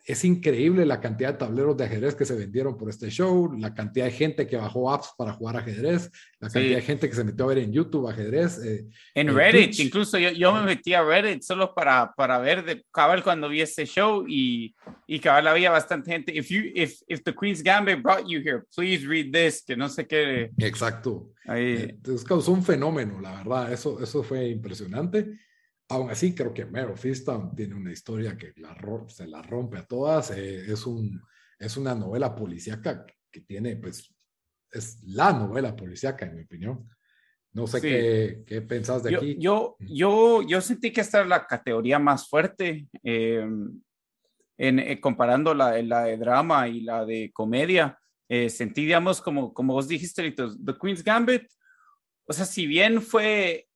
es 0.05 0.25
increíble 0.25 0.85
la 0.85 1.01
cantidad 1.01 1.33
de 1.33 1.39
tableros 1.39 1.77
de 1.77 1.85
ajedrez 1.85 2.17
que 2.17 2.25
se 2.25 2.35
vendieron 2.35 2.77
por 2.77 2.91
este 2.91 3.09
show, 3.09 3.53
la 3.57 3.73
cantidad 3.73 4.07
de 4.07 4.11
gente 4.11 4.47
que 4.49 4.57
bajó 4.57 4.93
apps 4.93 5.11
para 5.17 5.33
jugar 5.33 5.57
ajedrez, 5.57 6.11
la 6.41 6.49
cantidad 6.49 6.77
de 6.77 6.83
gente 6.83 7.09
que 7.09 7.15
se 7.15 7.23
metió 7.23 7.45
a 7.45 7.49
ver 7.49 7.59
en 7.59 7.73
YouTube 7.73 8.09
ajedrez. 8.09 8.59
Eh, 8.65 8.85
en 9.15 9.33
Reddit, 9.33 9.79
incluso 9.79 10.19
yo, 10.19 10.31
yo, 10.31 10.53
me 10.55 10.63
metí 10.63 10.95
a 10.95 11.05
Reddit 11.05 11.43
solo 11.43 11.73
para, 11.73 12.13
para 12.17 12.39
ver 12.39 12.65
de 12.65 12.85
cabal 12.91 13.23
cuando 13.23 13.49
vi 13.49 13.61
este 13.61 13.87
show 13.87 14.25
y, 14.27 14.75
y 15.07 15.21
cabal 15.21 15.47
había 15.47 15.71
bastante 15.71 16.11
gente. 16.11 16.37
If, 16.37 16.49
you, 16.49 16.63
if, 16.75 17.01
if 17.07 17.23
the 17.23 17.33
Queen's 17.33 17.63
Gambit 17.63 18.03
brought 18.03 18.27
you 18.27 18.41
here, 18.41 18.63
please 18.75 19.07
read 19.07 19.33
this, 19.33 19.63
que 19.65 19.77
no 19.77 19.89
sé 19.89 20.07
qué. 20.09 20.51
Exacto. 20.59 21.31
Ahí. 21.47 21.91
Entonces 21.91 22.27
causó 22.27 22.51
un 22.53 22.65
fenómeno, 22.65 23.21
la 23.21 23.37
verdad, 23.37 23.73
eso, 23.73 24.03
eso 24.03 24.25
fue 24.25 24.49
impresionante. 24.49 25.29
Aún 25.93 26.11
así, 26.11 26.35
creo 26.35 26.55
que 26.55 26.65
Mare 26.65 26.93
of 26.93 27.05
tiene 27.55 27.75
una 27.75 27.93
historia 27.93 28.35
que 28.35 28.55
la, 28.57 28.75
se 29.09 29.27
la 29.27 29.43
rompe 29.43 29.77
a 29.77 29.85
todas. 29.85 30.31
Eh, 30.31 30.73
es, 30.73 30.87
un, 30.87 31.21
es 31.59 31.77
una 31.77 31.95
novela 31.95 32.35
policíaca 32.35 33.05
que 33.31 33.43
tiene, 33.43 33.77
pues, 33.77 34.11
es 34.71 35.03
la 35.05 35.35
novela 35.35 35.77
policíaca, 35.77 36.25
en 36.25 36.37
mi 36.37 36.43
opinión. 36.45 36.89
No 37.53 37.67
sé 37.67 37.83
qué, 37.83 38.43
qué 38.47 38.63
pensás 38.63 39.03
de 39.03 39.15
aquí. 39.15 39.37
Yo, 39.39 39.77
yo, 39.81 40.41
yo 40.41 40.63
sentí 40.63 40.91
que 40.91 41.03
esta 41.03 41.21
es 41.21 41.27
la 41.29 41.47
categoría 41.47 41.99
más 41.99 42.27
fuerte, 42.27 42.89
eh, 43.03 43.47
en, 44.57 44.79
eh, 44.79 44.99
comparando 44.99 45.53
la, 45.53 45.83
la, 45.83 46.05
de 46.05 46.17
drama 46.17 46.69
y 46.69 46.81
la 46.81 47.05
de 47.05 47.31
comedia. 47.35 47.99
sentí, 48.49 48.87
digamos, 48.87 49.21
como, 49.21 49.53
como 49.53 49.75
vos 49.75 49.89
dijiste, 49.89 50.33
The 50.33 50.75
Queen's 50.81 51.05
Gambit, 51.05 51.43
o 52.27 52.33
sea, 52.33 52.47
si 52.47 52.67
bien 52.67 53.03
fue, 53.03 53.69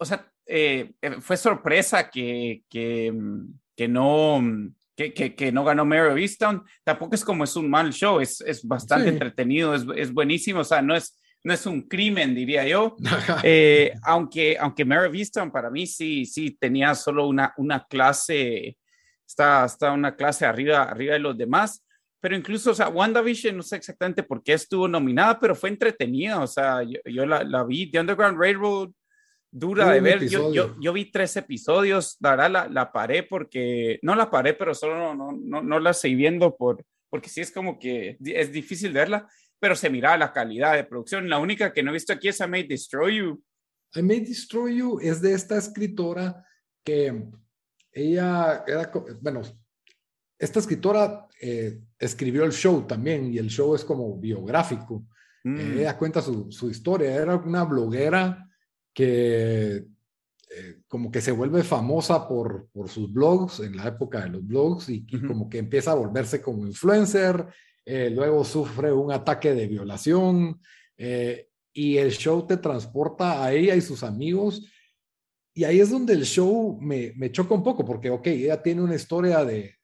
o 0.00 0.04
sea, 0.04 0.33
eh, 0.46 0.92
eh, 1.00 1.16
fue 1.20 1.36
sorpresa 1.36 2.10
que, 2.10 2.62
que, 2.68 3.12
mm, 3.12 3.58
que 3.76 3.88
no, 3.88 4.40
mm, 4.40 4.74
que, 4.96 5.12
que, 5.12 5.52
no 5.52 5.64
ganó 5.64 5.84
Mary 5.84 6.22
Easton. 6.22 6.62
Tampoco 6.84 7.14
es 7.14 7.24
como 7.24 7.44
es 7.44 7.56
un 7.56 7.68
mal 7.68 7.92
show, 7.92 8.20
es, 8.20 8.40
es 8.42 8.66
bastante 8.66 9.08
entretenido, 9.08 9.74
es, 9.74 9.84
es, 9.96 10.12
buenísimo, 10.12 10.60
o 10.60 10.64
sea, 10.64 10.82
no 10.82 10.94
es, 10.94 11.18
no 11.42 11.52
es 11.52 11.66
un 11.66 11.82
crimen, 11.82 12.34
diría 12.34 12.66
yo. 12.66 12.96
Eh, 13.42 13.92
aunque, 14.02 14.56
aunque 14.58 14.84
Mary 14.84 15.18
Easton 15.18 15.50
para 15.50 15.70
mí 15.70 15.86
sí, 15.86 16.24
sí 16.26 16.56
tenía 16.58 16.94
solo 16.94 17.26
una, 17.26 17.52
una 17.56 17.84
clase, 17.84 18.76
está, 19.26 19.64
está 19.64 19.92
una 19.92 20.14
clase 20.14 20.46
arriba, 20.46 20.82
arriba 20.82 21.14
de 21.14 21.20
los 21.20 21.36
demás. 21.36 21.84
Pero 22.20 22.36
incluso, 22.36 22.70
o 22.70 22.74
sea, 22.74 22.88
WandaVision, 22.88 23.54
no 23.54 23.62
sé 23.62 23.76
exactamente 23.76 24.22
por 24.22 24.42
qué 24.42 24.54
estuvo 24.54 24.88
nominada, 24.88 25.38
pero 25.38 25.54
fue 25.54 25.68
entretenida. 25.68 26.40
O 26.40 26.46
sea, 26.46 26.82
yo, 26.82 26.98
yo 27.04 27.26
la, 27.26 27.44
la 27.44 27.64
vi. 27.64 27.90
The 27.90 28.00
Underground 28.00 28.38
Railroad 28.38 28.92
dura 29.54 29.90
de 29.92 30.00
ver. 30.00 30.28
Yo, 30.28 30.52
yo, 30.52 30.74
yo, 30.80 30.92
vi 30.92 31.10
tres 31.10 31.36
episodios, 31.36 32.16
dará 32.18 32.48
la, 32.48 32.68
la 32.68 32.90
paré 32.90 33.22
porque, 33.22 34.00
no 34.02 34.16
la 34.16 34.28
paré, 34.28 34.54
pero 34.54 34.74
solo 34.74 35.14
no, 35.14 35.32
no, 35.32 35.62
no, 35.62 35.78
la 35.78 35.94
seguí 35.94 36.16
viendo 36.16 36.56
por, 36.56 36.84
porque 37.08 37.28
sí 37.28 37.40
es 37.40 37.52
como 37.52 37.78
que 37.78 38.18
es 38.20 38.52
difícil 38.52 38.92
verla, 38.92 39.28
pero 39.60 39.76
se 39.76 39.90
mira 39.90 40.18
la 40.18 40.32
calidad 40.32 40.74
de 40.74 40.84
producción. 40.84 41.28
La 41.28 41.38
única 41.38 41.72
que 41.72 41.82
no 41.82 41.90
he 41.90 41.94
visto 41.94 42.12
aquí 42.12 42.28
es 42.28 42.40
I 42.40 42.48
May 42.48 42.64
Destroy 42.64 43.18
You. 43.18 43.42
I 43.94 44.02
May 44.02 44.20
Destroy 44.20 44.76
You 44.76 44.98
es 45.00 45.22
de 45.22 45.32
esta 45.32 45.56
escritora 45.56 46.44
que 46.84 47.24
ella 47.92 48.64
era, 48.66 48.90
bueno, 49.20 49.42
esta 50.36 50.58
escritora 50.58 51.28
eh, 51.40 51.80
escribió 51.96 52.44
el 52.44 52.52
show 52.52 52.84
también 52.88 53.32
y 53.32 53.38
el 53.38 53.48
show 53.48 53.74
es 53.74 53.84
como 53.84 54.18
biográfico. 54.18 55.06
Mm. 55.46 55.78
ella 55.78 55.98
cuenta 55.98 56.22
su, 56.22 56.50
su 56.50 56.70
historia, 56.70 57.14
era 57.14 57.36
una 57.36 57.64
bloguera 57.64 58.48
que 58.94 59.84
eh, 60.56 60.76
como 60.86 61.10
que 61.10 61.20
se 61.20 61.32
vuelve 61.32 61.64
famosa 61.64 62.28
por, 62.28 62.68
por, 62.72 62.88
sus 62.88 63.12
blogs 63.12 63.60
en 63.60 63.76
la 63.76 63.88
época 63.88 64.20
de 64.20 64.30
los 64.30 64.46
blogs 64.46 64.88
y, 64.88 65.04
como 65.26 65.48
que 65.48 65.58
empieza 65.58 65.90
a 65.90 65.96
volverse 65.96 66.40
como 66.40 66.66
influencer, 66.66 67.46
eh, 67.84 68.08
luego 68.10 68.44
sufre 68.44 68.92
un 68.92 69.10
ataque 69.10 69.52
de 69.52 69.66
violación 69.66 70.60
eh, 70.96 71.48
y 71.72 71.96
el 71.96 72.12
show 72.12 72.46
te 72.46 72.56
transporta 72.56 73.44
a 73.44 73.52
ella 73.52 73.74
y 73.74 73.80
sus 73.80 74.04
amigos 74.04 74.62
y 75.52 75.64
ahí 75.64 75.80
es 75.80 75.90
donde 75.90 76.12
el 76.12 76.24
show 76.24 76.78
me, 76.80 77.12
me 77.16 77.30
choca 77.30 77.54
un 77.54 77.62
poco 77.62 77.84
porque, 77.84 78.10
ok, 78.10 78.26
ella 78.26 78.62
tiene 78.62 78.82
una 78.82 78.96
historia 78.96 79.44
de, 79.44 79.76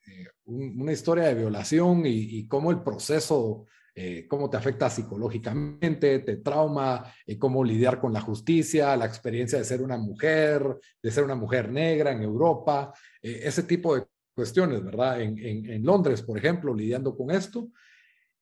una 0.45 0.93
historia 0.93 1.25
de 1.25 1.35
violación 1.35 2.05
y, 2.07 2.39
y 2.39 2.47
cómo 2.49 2.73
el 2.73 2.83
proceso 2.83 3.67
eh, 3.95 4.27
cómo 4.29 4.49
te 4.49 4.57
afecta 4.57 4.89
psicológicamente, 4.89 6.21
te 6.21 6.37
trauma, 6.37 7.13
eh, 7.27 7.39
cómo 7.39 7.65
lidiar 7.65 8.01
con 8.01 8.13
la 8.13 8.21
justicia, 8.21 8.97
la 8.97 9.07
experiencia 9.07 9.59
de 9.59 9.65
ser 9.65 9.83
una 9.83 9.99
mujer, 9.99 10.65
de 11.03 11.11
ser 11.11 11.25
una 11.25 11.35
mujer 11.35 11.71
negra 11.71 12.13
en 12.13 12.23
Europa, 12.23 12.93
eh, 13.21 13.41
ese 13.45 13.65
tipo 13.65 13.97
de 13.97 14.07
cuestiones, 14.35 14.85
¿verdad? 14.85 15.21
En, 15.21 15.85
Londres, 15.85 16.23
por 16.23 16.39
ejemplo, 16.39 16.75
lidiando 16.75 17.17
con 17.17 17.31
esto 17.31 17.69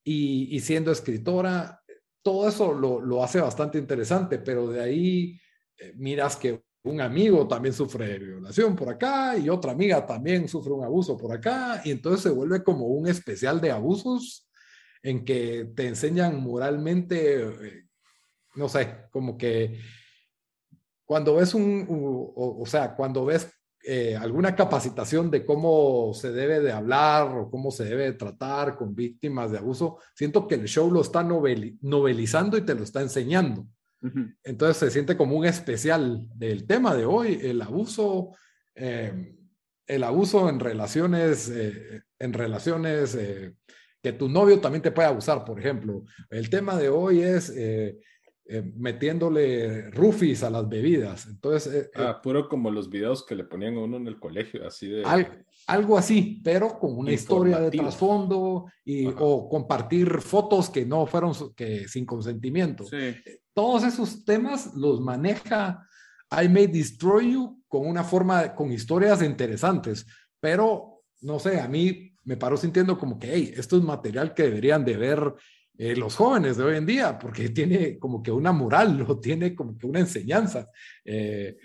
y, 0.05 0.61
siendo 0.61 0.93
escritora, 0.93 1.83
todo 2.23 2.49
eso 2.49 2.73
lo, 2.73 3.01
lo, 3.01 3.25
hace 3.25 3.41
bastante 3.41 3.79
interesante, 3.79 4.39
pero 4.39 4.69
de 4.69 4.81
ahí 4.81 5.41
miras 5.97 6.37
que 6.37 6.63
un 6.85 7.01
amigo 7.01 7.49
también 7.49 7.75
sufre 7.75 8.19
violación 8.19 8.77
por 8.77 8.91
acá 8.91 9.37
y 9.37 9.49
otra 9.49 9.73
amiga 9.73 10.07
también 10.07 10.49
sufre 10.49 10.73
un 10.73 10.85
abuso 10.85 11.17
por 11.17 11.33
acá 11.33 11.83
y 11.85 11.91
entonces 11.91 12.23
se 12.23 12.31
vuelve 12.31 12.63
como 12.63 12.87
un 12.87 13.09
especial 13.09 13.61
de 13.61 13.71
abusos 13.71 14.48
en 15.03 15.25
que 15.25 15.71
te 15.75 15.87
enseñan 15.87 16.43
moralmente, 16.43 17.43
eh, 17.43 17.85
no 18.55 18.69
sé, 18.69 19.07
como 19.11 19.37
que 19.37 19.79
cuando 21.05 21.37
ves 21.37 21.55
un, 21.55 21.87
o, 21.89 22.65
sea, 22.67 22.95
cuando 22.95 23.25
ves 23.25 23.51
eh, 23.83 24.15
alguna 24.15 24.55
capacitación 24.55 25.31
de 25.31 25.47
cómo 25.47 26.13
se 26.13 26.33
debe 26.33 26.61
de 26.61 26.73
hablar 26.73 27.29
o 27.35 27.51
cómo 27.51 27.71
se 27.71 27.85
debe 27.85 28.05
de 28.05 28.13
tratar 28.13 28.77
con 28.77 28.95
víctimas 28.95 29.51
de 29.51 29.59
abuso, 29.59 29.99
siento 30.15 30.47
que 30.47 30.57
el 30.57 30.67
show 30.67 30.91
lo 30.91 31.01
está 31.01 31.23
novelizando 31.23 32.59
y 32.59 32.63
te 32.63 32.75
lo 32.75 32.83
está 32.83 33.01
enseñando. 33.01 33.67
Entonces 34.45 34.77
se 34.77 34.91
siente 34.91 35.17
como 35.17 35.37
un 35.37 35.45
especial 35.45 36.29
del 36.35 36.67
tema 36.67 36.95
de 36.95 37.05
hoy, 37.05 37.41
el 37.43 37.61
abuso, 37.63 38.37
eh, 38.75 39.35
el 39.87 40.05
abuso 40.05 40.49
en 40.49 40.61
relaciones, 40.61 41.51
en 41.51 42.33
relaciones 42.33 43.17
que 44.03 44.13
tu 44.13 44.29
novio 44.29 44.61
también 44.61 44.83
te 44.83 44.91
puede 44.91 45.09
abusar, 45.09 45.45
por 45.45 45.59
ejemplo. 45.59 46.05
El 46.31 46.49
tema 46.51 46.77
de 46.77 46.89
hoy 46.89 47.21
es 47.21 47.51
eh, 47.51 47.99
eh, 48.47 48.63
metiéndole 48.77 49.91
rufis 49.91 50.43
a 50.43 50.51
las 50.51 50.69
bebidas. 50.69 51.27
Entonces, 51.27 51.75
eh, 51.75 51.91
ah, 51.97 52.21
puro 52.23 52.49
como 52.49 52.71
los 52.71 52.89
videos 52.89 53.27
que 53.27 53.35
le 53.35 53.45
ponían 53.45 53.77
a 53.77 53.81
uno 53.81 53.97
en 53.97 54.07
el 54.07 54.19
colegio, 54.19 54.67
así 54.67 54.89
de... 54.89 55.05
algo 55.67 55.99
así, 55.99 56.41
pero 56.43 56.79
con 56.79 56.97
una 56.97 57.13
historia 57.13 57.59
de 57.61 57.71
trasfondo 57.71 58.67
y, 58.85 59.07
o 59.07 59.49
compartir 59.49 60.21
fotos 60.21 60.71
que 60.71 60.87
no 60.87 61.07
fueron 61.07 61.33
que 61.55 61.89
sin 61.89 62.07
consentimiento. 62.07 62.85
Todos 63.53 63.85
esos 63.85 64.25
temas 64.25 64.75
los 64.75 65.01
maneja 65.01 65.87
I 66.31 66.49
May 66.49 66.69
Destroy 66.69 67.33
You 67.33 67.63
con 67.69 67.87
una 67.87 68.05
forma, 68.05 68.55
con 68.55 68.73
historias 68.73 69.23
interesantes, 69.23 70.07
pero 70.41 71.03
no 71.21 71.39
sé, 71.39 71.61
a 71.61 71.69
mí 71.69 72.15
me 72.29 72.37
paro 72.37 72.59
sintiendo 72.59 72.99
como 72.99 73.19
que, 73.19 73.33
hey, 73.33 73.55
esto 73.57 73.79
es 73.79 73.83
material 73.83 74.35
que 74.35 74.43
deberían 74.43 74.85
de 74.85 74.99
ver 74.99 75.35
eh, 75.79 75.97
los 75.97 76.15
jóvenes 76.15 76.59
de 76.59 76.65
hoy 76.65 76.77
en 76.77 76.85
día, 76.85 77.19
porque 77.19 77.49
tiene 77.49 77.99
como 77.99 78.23
que 78.23 78.31
una 78.31 78.53
moral, 78.53 79.03
o 79.09 79.19
tiene 79.19 79.55
como 79.55 79.79
que 79.79 79.87
una 79.87 80.01
enseñanza 80.01 80.69
eh, 81.07 81.57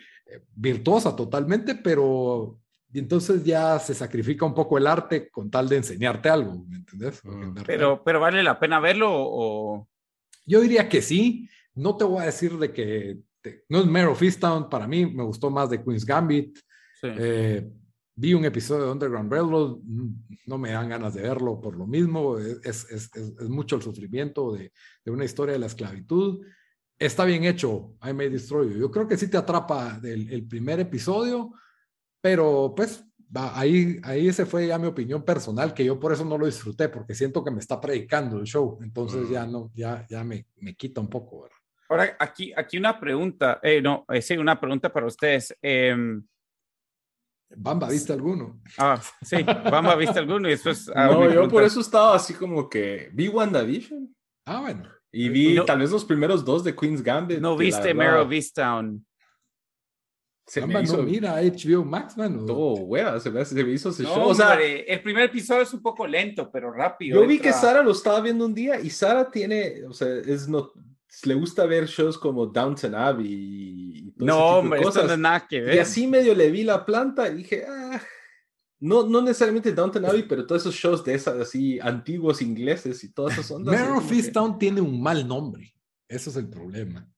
virtuosa 0.56 1.14
totalmente, 1.18 1.76
pero 1.76 2.62
entonces 2.94 3.44
ya 3.44 3.78
se 3.78 3.94
sacrifica 3.94 4.46
un 4.46 4.54
poco 4.54 4.78
el 4.78 4.88
arte 4.88 5.30
con 5.30 5.52
tal 5.52 5.68
de 5.68 5.78
enseñarte 5.78 6.30
algo, 6.30 6.64
¿me 6.66 6.78
entendés? 6.78 7.20
Mm. 7.26 7.56
Pero, 7.66 8.02
pero 8.02 8.22
vale 8.22 8.42
la 8.42 8.58
pena 8.58 8.80
verlo 8.80 9.10
o... 9.12 9.90
Yo 10.46 10.62
diría 10.62 10.88
que 10.88 11.02
sí, 11.02 11.50
no 11.76 11.98
te 11.98 12.06
voy 12.06 12.22
a 12.22 12.28
decir 12.28 12.58
de 12.58 12.72
que 12.72 13.18
no 13.68 13.82
es 13.82 13.86
Mare 13.86 14.08
of 14.08 14.22
Easttown, 14.22 14.70
para 14.70 14.88
mí 14.88 15.06
me 15.06 15.24
gustó 15.24 15.50
más 15.50 15.70
de 15.70 15.84
Queen's 15.84 16.06
Gambit. 16.06 16.58
Sí. 17.02 17.08
Eh, 17.18 17.70
Vi 18.16 18.34
un 18.34 18.46
episodio 18.46 18.86
de 18.86 18.92
Underground 18.92 19.32
Railroad, 19.32 19.78
mm, 19.84 20.26
no 20.46 20.58
me 20.58 20.72
dan 20.72 20.90
ganas 20.90 21.14
de 21.14 21.24
verlo 21.24 21.60
por 21.60 21.76
lo 21.76 21.88
mismo, 21.88 22.38
es, 22.38 22.60
es, 22.64 23.12
es, 23.16 23.50
mucho 23.50 23.76
el 23.78 23.82
sufrimiento 23.82 24.54
de, 24.54 24.72
de, 25.04 25.12
una 25.12 25.26
historia 25.26 25.54
de 25.54 25.60
la 25.60 25.66
esclavitud. 25.66 26.46
Está 27.00 27.26
bien 27.26 27.44
hecho, 27.44 27.96
I 28.04 28.14
May 28.14 28.30
Destroy 28.30 28.70
You. 28.70 28.80
Yo 28.80 28.92
creo 28.92 29.08
que 29.08 29.18
sí 29.18 29.30
te 29.30 29.38
atrapa 29.38 30.00
el, 30.04 30.32
el 30.32 30.48
primer 30.48 30.80
episodio, 30.80 31.54
pero 32.22 32.74
pues 32.76 33.04
ahí, 33.34 34.00
ahí 34.04 34.28
ese 34.28 34.46
fue 34.46 34.68
ya 34.68 34.78
mi 34.78 34.88
opinión 34.88 35.24
personal, 35.24 35.74
que 35.74 35.86
yo 35.86 36.00
por 36.00 36.14
eso 36.14 36.24
no 36.24 36.38
lo 36.38 36.46
disfruté, 36.46 36.90
porque 36.90 37.16
siento 37.16 37.44
que 37.44 37.52
me 37.52 37.60
está 37.60 37.82
predicando 37.82 38.38
el 38.38 38.46
show, 38.46 38.80
entonces 38.82 39.30
ya 39.30 39.46
no, 39.46 39.72
ya, 39.74 40.06
ya 40.08 40.24
me, 40.24 40.46
me 40.58 40.76
quita 40.76 41.02
un 41.02 41.10
poco, 41.10 41.44
¿verdad? 41.44 41.58
Ahora, 41.90 42.16
aquí, 42.20 42.52
aquí 42.56 42.78
una 42.78 43.00
pregunta, 43.00 43.60
eh, 43.62 43.82
no, 43.82 44.06
eh, 44.10 44.22
sí, 44.22 44.38
una 44.38 44.60
pregunta 44.60 44.92
para 44.92 45.06
ustedes. 45.06 45.56
Eh, 45.62 45.96
Bamba, 47.56 47.90
¿viste 47.90 48.14
alguno? 48.14 48.62
Ah, 48.78 49.02
sí, 49.22 49.44
Bamba, 49.44 49.96
¿viste 49.96 50.20
alguno? 50.20 50.48
Y 50.48 50.52
después. 50.52 50.90
Ah, 50.94 51.08
no, 51.08 51.32
yo 51.32 51.48
por 51.48 51.64
eso 51.64 51.80
estaba 51.80 52.16
así 52.16 52.34
como 52.34 52.70
que. 52.70 53.10
Vi 53.14 53.28
WandaVision. 53.28 54.16
Ah, 54.46 54.62
bueno. 54.62 54.90
Y 55.12 55.30
vi 55.30 55.64
tal 55.66 55.80
vez 55.80 55.92
los 55.92 56.06
primeros 56.06 56.44
dos 56.44 56.64
de 56.64 56.76
Queen's 56.76 57.04
Gambit. 57.04 57.40
No 57.40 57.56
viste 57.56 57.94
Mero 57.94 58.28
Vistown. 58.28 59.06
Se 60.46 60.60
Bamba 60.60 60.80
me 60.80 60.84
hizo... 60.84 60.98
no 60.98 61.04
mira 61.04 61.36
HBO 61.42 61.86
Max, 61.86 62.18
man. 62.18 62.46
Todo, 62.46 62.74
wea, 62.84 63.20
se 63.20 63.32
me, 63.32 63.46
se 63.46 63.64
me 63.64 63.72
hizo 63.72 63.90
ese 63.90 64.04
no, 64.04 64.14
show. 64.14 64.28
O 64.28 64.36
sea, 64.36 64.56
el 64.56 65.02
primer 65.02 65.26
episodio 65.26 65.62
es 65.62 65.74
un 65.74 65.82
poco 65.82 66.06
lento, 66.06 66.52
pero 66.52 66.72
rápido. 66.72 67.22
Yo 67.22 67.28
vi 67.28 67.40
que 67.40 67.54
Sara 67.54 67.82
lo 67.82 67.92
estaba 67.92 68.20
viendo 68.20 68.46
un 68.46 68.54
día 68.54 68.80
y 68.80 68.90
Sara 68.90 69.30
tiene, 69.32 69.86
o 69.88 69.94
sea, 69.94 70.08
es 70.08 70.50
no, 70.50 70.72
le 71.24 71.34
gusta 71.36 71.66
ver 71.66 71.86
shows 71.88 72.18
como 72.18 72.48
Downton 72.48 72.96
Abbey 72.96 73.28
y 73.28 74.12
todo 74.12 74.28
No, 74.28 74.46
hombre, 74.58 74.82
esto 74.82 75.06
no 75.06 75.14
es 75.14 75.20
nada 75.20 75.48
que 75.48 75.62
ver. 75.62 75.76
Y 75.76 75.80
así 75.80 76.08
medio 76.08 76.34
le 76.34 76.52
vi 76.52 76.64
la 76.64 76.86
planta 76.86 77.30
y 77.30 77.36
dije, 77.36 77.66
ah, 77.68 78.02
no, 78.80 79.08
no 79.08 79.22
necesariamente 79.22 79.72
Downton 79.72 80.06
Abbey, 80.06 80.24
pero 80.24 80.46
todos 80.46 80.64
esos 80.64 80.76
shows 80.76 81.04
de 81.06 81.14
esas 81.14 81.40
así 81.40 81.80
antiguos 81.80 82.42
ingleses 82.42 83.04
y 83.04 83.14
todas 83.14 83.34
esas 83.34 83.52
ondas. 83.52 83.80
Mare 83.80 83.94
of 83.94 84.12
Easttown 84.12 84.60
tiene 84.60 84.82
un 84.82 85.02
mal 85.02 85.26
nombre. 85.28 85.74
Eso 86.08 86.30
es 86.30 86.36
el 86.36 86.50
problema. 86.50 87.10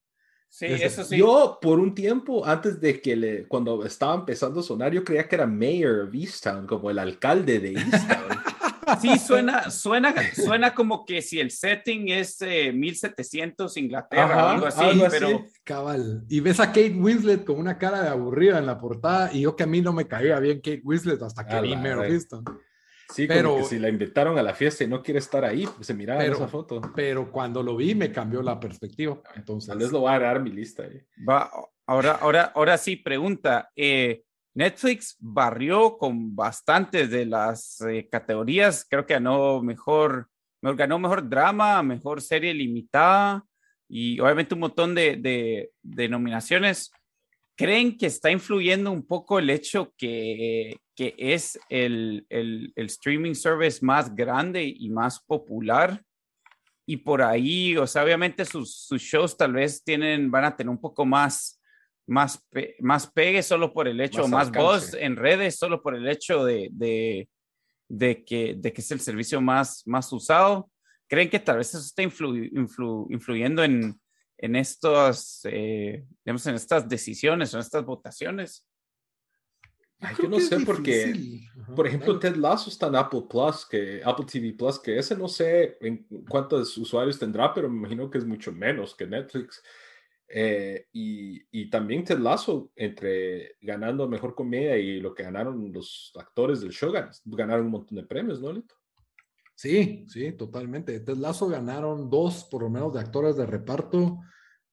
Sí, 0.48 0.68
eso 0.68 1.04
sí. 1.04 1.18
Yo, 1.18 1.58
por 1.62 1.80
un 1.80 1.94
tiempo, 1.94 2.46
antes 2.46 2.80
de 2.80 3.02
que 3.02 3.16
le, 3.16 3.48
cuando 3.48 3.84
estaba 3.84 4.16
empezando 4.16 4.60
a 4.60 4.64
sonar, 4.64 4.94
yo 4.94 5.04
creía 5.04 5.28
que 5.28 5.36
era 5.36 5.48
Mayor 5.48 6.08
of 6.08 6.14
Easttown, 6.14 6.68
como 6.68 6.90
el 6.90 7.00
alcalde 7.00 7.60
de 7.60 7.74
Easttown. 7.74 8.40
Sí, 9.02 9.18
suena, 9.20 9.70
suena, 9.70 10.14
suena 10.34 10.74
como 10.74 11.06
que 11.06 11.22
si 11.22 11.40
el 11.40 11.52
setting 11.52 12.10
es 12.10 12.40
1700 12.42 13.78
Inglaterra 13.78 14.46
o 14.46 14.50
algo 14.50 14.66
así, 14.68 15.02
pero... 15.10 15.46
Cabal. 15.64 16.24
Y 16.30 16.40
ves 16.40 16.60
a 16.60 16.68
Kate 16.68 16.96
Winslet 16.96 17.44
con 17.44 17.58
una 17.58 17.78
cara 17.78 18.02
de 18.02 18.10
aburrida 18.10 18.60
en 18.60 18.66
la 18.66 18.80
portada 18.80 19.32
y 19.34 19.42
yo 19.42 19.56
que 19.56 19.64
a 19.64 19.68
mí 19.68 19.82
no 19.82 19.94
me 19.94 20.08
caía 20.08 20.40
bien 20.40 20.58
Kate 20.58 20.82
Winslet 20.84 21.22
hasta 21.22 21.46
que 21.46 21.62
vi 21.62 21.76
Mare 21.76 21.96
of 21.96 22.26
Sí, 23.14 23.28
pero 23.28 23.64
si 23.64 23.78
la 23.78 23.90
invitaron 23.90 24.38
a 24.38 24.44
la 24.44 24.54
fiesta 24.54 24.84
y 24.84 24.88
no 24.88 25.02
quiere 25.04 25.20
estar 25.20 25.46
ahí, 25.46 25.68
pues 25.68 25.88
se 25.88 25.94
miraba 25.94 26.22
pero, 26.22 26.36
esa 26.36 26.48
foto. 26.48 26.82
Pero 26.96 27.32
cuando 27.32 27.62
lo 27.62 27.76
vi 27.76 27.94
me 27.94 28.12
cambió 28.12 28.42
la 28.42 28.60
perspectiva. 28.60 29.22
Entonces, 29.36 29.70
tal 29.70 29.78
vez 29.78 29.92
lo 29.92 30.04
va 30.04 30.16
a 30.16 30.20
dar 30.20 30.42
mi 30.42 30.52
lista. 30.52 30.84
Eh. 30.84 31.06
Va, 31.28 31.52
ahora, 31.86 32.14
ahora, 32.14 32.52
ahora 32.56 32.78
sí, 32.78 32.96
pregunta. 32.96 33.72
Eh, 33.76 34.25
Netflix 34.56 35.18
barrió 35.20 35.98
con 35.98 36.34
bastantes 36.34 37.10
de 37.10 37.26
las 37.26 37.82
eh, 37.82 38.08
categorías. 38.10 38.88
Creo 38.90 39.06
que 39.06 39.16
ganó 39.16 39.62
mejor, 39.62 40.30
ganó 40.62 40.98
mejor 40.98 41.28
drama, 41.28 41.84
mejor 41.84 42.22
serie 42.22 42.54
limitada 42.54 43.46
y 43.90 44.18
obviamente 44.22 44.54
un 44.54 44.62
montón 44.62 44.96
de, 44.96 45.70
de, 45.84 46.10
nominaciones. 46.10 46.92
¿Creen 47.58 47.98
que 47.98 48.06
está 48.06 48.32
influyendo 48.32 48.92
un 48.92 49.06
poco 49.06 49.40
el 49.40 49.50
hecho 49.50 49.94
que, 49.98 50.78
es 50.98 51.60
el, 51.70 52.26
streaming 52.76 53.34
service 53.34 53.86
más 53.86 54.16
grande 54.16 54.64
y 54.64 54.90
más 54.90 55.20
popular? 55.20 56.02
Y 56.88 56.98
por 56.98 57.22
ahí, 57.22 57.76
o 57.76 57.88
sea, 57.88 58.04
obviamente 58.04 58.46
sus, 58.46 58.74
sus 58.74 59.02
shows 59.02 59.36
tal 59.36 59.54
vez 59.54 59.84
tienen, 59.84 60.32
van 60.32 60.46
a 60.46 60.56
tener 60.56 60.70
un 60.70 60.80
poco 60.80 61.06
más, 61.06 61.55
más, 62.08 62.48
más 62.80 63.08
pegue 63.08 63.42
solo 63.42 63.74
por 63.74 63.88
el 63.88 64.00
hecho, 64.00 64.28
más, 64.28 64.50
más 64.50 64.52
voz 64.52 64.94
en 64.94 65.16
redes, 65.16 65.58
solo 65.58 65.82
por 65.82 65.96
el 65.96 66.08
hecho 66.08 66.46
de, 66.46 66.70
de, 66.72 67.30
de, 67.90 68.24
que, 68.24 68.56
de 68.58 68.74
que 68.74 68.82
es 68.82 68.92
el 68.92 69.00
servicio 69.00 69.42
más, 69.42 69.84
más 69.86 70.12
usado. 70.14 70.70
¿Creen 71.08 71.30
que 71.30 71.40
tal 71.40 71.58
vez 71.58 71.70
eso 71.70 71.80
está 71.80 72.02
influ, 72.04 72.36
influ, 72.36 73.08
influyendo 73.10 73.64
en, 73.64 74.00
en, 74.38 74.56
estos, 74.56 75.42
eh, 75.46 76.06
digamos, 76.24 76.46
en 76.48 76.56
estas 76.56 76.88
decisiones 76.88 77.54
o 77.54 77.58
en 77.58 77.62
estas 77.62 77.86
votaciones? 77.86 78.68
Yo, 80.00 80.24
yo 80.24 80.30
no 80.30 80.40
sé 80.40 80.60
porque, 80.60 81.42
por 81.76 81.88
ejemplo, 81.88 82.20
Ted 82.20 82.36
Lasso 82.36 82.70
está 82.70 82.88
en 82.88 82.96
Apple 82.96 83.24
Plus, 83.30 83.66
que 83.66 84.02
Apple 84.04 84.26
TV 84.26 84.54
Plus, 84.54 84.78
que 84.80 84.98
ese 84.98 85.16
no 85.16 85.28
sé 85.28 85.78
en 85.80 86.06
cuántos 86.28 86.78
usuarios 86.78 87.18
tendrá, 87.18 87.54
pero 87.54 87.70
me 87.70 87.78
imagino 87.78 88.10
que 88.10 88.18
es 88.18 88.26
mucho 88.26 88.52
menos 88.52 88.94
que 88.94 89.08
Netflix. 89.08 89.64
Eh, 90.28 90.88
y, 90.92 91.42
y, 91.52 91.70
también 91.70 92.04
Ted 92.04 92.18
Lasso, 92.18 92.72
entre 92.76 93.56
ganando 93.62 94.08
mejor 94.08 94.34
comedia 94.34 94.76
y 94.78 95.00
lo 95.00 95.14
que 95.14 95.24
ganaron 95.24 95.72
los 95.72 96.12
actores 96.16 96.62
del 96.62 96.72
show, 96.72 96.92
ganaron 97.26 97.66
un 97.66 97.72
montón 97.72 97.98
de 97.98 98.04
premios, 98.04 98.42
¿no, 98.42 98.52
Lito? 98.52 98.76
Sí, 99.54 100.06
sí, 100.10 100.34
totalmente. 100.34 101.00
Ted 101.00 101.18
Lasso 101.18 101.48
ganaron 101.48 102.10
dos, 102.10 102.44
por 102.46 102.64
lo 102.64 102.70
menos, 102.70 102.94
de 102.94 103.00
actores 103.00 103.38
de 103.38 103.46
reparto 103.46 104.20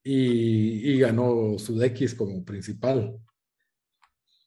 y, 0.03 0.93
y 0.93 0.99
ganó 0.99 1.59
Sudeikis 1.59 2.15
como 2.15 2.45
principal. 2.45 3.21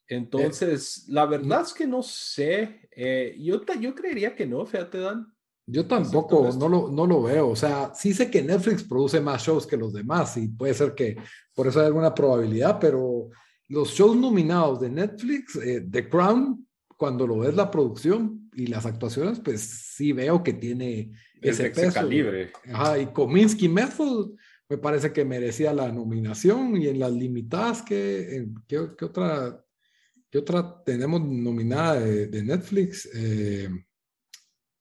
Entonces, 0.08 1.06
la 1.08 1.26
verdad 1.26 1.62
es 1.62 1.74
que 1.74 1.88
no 1.88 2.04
sé. 2.04 2.88
Eh, 2.92 3.36
yo, 3.40 3.62
yo 3.80 3.96
creería 3.96 4.36
que 4.36 4.46
no, 4.46 4.66
fíjate, 4.66 5.00
Dan. 5.00 5.35
Yo 5.68 5.88
tampoco, 5.88 6.52
no 6.58 6.70
lo, 6.70 6.92
no 6.92 7.08
lo 7.08 7.24
veo. 7.24 7.50
O 7.50 7.56
sea, 7.56 7.92
sí 7.96 8.14
sé 8.14 8.30
que 8.30 8.44
Netflix 8.44 8.84
produce 8.84 9.20
más 9.20 9.44
shows 9.44 9.66
que 9.66 9.78
los 9.78 9.94
demás 9.94 10.38
y 10.38 10.48
puede 10.48 10.74
ser 10.74 10.94
que 10.94 11.18
por 11.54 11.68
eso 11.68 11.80
hay 11.80 11.88
alguna 11.88 12.14
probabilidad, 12.14 12.80
pero 12.80 13.30
los 13.70 13.90
shows 13.90 14.16
nominados 14.16 14.80
de 14.80 14.90
Netflix, 14.90 15.56
eh, 15.56 15.86
The 15.90 16.08
Crown, 16.08 16.68
cuando 16.98 17.26
lo 17.26 17.40
ves 17.40 17.56
la 17.56 17.72
producción 17.72 18.50
y 18.54 18.68
las 18.68 18.86
actuaciones, 18.86 19.40
pues 19.40 19.62
sí 19.62 20.14
veo 20.14 20.44
que 20.44 20.54
tiene 20.54 21.12
ese, 21.42 21.72
peso. 21.72 21.94
calibre. 21.94 22.52
Ajá, 22.72 23.00
y 23.00 23.08
Kominsky 23.08 23.68
Method 23.68 24.36
me 24.70 24.78
parece 24.78 25.12
que 25.12 25.26
merecía 25.26 25.74
la 25.74 25.92
nominación 25.92 26.78
y 26.78 26.88
en 26.88 27.00
las 27.00 27.12
limitadas, 27.12 27.82
que 27.82 28.48
¿qué, 28.68 28.78
otra, 28.78 29.64
qué 30.30 30.38
otra 30.38 30.84
tenemos 30.86 31.22
nominada 31.22 32.00
de, 32.00 32.28
de 32.28 32.44
Netflix? 32.44 33.10
Eh, 33.14 33.70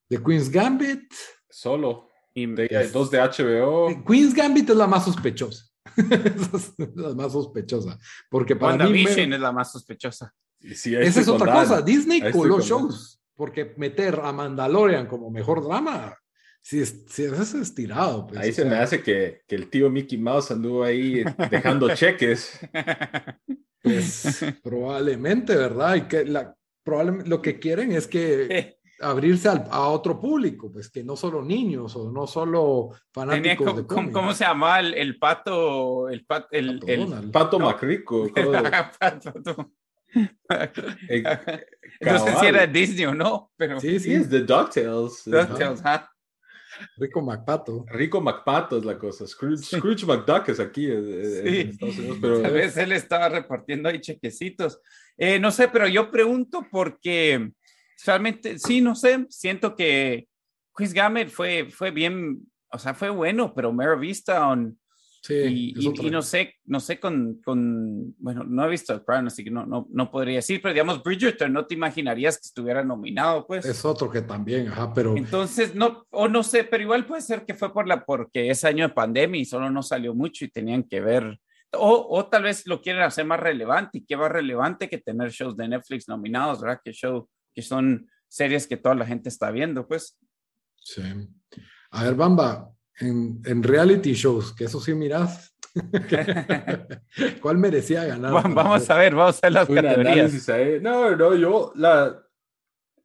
The 0.09 0.21
Queen's 0.21 0.49
Gambit. 0.49 1.11
Solo. 1.49 2.09
Y 2.33 2.45
dos 2.91 3.09
de 3.11 3.19
HBO. 3.19 4.03
Queen's 4.05 4.33
Gambit 4.33 4.69
es 4.69 4.75
la 4.75 4.87
más 4.87 5.05
sospechosa. 5.05 5.65
es 5.95 6.73
la 6.95 7.15
más 7.15 7.31
sospechosa. 7.31 7.97
Porque 8.29 8.55
para 8.55 8.87
mí. 8.87 9.05
Me... 9.05 9.11
es 9.11 9.39
la 9.39 9.51
más 9.51 9.71
sospechosa. 9.71 10.33
Sí, 10.73 10.95
Esa 10.95 11.21
es 11.21 11.27
otra 11.27 11.53
cosa. 11.53 11.81
Disney 11.81 12.31
coló 12.31 12.59
shows. 12.59 13.21
Porque 13.35 13.73
meter 13.77 14.19
a 14.23 14.31
Mandalorian 14.31 15.07
como 15.07 15.29
mejor 15.29 15.63
drama. 15.63 16.15
Si 16.61 16.79
es, 16.79 17.03
si 17.07 17.23
es 17.23 17.53
estirado. 17.53 18.25
Pues, 18.27 18.39
ahí 18.39 18.51
se 18.51 18.65
me 18.65 18.75
hace 18.75 19.03
que, 19.03 19.41
que, 19.47 19.55
el 19.55 19.69
tío 19.69 19.89
Mickey 19.89 20.17
Mouse 20.17 20.51
anduvo 20.51 20.83
ahí 20.83 21.23
dejando 21.51 21.87
cheques. 21.95 22.59
Pues 23.83 24.43
probablemente, 24.63 25.55
¿verdad? 25.55 25.95
Y 25.95 26.01
que 26.07 26.25
la, 26.25 26.55
probablemente 26.83 27.29
lo 27.29 27.41
que 27.41 27.59
quieren 27.59 27.91
es 27.91 28.07
que 28.07 28.79
abrirse 28.99 29.49
al, 29.49 29.65
a 29.69 29.87
otro 29.87 30.19
público, 30.19 30.71
pues 30.71 30.89
que 30.89 31.03
no 31.03 31.15
solo 31.15 31.43
niños 31.43 31.95
o 31.95 32.11
no 32.11 32.27
solo 32.27 32.91
fanáticos 33.11 33.65
Tenía, 33.65 33.81
de 33.81 33.87
cómics. 33.87 34.13
¿cómo, 34.13 34.33
se 34.33 34.45
llama 34.45 34.79
el, 34.79 34.93
el, 34.93 35.17
pato? 35.17 36.09
El, 36.09 36.25
pat, 36.25 36.47
el, 36.51 36.79
pato, 36.79 36.91
el, 36.91 37.13
el 37.13 37.31
pato 37.31 37.59
no. 37.59 37.65
Macrico. 37.65 38.27
pato, 38.99 39.71
no 42.01 42.19
sé 42.19 42.35
si 42.39 42.45
era 42.45 42.65
Disney 42.67 43.05
o 43.05 43.13
no, 43.13 43.51
pero 43.57 43.79
sí, 43.81 43.99
sí, 43.99 44.13
es 44.13 44.29
de 44.29 44.41
DuckTales. 44.41 45.23
DuckTales. 45.25 45.81
Rico 46.97 47.21
MacPato. 47.21 47.85
Rico 47.87 48.21
MacPato 48.21 48.77
es 48.77 48.85
la 48.85 48.97
cosa. 48.97 49.25
Scrooge, 49.27 49.63
Scrooge 49.63 50.05
McDuck 50.05 50.49
es 50.49 50.59
aquí 50.59 50.91
en, 50.91 51.05
sí. 51.05 51.59
Estados 51.71 51.97
Unidos. 51.97 52.17
Pero... 52.21 52.41
Tal 52.41 52.53
vez 52.53 52.77
él 52.77 52.91
estaba 52.91 53.29
repartiendo 53.29 53.89
ahí 53.89 53.99
chequecitos. 53.99 54.79
Eh, 55.17 55.39
no 55.39 55.51
sé, 55.51 55.67
pero 55.67 55.87
yo 55.87 56.11
pregunto 56.11 56.65
porque 56.69 57.51
realmente, 58.03 58.59
sí, 58.59 58.81
no 58.81 58.95
sé, 58.95 59.25
siento 59.29 59.75
que 59.75 60.27
Chris 60.73 60.93
Gamet 60.93 61.29
fue, 61.29 61.69
fue 61.69 61.91
bien, 61.91 62.41
o 62.71 62.77
sea, 62.77 62.93
fue 62.93 63.09
bueno, 63.09 63.53
pero 63.53 63.71
Mare 63.71 63.97
Vista 63.97 64.47
on, 64.47 64.77
sí, 65.21 65.33
y, 65.33 65.73
y, 65.77 66.07
y, 66.07 66.09
no 66.09 66.21
sé, 66.21 66.55
no 66.65 66.81
sé 66.81 66.99
con, 66.99 67.41
con, 67.43 68.13
bueno, 68.17 68.43
no 68.43 68.65
he 68.65 68.69
visto 68.69 68.93
el 68.93 69.03
Crown, 69.03 69.27
así 69.27 69.43
que 69.43 69.51
no, 69.51 69.65
no, 69.65 69.87
no 69.89 70.11
podría 70.11 70.35
decir, 70.35 70.61
pero 70.61 70.73
digamos, 70.73 71.01
Bridgerton, 71.01 71.53
no 71.53 71.65
te 71.65 71.75
imaginarías 71.75 72.37
que 72.37 72.47
estuviera 72.47 72.83
nominado, 72.83 73.47
pues. 73.47 73.65
Es 73.65 73.85
otro 73.85 74.09
que 74.11 74.21
también, 74.21 74.67
ajá, 74.67 74.93
pero. 74.93 75.15
Entonces, 75.15 75.73
no, 75.73 76.05
o 76.09 76.27
no 76.27 76.43
sé, 76.43 76.65
pero 76.65 76.83
igual 76.83 77.05
puede 77.05 77.21
ser 77.21 77.45
que 77.45 77.53
fue 77.53 77.73
por 77.73 77.87
la, 77.87 78.03
porque 78.03 78.49
es 78.49 78.65
año 78.65 78.89
de 78.89 78.93
pandemia 78.93 79.41
y 79.41 79.45
solo 79.45 79.69
no 79.69 79.81
salió 79.81 80.13
mucho 80.13 80.43
y 80.43 80.49
tenían 80.49 80.83
que 80.83 80.99
ver. 80.99 81.39
O, 81.71 82.07
o 82.09 82.25
tal 82.27 82.43
vez 82.43 82.67
lo 82.67 82.81
quieren 82.81 83.01
hacer 83.01 83.25
más 83.25 83.39
relevante 83.39 83.97
y 83.97 84.05
qué 84.05 84.15
más 84.15 84.31
relevante 84.31 84.89
que 84.89 84.97
tener 84.97 85.29
shows 85.31 85.57
de 85.57 85.67
Netflix 85.67 86.07
nominados, 86.07 86.61
¿verdad? 86.61 86.79
Que 86.83 86.93
show 86.93 87.27
que 87.55 87.61
son 87.61 88.09
series 88.27 88.67
que 88.67 88.77
toda 88.77 88.93
la 88.95 89.05
gente 89.05 89.29
está 89.29 89.49
viendo, 89.49 89.87
pues. 89.87 90.19
Sí. 90.75 91.01
A 91.91 92.03
ver, 92.03 92.15
Bamba, 92.15 92.69
en, 92.99 93.41
en 93.45 93.63
reality 93.63 94.13
shows, 94.13 94.53
que 94.53 94.65
eso 94.65 94.79
sí 94.81 94.93
miras. 94.93 95.55
¿Cuál 97.41 97.57
merecía 97.57 98.05
ganar? 98.05 98.31
Vamos 98.31 98.89
a 98.89 98.97
ver, 98.97 99.15
vamos 99.15 99.39
a 99.41 99.47
ver 99.47 99.53
las 99.53 99.67
categorías. 99.67 100.47
No, 100.81 101.15
no, 101.15 101.35
yo, 101.35 101.71
la, 101.75 102.21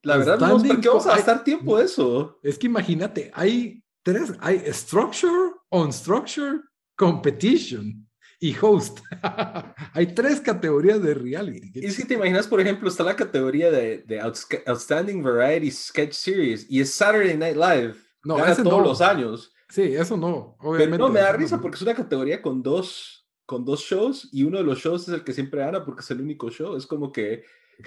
la 0.03 0.17
verdad, 0.17 0.39
no, 0.39 0.63
¿por 0.63 0.81
qué 0.81 0.89
vamos 0.89 1.07
a 1.07 1.17
gastar 1.17 1.45
tiempo 1.45 1.79
eso? 1.79 2.39
Es 2.43 2.59
que 2.59 2.67
imagínate, 2.67 3.31
hay 3.35 3.83
tres, 4.03 4.33
hay 4.41 4.63
structure, 4.73 5.53
on 5.69 5.93
structure, 5.93 6.61
competition. 6.97 8.09
Y 8.41 8.57
host. 8.61 9.01
Hay 9.93 10.15
tres 10.15 10.41
categorías 10.41 11.01
de 11.03 11.15
reality. 11.15 11.71
Y 11.75 11.91
si 11.91 12.07
te 12.07 12.15
imaginas, 12.15 12.49
por 12.49 12.61
ejemplo, 12.61 12.89
está 12.89 13.05
la 13.05 13.15
categoría 13.15 13.71
de, 13.71 13.99
de 13.99 14.21
Outstanding 14.67 15.23
Variety 15.23 15.71
Sketch 15.71 16.15
Series 16.15 16.67
y 16.69 16.81
es 16.81 16.93
Saturday 16.93 17.37
Night 17.37 17.57
Live. 17.57 17.95
No, 18.25 18.37
Gana 18.37 18.57
todos 18.57 18.83
los 18.83 19.01
años. 19.03 19.53
Sí, 19.69 19.83
eso 19.95 20.17
no. 20.17 20.57
Obviamente, 20.59 20.93
Pero 20.93 21.07
no, 21.07 21.13
me 21.13 21.21
da 21.21 21.33
risa 21.33 21.61
porque 21.61 21.77
es 21.77 21.83
una 21.83 21.95
categoría 21.95 22.43
con 22.43 22.63
dos, 22.63 23.29
con 23.45 23.65
dos 23.65 23.83
shows 23.83 24.29
y 24.33 24.43
uno 24.43 24.59
de 24.59 24.65
los 24.65 24.79
shows 24.79 25.07
es 25.07 25.15
el 25.15 25.23
que 25.23 25.33
siempre 25.33 25.61
gana 25.61 25.85
porque 25.85 26.01
es 26.01 26.11
el 26.11 26.21
único 26.21 26.51
show. 26.51 26.77
Es 26.77 26.87
como 26.87 27.13
que 27.13 27.45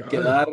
quedar. 0.09 0.47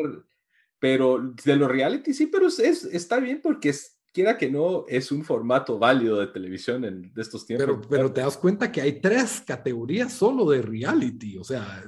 Pero 0.79 1.35
de 1.45 1.57
los 1.57 1.71
reality 1.71 2.15
sí, 2.15 2.27
pero 2.27 2.47
es, 2.47 2.59
está 2.59 3.21
bien 3.21 3.41
porque 3.43 3.69
es, 3.69 4.00
quiera 4.13 4.37
que 4.37 4.51
no, 4.51 4.85
es 4.89 5.13
un 5.13 5.25
formato 5.25 5.79
válido 5.79 6.19
de 6.19 6.29
televisión 6.29 6.85
en, 6.85 7.13
de 7.13 7.23
estos 7.23 7.47
tiempos. 7.47 7.67
Pero, 7.67 7.81
pero 7.89 8.13
te 8.13 8.21
das 8.21 8.37
cuenta 8.37 8.71
que 8.71 8.81
hay 8.81 9.01
tres 9.01 9.43
categorías 9.47 10.13
solo 10.13 10.49
de 10.51 10.63
reality, 10.63 11.39
o 11.39 11.45
sea, 11.45 11.83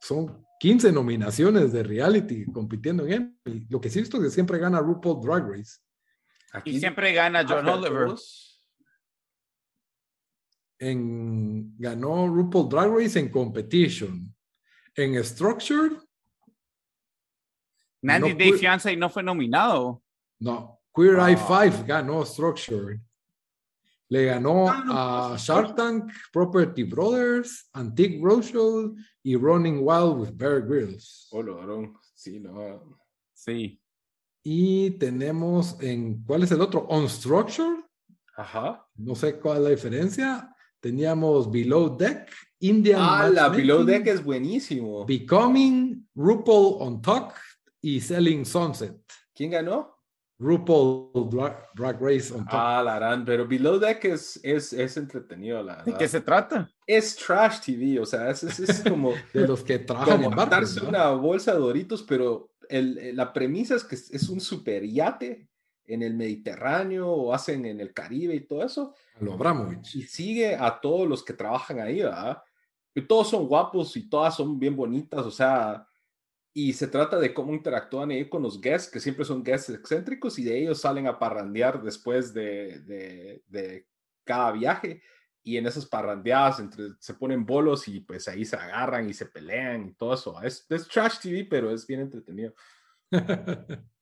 son 0.00 0.46
15 0.58 0.92
nominaciones 0.92 1.72
de 1.72 1.82
reality 1.82 2.44
compitiendo 2.46 3.06
en 3.06 3.36
él. 3.44 3.66
Lo 3.68 3.80
que 3.80 3.90
sí 3.90 4.00
visto 4.00 4.18
es 4.18 4.24
que 4.24 4.30
siempre 4.30 4.58
gana 4.58 4.80
RuPaul 4.80 5.20
Drag 5.20 5.48
Race. 5.48 5.78
Aquí, 6.52 6.70
y 6.70 6.80
siempre 6.80 7.12
gana 7.12 7.44
John 7.48 7.66
Oliver. 7.68 8.14
En, 10.78 11.76
ganó 11.78 12.26
RuPaul 12.28 12.68
Drag 12.68 12.90
Race 12.90 13.18
en 13.18 13.28
Competition. 13.28 14.34
En 14.94 15.22
Structured. 15.24 15.92
Nandy 18.02 18.32
Day 18.32 18.52
Fianza 18.52 18.90
y 18.90 18.96
no 18.96 19.08
fue 19.08 19.22
nominado. 19.22 20.02
No, 20.40 20.81
Queer 20.94 21.18
Eye 21.18 21.36
5 21.36 21.84
ganó 21.86 22.24
Structure. 22.24 23.00
Le 24.08 24.26
ganó 24.26 24.66
a 24.68 25.36
Shark 25.38 25.74
Tank, 25.74 26.12
Property 26.32 26.82
Brothers, 26.84 27.70
Antique 27.72 28.20
Roadshow 28.22 28.94
y 29.22 29.36
Running 29.36 29.78
Wild 29.80 30.20
with 30.20 30.32
Bear 30.34 30.60
Grylls. 30.60 31.28
Oh, 31.32 31.42
Sí, 32.14 32.38
no. 32.38 32.98
Sí. 33.32 33.80
Y 34.44 34.90
tenemos 34.92 35.80
en, 35.80 36.22
¿cuál 36.24 36.42
es 36.42 36.52
el 36.52 36.60
otro? 36.60 36.86
Unstructured. 36.88 37.84
Ajá. 38.36 38.86
No 38.96 39.14
sé 39.14 39.40
cuál 39.40 39.58
es 39.58 39.62
la 39.62 39.70
diferencia. 39.70 40.56
Teníamos 40.78 41.50
Below 41.50 41.96
Deck, 41.96 42.30
Indian. 42.58 43.00
Ah, 43.00 43.30
la 43.32 43.48
Below 43.48 43.84
Deck 43.84 44.06
es 44.08 44.22
buenísimo. 44.22 45.06
Becoming, 45.06 46.06
RuPaul 46.14 46.76
on 46.80 47.00
Talk 47.00 47.34
y 47.80 48.00
Selling 48.00 48.44
Sunset. 48.44 49.00
¿Quién 49.34 49.52
ganó? 49.52 50.01
RuPaul 50.38 51.30
Drag, 51.74 52.00
Race 52.00 52.32
on 52.32 52.44
Ah, 52.48 52.82
la 52.84 52.96
harán, 52.96 53.24
pero 53.24 53.46
Below 53.46 53.78
Deck 53.78 54.04
es, 54.06 54.40
es, 54.42 54.72
es 54.72 54.96
entretenido, 54.96 55.62
la 55.62 55.82
¿De 55.84 55.94
qué 55.94 56.08
se 56.08 56.20
trata? 56.20 56.68
Es 56.86 57.16
trash 57.16 57.60
TV, 57.60 58.00
o 58.00 58.06
sea, 58.06 58.30
es, 58.30 58.42
es, 58.42 58.82
como... 58.82 59.12
de 59.32 59.46
los 59.46 59.62
que 59.62 59.78
trabajan 59.78 60.22
como 60.22 60.42
en 60.42 60.86
una 60.88 61.10
bolsa 61.10 61.52
de 61.52 61.60
doritos, 61.60 62.02
pero 62.02 62.50
el, 62.68 63.14
la 63.14 63.32
premisa 63.32 63.76
es 63.76 63.84
que 63.84 63.94
es 63.94 64.28
un 64.28 64.40
super 64.40 64.84
yate 64.84 65.48
en 65.86 66.02
el 66.02 66.14
Mediterráneo 66.14 67.08
o 67.08 67.34
hacen 67.34 67.66
en 67.66 67.80
el 67.80 67.92
Caribe 67.92 68.34
y 68.34 68.46
todo 68.46 68.64
eso. 68.64 68.94
Lo 69.20 69.34
Abramovich. 69.34 69.96
Y 69.96 70.02
sigue 70.02 70.54
a 70.56 70.80
todos 70.80 71.08
los 71.08 71.22
que 71.22 71.34
trabajan 71.34 71.80
ahí, 71.80 72.02
¿verdad? 72.02 72.42
Y 72.94 73.02
todos 73.02 73.30
son 73.30 73.46
guapos 73.46 73.96
y 73.96 74.08
todas 74.08 74.36
son 74.36 74.58
bien 74.58 74.76
bonitas, 74.76 75.24
o 75.24 75.30
sea, 75.30 75.86
y 76.54 76.72
se 76.74 76.86
trata 76.86 77.18
de 77.18 77.32
cómo 77.32 77.54
interactúan 77.54 78.10
ahí 78.10 78.28
con 78.28 78.42
los 78.42 78.60
guests, 78.60 78.90
que 78.90 79.00
siempre 79.00 79.24
son 79.24 79.42
guests 79.42 79.70
excéntricos, 79.70 80.38
y 80.38 80.44
de 80.44 80.58
ellos 80.60 80.80
salen 80.80 81.06
a 81.06 81.18
parrandear 81.18 81.82
después 81.82 82.34
de, 82.34 82.80
de, 82.80 83.42
de 83.48 83.86
cada 84.24 84.52
viaje. 84.52 85.02
Y 85.44 85.56
en 85.56 85.66
esas 85.66 85.86
parrandeadas 85.86 86.60
entre, 86.60 86.90
se 87.00 87.14
ponen 87.14 87.44
bolos 87.44 87.88
y 87.88 88.00
pues 88.00 88.28
ahí 88.28 88.44
se 88.44 88.54
agarran 88.54 89.08
y 89.08 89.14
se 89.14 89.26
pelean 89.26 89.88
y 89.88 89.94
todo 89.94 90.14
eso. 90.14 90.40
Es, 90.42 90.66
es 90.68 90.86
trash 90.86 91.18
TV, 91.20 91.46
pero 91.50 91.70
es 91.72 91.86
bien 91.86 92.00
entretenido. 92.00 92.54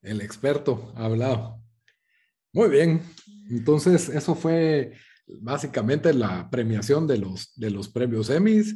El 0.00 0.20
experto 0.20 0.92
ha 0.96 1.04
hablado. 1.04 1.60
Muy 2.52 2.70
bien. 2.70 3.02
Entonces, 3.50 4.08
eso 4.08 4.34
fue 4.34 4.94
básicamente 5.26 6.14
la 6.14 6.48
premiación 6.48 7.06
de 7.06 7.18
los, 7.18 7.54
de 7.56 7.70
los 7.70 7.88
premios 7.88 8.30
Emmys. 8.30 8.74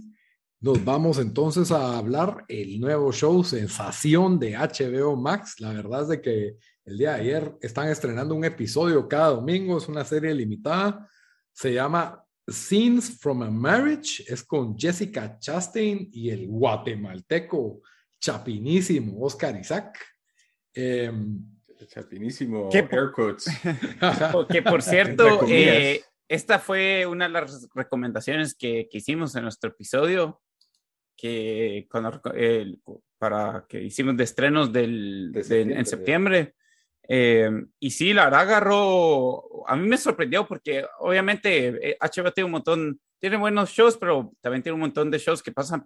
Nos 0.63 0.85
vamos 0.85 1.19
entonces 1.19 1.71
a 1.73 1.97
hablar 1.97 2.45
el 2.47 2.81
nuevo 2.81 3.11
show 3.13 3.43
Sensación 3.43 4.39
de 4.39 4.59
HBO 4.59 5.17
Max. 5.17 5.59
La 5.59 5.73
verdad 5.73 6.03
es 6.03 6.09
de 6.09 6.21
que 6.21 6.57
el 6.85 6.99
día 6.99 7.15
de 7.15 7.21
ayer 7.23 7.57
están 7.63 7.89
estrenando 7.89 8.35
un 8.35 8.45
episodio 8.45 9.09
cada 9.09 9.29
domingo, 9.29 9.79
es 9.79 9.89
una 9.89 10.05
serie 10.05 10.35
limitada. 10.35 11.09
Se 11.51 11.73
llama 11.73 12.23
Scenes 12.47 13.19
from 13.19 13.43
a 13.43 13.51
Marriage, 13.51 14.23
es 14.29 14.43
con 14.43 14.77
Jessica 14.77 15.39
Chastain 15.39 16.11
y 16.13 16.29
el 16.29 16.47
guatemalteco 16.47 17.81
chapinísimo 18.21 19.25
Oscar 19.25 19.59
Isaac. 19.59 19.99
Em, 20.75 21.43
chapinísimo, 21.87 22.69
que, 22.69 22.81
air 22.81 23.13
quotes. 23.17 23.47
que 24.51 24.61
por 24.61 24.83
cierto, 24.83 25.41
eh, 25.49 26.03
esta 26.29 26.59
fue 26.59 27.07
una 27.07 27.29
de 27.29 27.31
las 27.31 27.67
recomendaciones 27.75 28.55
que, 28.55 28.89
que, 28.91 28.99
hicimos 28.99 29.35
en 29.37 29.45
nuestro 29.45 29.71
episodio 29.71 30.39
que 31.21 31.87
para 33.19 33.67
que 33.69 33.83
hicimos 33.83 34.17
de 34.17 34.25
estrenos 34.25 34.73
del, 34.73 35.33
en 35.35 35.85
septiembre. 35.87 36.55
Eh, 37.07 37.51
y 37.79 37.91
sí, 37.91 38.15
la 38.15 38.27
verdad 38.27 38.41
agarró, 38.43 39.69
a 39.69 39.77
mí 39.77 39.87
me 39.87 39.99
sorprendió 39.99 40.47
porque 40.47 40.87
obviamente 41.01 41.99
HBO 42.01 42.29
eh, 42.29 42.33
tiene 42.33 42.47
un 42.47 42.53
montón, 42.53 43.01
tiene 43.19 43.37
buenos 43.37 43.71
shows, 43.71 43.99
pero 43.99 44.33
también 44.41 44.63
tiene 44.63 44.75
un 44.75 44.81
montón 44.81 45.11
de 45.11 45.19
shows 45.19 45.43
que 45.43 45.53
pasan 45.53 45.83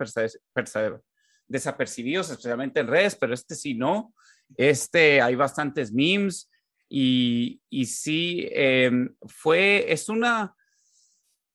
desapercibidos, 1.49 2.31
especialmente 2.31 2.81
en 2.81 2.87
redes, 2.87 3.16
pero 3.16 3.35
este 3.35 3.55
sí 3.55 3.75
no. 3.75 4.14
Este 4.57 5.20
hay 5.20 5.35
bastantes 5.35 5.92
memes 5.92 6.51
y, 6.88 7.61
y 7.70 7.87
sí, 7.87 8.47
eh, 8.53 8.92
fue, 9.27 9.90
es 9.92 10.09
una, 10.09 10.55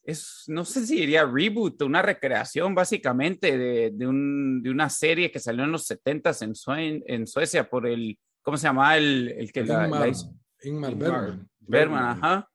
es, 0.10 0.44
no 0.48 0.66
sé 0.66 0.86
si 0.86 0.96
diría 0.96 1.26
reboot, 1.26 1.82
una 1.84 2.02
recreación 2.02 2.76
básicamente 2.76 3.58
de, 3.58 3.92
de, 3.94 4.08
un, 4.08 4.62
de 4.62 4.70
una 4.70 4.90
serie 4.90 5.32
que 5.32 5.40
salió 5.40 5.64
en 5.64 5.72
los 5.72 5.86
70 5.86 6.32
en, 6.78 7.04
en 7.06 7.28
Suecia 7.28 7.70
por 7.70 7.88
el, 7.88 8.18
¿cómo 8.42 8.58
se 8.58 8.68
llama? 8.68 8.98
El, 8.98 9.30
el 9.38 9.52
que 9.52 9.64
la, 9.64 9.86
Ingmar, 9.86 10.12
Ingmar 10.64 10.96
Bergman. 10.96 11.50
Bergman, 11.60 12.04
ajá. 12.06 12.50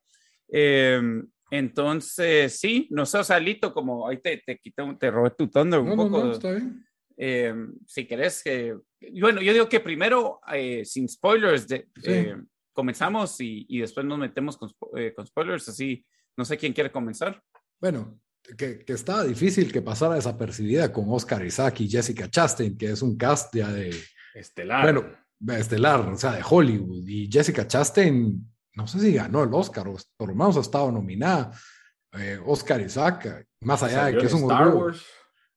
Em, 0.48 1.26
entonces, 1.50 2.58
sí, 2.58 2.88
no 2.90 3.06
sé, 3.06 3.22
Salito, 3.22 3.72
como 3.72 4.08
ahí 4.08 4.18
te, 4.18 4.42
te 4.44 4.60
te 4.98 5.10
robé 5.10 5.30
tu 5.30 5.48
thunder 5.48 5.80
un 5.80 5.96
poco. 5.96 6.24
No, 6.24 6.32
está 6.32 6.50
bien. 6.50 6.84
Eh, 7.16 7.54
si 7.86 8.06
querés, 8.06 8.42
que 8.42 8.76
bueno, 9.20 9.40
yo 9.40 9.52
digo 9.52 9.68
que 9.68 9.78
primero, 9.78 10.40
eh, 10.52 10.84
sin 10.84 11.08
spoilers, 11.08 11.68
de, 11.68 11.88
eh, 12.02 12.36
comenzamos 12.72 13.40
y, 13.40 13.66
y, 13.68 13.78
después 13.78 14.04
nos 14.04 14.18
metemos 14.18 14.56
con, 14.56 14.70
con 15.14 15.26
spoilers, 15.26 15.68
así 15.68 16.04
no 16.36 16.44
sé 16.44 16.56
quién 16.56 16.72
quiere 16.72 16.90
comenzar. 16.90 17.42
Bueno, 17.80 18.20
que, 18.56 18.84
que 18.84 18.92
estaba 18.92 19.24
difícil 19.24 19.72
que 19.72 19.82
pasara 19.82 20.16
desapercibida 20.16 20.92
con 20.92 21.06
Oscar 21.08 21.44
Isaac 21.44 21.80
y 21.80 21.88
Jessica 21.88 22.28
Chastain, 22.28 22.76
que 22.76 22.90
es 22.90 23.02
un 23.02 23.16
cast 23.16 23.54
ya 23.54 23.72
de... 23.72 23.94
Estelar. 24.34 24.82
Bueno, 24.82 25.06
estelar, 25.56 26.00
o 26.00 26.16
sea, 26.16 26.32
de 26.32 26.42
Hollywood. 26.48 27.06
Y 27.06 27.30
Jessica 27.30 27.66
Chastain, 27.66 28.40
no 28.74 28.86
sé 28.86 29.00
si 29.00 29.14
ganó 29.14 29.44
el 29.44 29.54
Oscar, 29.54 29.88
o 29.88 29.96
por 30.16 30.28
lo 30.28 30.34
menos 30.34 30.56
ha 30.56 30.60
estado 30.60 30.90
nominada. 30.90 31.52
Eh, 32.12 32.38
Oscar 32.44 32.80
Isaac, 32.80 33.46
más 33.60 33.82
allá 33.82 34.06
de 34.06 34.18
que 34.18 34.26
es 34.26 34.32
un 34.32 34.50
orgullo, 34.50 34.96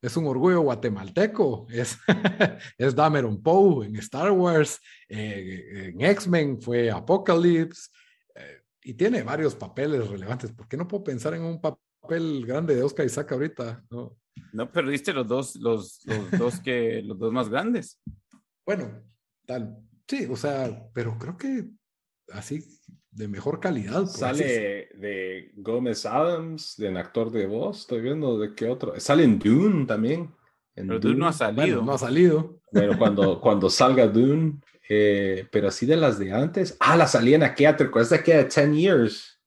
es 0.02 0.18
un 0.18 0.26
orgullo 0.26 0.62
guatemalteco, 0.62 1.68
es, 1.70 1.98
es 2.78 2.96
Dameron 2.96 3.42
Poe 3.44 3.86
en 3.86 3.96
Star 3.98 4.32
Wars, 4.32 4.80
eh, 5.08 5.92
en 5.94 6.02
X-Men 6.02 6.60
fue 6.60 6.90
Apocalypse, 6.90 7.90
y 8.84 8.94
tiene 8.94 9.24
varios 9.24 9.56
papeles 9.56 10.08
relevantes. 10.08 10.52
¿Por 10.52 10.68
qué 10.68 10.78
no 10.78 10.88
puedo 10.88 11.04
pensar 11.04 11.34
en 11.34 11.44
un 11.44 11.60
papel 11.60 12.46
grande 12.46 12.76
de 12.76 12.84
Oscar 12.84 13.06
Isaac 13.06 13.32
ahorita? 13.32 13.84
No, 13.90 14.18
no 14.54 14.72
perdiste 14.72 15.14
los 15.14 15.28
dos, 15.28 15.56
los, 15.56 16.02
los 16.06 16.32
dos 16.40 16.60
que, 16.60 17.02
los 17.04 17.18
dos 17.18 17.32
más 17.34 17.50
grandes. 17.50 18.00
Bueno, 18.66 19.04
tal, 19.46 19.78
sí, 20.08 20.28
o 20.30 20.36
sea, 20.36 20.90
pero 20.94 21.18
creo 21.18 21.38
que 21.38 21.70
así 22.32 22.64
de 23.12 23.28
mejor 23.28 23.60
calidad. 23.60 24.06
Sale 24.06 24.90
de 24.94 25.52
Gómez 25.56 26.06
Adams, 26.06 26.76
de 26.78 26.90
actor 26.98 27.32
de 27.32 27.48
voz, 27.48 27.80
estoy 27.80 28.02
viendo 28.02 28.38
de 28.38 28.54
qué 28.54 28.68
otro. 28.68 28.98
Sale 29.00 29.24
en 29.24 29.40
Dune 29.40 29.86
también. 29.86 30.34
pero 30.76 31.00
Dune 31.00 31.16
no 31.16 31.28
ha 31.28 31.34
salido. 31.34 31.82
no 31.82 31.94
ha 31.94 31.98
salido. 31.98 32.60
Bueno, 32.72 32.98
cuando, 32.98 33.42
cuando 33.42 33.70
salga 33.70 34.08
Dune, 34.08 34.60
eh, 34.90 35.48
pero 35.52 35.68
así 35.68 35.86
de 35.86 35.98
las 35.98 36.20
de 36.20 36.34
antes. 36.34 36.76
Ah, 36.80 36.96
la 36.96 37.08
salía 37.08 37.36
en 37.36 37.44
aquella, 37.44 37.76
¿te 37.76 37.86
acuerdas 37.86 38.10
de 38.10 38.16
aquella 38.18 38.44
10 38.44 38.76
Years? 38.76 39.42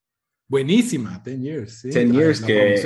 Buenísima, 0.49 1.20
10 1.24 1.41
Years. 1.41 1.80
Sí, 1.80 1.91
10 1.91 2.12
Years 2.12 2.41
que... 2.41 2.82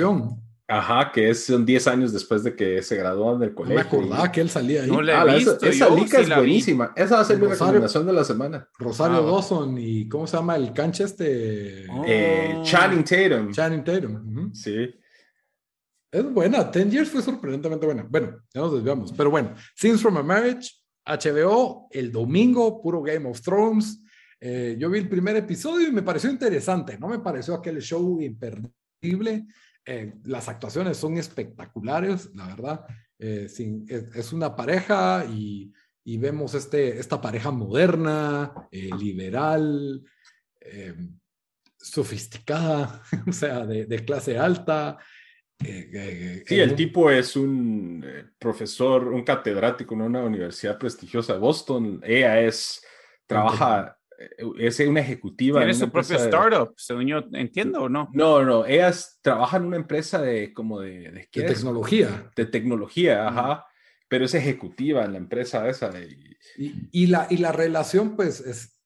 Ajá, 0.67 1.11
que 1.11 1.29
es, 1.29 1.45
son 1.45 1.63
10 1.63 1.87
años 1.87 2.11
después 2.11 2.43
de 2.43 2.55
que 2.55 2.81
se 2.81 2.95
graduó 2.95 3.37
del 3.37 3.53
colegio. 3.53 3.75
No 3.77 3.83
me 3.83 3.87
acordaba 3.87 4.31
que 4.31 4.41
él 4.41 4.49
salía 4.49 4.81
ahí. 4.81 4.89
No 4.89 4.99
le 4.99 5.11
he 5.11 5.15
ah, 5.15 5.23
visto, 5.23 5.63
esa, 5.63 5.89
lica 5.89 6.19
es 6.19 6.35
buenísima. 6.35 6.91
Esa 6.95 7.17
va 7.17 7.21
a 7.21 7.25
ser 7.25 7.37
mi 7.37 7.45
recomendación 7.45 8.07
de 8.07 8.13
la 8.13 8.23
semana. 8.23 8.67
Rosario 8.79 9.17
ah, 9.17 9.21
Dawson 9.21 9.77
y 9.77 10.09
¿cómo 10.09 10.25
se 10.25 10.37
llama 10.37 10.55
el 10.55 10.73
cancha 10.73 11.03
este? 11.03 11.85
Eh, 12.07 12.61
Channing 12.63 13.03
Tatum. 13.03 13.51
Channing 13.51 13.83
Tatum. 13.83 14.53
Sí. 14.55 14.89
Es 16.11 16.33
buena, 16.33 16.71
Ten 16.71 16.89
Years 16.89 17.09
fue 17.09 17.21
sorprendentemente 17.21 17.85
buena. 17.85 18.07
Bueno, 18.09 18.41
ya 18.51 18.61
nos 18.61 18.73
desviamos, 18.73 19.13
pero 19.13 19.29
bueno, 19.29 19.53
Scenes 19.75 20.01
from 20.01 20.17
a 20.17 20.23
Marriage, 20.23 20.71
HBO, 21.05 21.87
el 21.91 22.11
domingo, 22.11 22.81
puro 22.81 23.01
Game 23.01 23.29
of 23.29 23.41
Thrones. 23.41 24.01
Eh, 24.39 24.75
yo 24.77 24.89
vi 24.89 24.99
el 24.99 25.09
primer 25.09 25.35
episodio 25.35 25.87
y 25.87 25.91
me 25.91 26.03
pareció 26.03 26.29
interesante, 26.29 26.97
no 26.97 27.07
me 27.07 27.19
pareció 27.19 27.53
aquel 27.53 27.81
show 27.81 28.19
imperdible. 28.21 29.45
Eh, 29.85 30.15
las 30.23 30.49
actuaciones 30.49 30.97
son 30.97 31.17
espectaculares, 31.17 32.29
la 32.33 32.47
verdad. 32.47 32.85
Eh, 33.19 33.47
es, 33.47 34.33
una 34.33 34.55
pareja 34.55 35.25
y, 35.25 35.71
vemos 36.17 36.53
este, 36.53 36.99
esta 36.99 37.21
pareja 37.21 37.51
moderna, 37.51 38.53
liberal, 38.71 40.03
sofisticada, 41.77 43.03
o 43.27 43.31
sea, 43.31 43.65
de 43.65 44.05
clase 44.05 44.37
alta, 44.37 44.97
sí, 45.59 46.59
el 46.59 46.75
tipo 46.75 47.09
es 47.09 47.35
un 47.35 48.03
eh, 48.05 48.25
profesor, 48.37 49.07
un 49.07 49.23
catedrático 49.23 49.93
en 49.93 50.01
una 50.01 50.23
universidad 50.23 50.77
prestigiosa 50.77 51.33
de 51.33 51.39
Boston. 51.39 52.01
Ella 52.03 52.41
es, 52.41 52.83
trabaja, 53.25 53.97
eh, 54.17 54.45
es 54.59 54.79
una 54.81 55.01
ejecutiva. 55.01 55.59
Tiene 55.59 55.73
su 55.73 55.89
propio 55.89 56.17
startup, 56.17 56.73
según 56.77 57.07
yo 57.07 57.23
entiendo, 57.33 57.83
¿o 57.83 57.89
no? 57.89 58.09
No, 58.13 58.43
no, 58.43 58.65
ella 58.65 58.91
trabaja 59.21 59.57
en 59.57 59.65
una 59.65 59.77
empresa 59.77 60.21
de 60.21 60.53
como 60.53 60.81
de... 60.81 61.11
De, 61.11 61.27
tecnología. 61.31 62.31
De 62.35 62.45
tecnología, 62.45 63.27
ajá. 63.27 63.65
Pero 64.07 64.25
es 64.25 64.33
ejecutiva 64.33 65.03
en 65.03 65.13
la 65.13 65.17
empresa 65.17 65.67
esa. 65.67 65.91
Y, 66.57 66.89
y, 66.91 67.07
la, 67.07 67.27
y 67.29 67.37
la 67.37 67.51
relación, 67.51 68.15
pues, 68.15 68.39
es, 68.39 68.79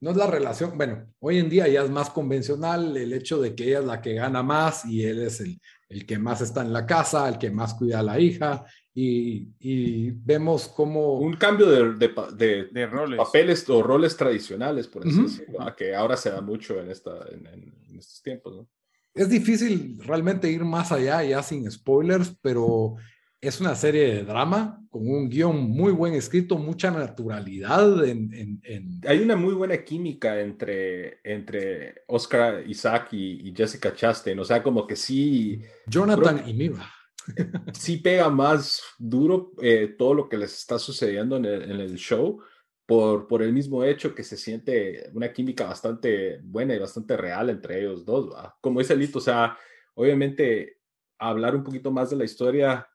no 0.00 0.10
es 0.10 0.16
la 0.16 0.26
relación, 0.26 0.76
bueno, 0.76 1.12
hoy 1.20 1.38
en 1.38 1.48
día 1.48 1.68
ya 1.68 1.82
es 1.82 1.90
más 1.90 2.10
convencional 2.10 2.96
el 2.96 3.12
hecho 3.12 3.40
de 3.40 3.54
que 3.54 3.64
ella 3.64 3.80
es 3.80 3.84
la 3.84 4.00
que 4.00 4.14
gana 4.14 4.42
más 4.42 4.84
y 4.84 5.04
él 5.04 5.22
es 5.22 5.40
el, 5.40 5.60
el 5.88 6.04
que 6.06 6.18
más 6.18 6.40
está 6.40 6.62
en 6.62 6.72
la 6.72 6.86
casa, 6.86 7.28
el 7.28 7.38
que 7.38 7.50
más 7.50 7.74
cuida 7.74 8.00
a 8.00 8.02
la 8.02 8.20
hija 8.20 8.64
y, 8.94 9.48
y 9.58 10.10
vemos 10.10 10.68
como... 10.68 11.14
Un 11.14 11.36
cambio 11.36 11.66
de, 11.66 12.08
de, 12.34 12.64
de, 12.70 12.86
roles. 12.86 13.16
papeles 13.16 13.68
o 13.70 13.82
roles 13.82 14.16
tradicionales, 14.16 14.86
por 14.88 15.06
así 15.06 15.22
decirlo, 15.22 15.74
que 15.76 15.94
ahora 15.94 16.16
se 16.16 16.30
da 16.30 16.40
mucho 16.40 16.80
en, 16.80 16.90
esta, 16.90 17.12
en, 17.30 17.46
en 17.46 17.98
estos 17.98 18.22
tiempos, 18.22 18.56
¿no? 18.56 18.68
Es 19.14 19.28
difícil 19.28 19.98
realmente 20.04 20.50
ir 20.50 20.64
más 20.64 20.92
allá, 20.92 21.24
ya 21.24 21.42
sin 21.42 21.68
spoilers, 21.70 22.36
pero 22.40 22.96
es 23.40 23.60
una 23.60 23.74
serie 23.74 24.14
de 24.14 24.24
drama 24.24 24.82
con 24.90 25.08
un 25.08 25.28
guion 25.28 25.70
muy 25.70 25.92
buen 25.92 26.14
escrito, 26.14 26.58
mucha 26.58 26.90
naturalidad. 26.90 28.04
En, 28.04 28.60
Hay 29.06 29.20
una 29.20 29.36
muy 29.36 29.54
buena 29.54 29.84
química 29.84 30.40
entre, 30.40 31.20
entre 31.22 32.02
Oscar 32.08 32.68
Isaac 32.68 33.12
y, 33.12 33.52
Jessica 33.54 33.94
Chastain. 33.94 34.38
O 34.38 34.44
sea, 34.44 34.62
como 34.62 34.86
que 34.86 34.96
sí. 34.96 35.62
Jonathan 35.86 36.48
y 36.48 36.54
Mira. 36.54 36.90
Sí 37.74 37.98
pega 37.98 38.30
más 38.30 38.82
duro 38.98 39.52
eh, 39.60 39.94
todo 39.98 40.14
lo 40.14 40.28
que 40.30 40.38
les 40.38 40.56
está 40.56 40.78
sucediendo 40.78 41.36
en 41.36 41.44
el, 41.44 41.94
show 41.96 42.40
por, 42.86 43.28
por 43.28 43.42
el 43.42 43.52
mismo 43.52 43.84
hecho 43.84 44.14
que 44.14 44.24
se 44.24 44.38
siente 44.38 45.10
una 45.12 45.30
química 45.30 45.66
bastante 45.66 46.40
buena 46.42 46.74
y 46.74 46.78
bastante 46.78 47.18
real 47.18 47.50
entre 47.50 47.80
ellos 47.80 48.06
dos. 48.06 48.34
Como 48.62 48.80
dice 48.80 48.96
Lito, 48.96 49.18
o 49.18 49.20
sea, 49.20 49.58
obviamente 49.94 50.80
hablar 51.18 51.54
un 51.54 51.64
poquito 51.64 51.90
más 51.90 52.08
de 52.08 52.16
la 52.16 52.24
historia 52.24 52.88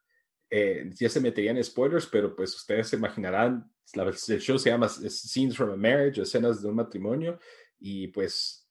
eh, 0.55 0.87
ya 0.93 1.09
se 1.09 1.19
meterían 1.19 1.61
spoilers, 1.63 2.05
pero 2.05 2.35
pues 2.35 2.53
ustedes 2.53 2.87
se 2.87 2.95
imaginarán, 2.95 3.67
la, 3.95 4.03
el 4.03 4.13
show 4.13 4.59
se 4.59 4.69
llama 4.69 4.87
Scenes 4.87 5.57
from 5.57 5.71
a 5.71 5.75
Marriage, 5.75 6.21
escenas 6.21 6.61
de 6.61 6.67
un 6.69 6.75
matrimonio, 6.75 7.39
y 7.79 8.09
pues 8.09 8.69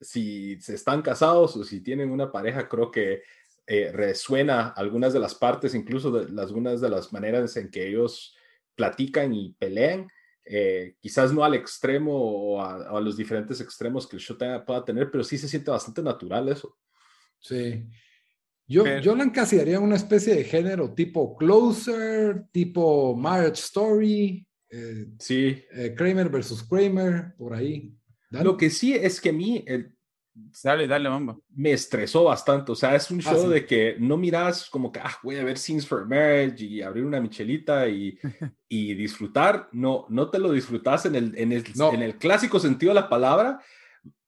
si 0.00 0.60
se 0.60 0.74
están 0.74 1.00
casados 1.00 1.56
o 1.56 1.62
si 1.62 1.80
tienen 1.80 2.10
una 2.10 2.32
pareja, 2.32 2.68
creo 2.68 2.90
que 2.90 3.22
eh, 3.68 3.92
resuena 3.92 4.70
algunas 4.70 5.12
de 5.12 5.20
las 5.20 5.36
partes, 5.36 5.76
incluso 5.76 6.10
de, 6.10 6.42
algunas 6.42 6.80
de 6.80 6.90
las 6.90 7.12
maneras 7.12 7.56
en 7.56 7.70
que 7.70 7.86
ellos 7.86 8.34
platican 8.74 9.32
y 9.32 9.52
pelean, 9.52 10.08
eh, 10.44 10.96
quizás 10.98 11.32
no 11.32 11.44
al 11.44 11.54
extremo 11.54 12.12
o 12.16 12.60
a, 12.60 13.00
los 13.00 13.16
diferentes 13.16 13.60
extremos 13.60 14.08
que 14.08 14.16
el 14.16 14.22
show 14.22 14.36
pueda 14.66 14.84
tener, 14.84 15.08
pero 15.08 15.22
sí 15.22 15.38
se 15.38 15.46
siente 15.46 15.70
bastante 15.70 16.02
natural 16.02 16.48
eso. 16.48 16.76
Sí, 17.38 17.86
yo, 18.72 18.98
yo 18.98 19.14
la 19.14 19.24
encasillaría 19.24 19.76
en 19.76 19.82
una 19.82 19.96
especie 19.96 20.34
de 20.34 20.44
género 20.44 20.94
tipo 20.94 21.36
Closer, 21.36 22.44
tipo 22.50 23.14
Marriage 23.14 23.60
Story. 23.60 24.46
Eh, 24.70 25.06
sí. 25.18 25.62
Eh, 25.72 25.94
Kramer 25.96 26.28
versus 26.28 26.62
Kramer, 26.62 27.34
por 27.36 27.54
ahí. 27.54 27.94
Lo 28.30 28.56
que 28.56 28.70
sí 28.70 28.94
es 28.94 29.20
que 29.20 29.28
a 29.28 29.32
mí. 29.32 29.62
El, 29.66 29.94
dale, 30.64 30.86
dale, 30.86 31.08
bomba. 31.10 31.36
Me 31.50 31.72
estresó 31.72 32.24
bastante. 32.24 32.72
O 32.72 32.74
sea, 32.74 32.94
es 32.96 33.10
un 33.10 33.20
ah, 33.20 33.22
show 33.22 33.48
de 33.48 33.66
que 33.66 33.96
no 33.98 34.16
miras 34.16 34.70
como 34.70 34.90
que, 34.90 35.00
ah, 35.00 35.18
voy 35.22 35.36
a 35.36 35.44
ver 35.44 35.58
Scenes 35.58 35.86
for 35.86 36.08
Marriage 36.08 36.64
y 36.64 36.80
abrir 36.80 37.04
una 37.04 37.20
michelita 37.20 37.86
y, 37.88 38.18
y 38.68 38.94
disfrutar. 38.94 39.68
No, 39.72 40.06
no 40.08 40.30
te 40.30 40.38
lo 40.38 40.50
disfrutas 40.50 41.04
en 41.04 41.14
el, 41.16 41.36
en 41.36 41.52
el, 41.52 41.64
en 41.92 42.02
el 42.02 42.16
clásico 42.16 42.58
sentido 42.58 42.94
de 42.94 43.00
la 43.00 43.10
palabra 43.10 43.60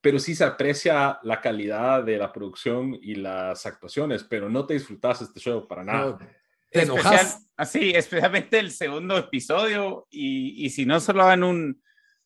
pero 0.05 0.19
sí 0.19 0.35
se 0.35 0.45
aprecia 0.45 1.19
la 1.23 1.41
calidad 1.41 2.05
de 2.05 2.19
la 2.19 2.31
producción 2.31 2.95
y 3.01 3.15
las 3.15 3.65
actuaciones, 3.65 4.23
pero 4.23 4.51
no 4.51 4.67
te 4.67 4.75
disfrutas 4.75 5.23
este 5.23 5.41
show 5.41 5.67
para 5.67 5.83
nada. 5.83 6.19
te 6.71 6.83
enojas. 6.83 7.49
Así, 7.57 7.91
especialmente 7.93 8.59
el 8.59 8.71
segundo 8.71 9.17
episodio, 9.17 10.07
y, 10.11 10.63
y 10.63 10.69
si 10.69 10.85
no 10.85 11.01
solo 11.01 11.23
hagan 11.23 11.43
un, 11.43 11.83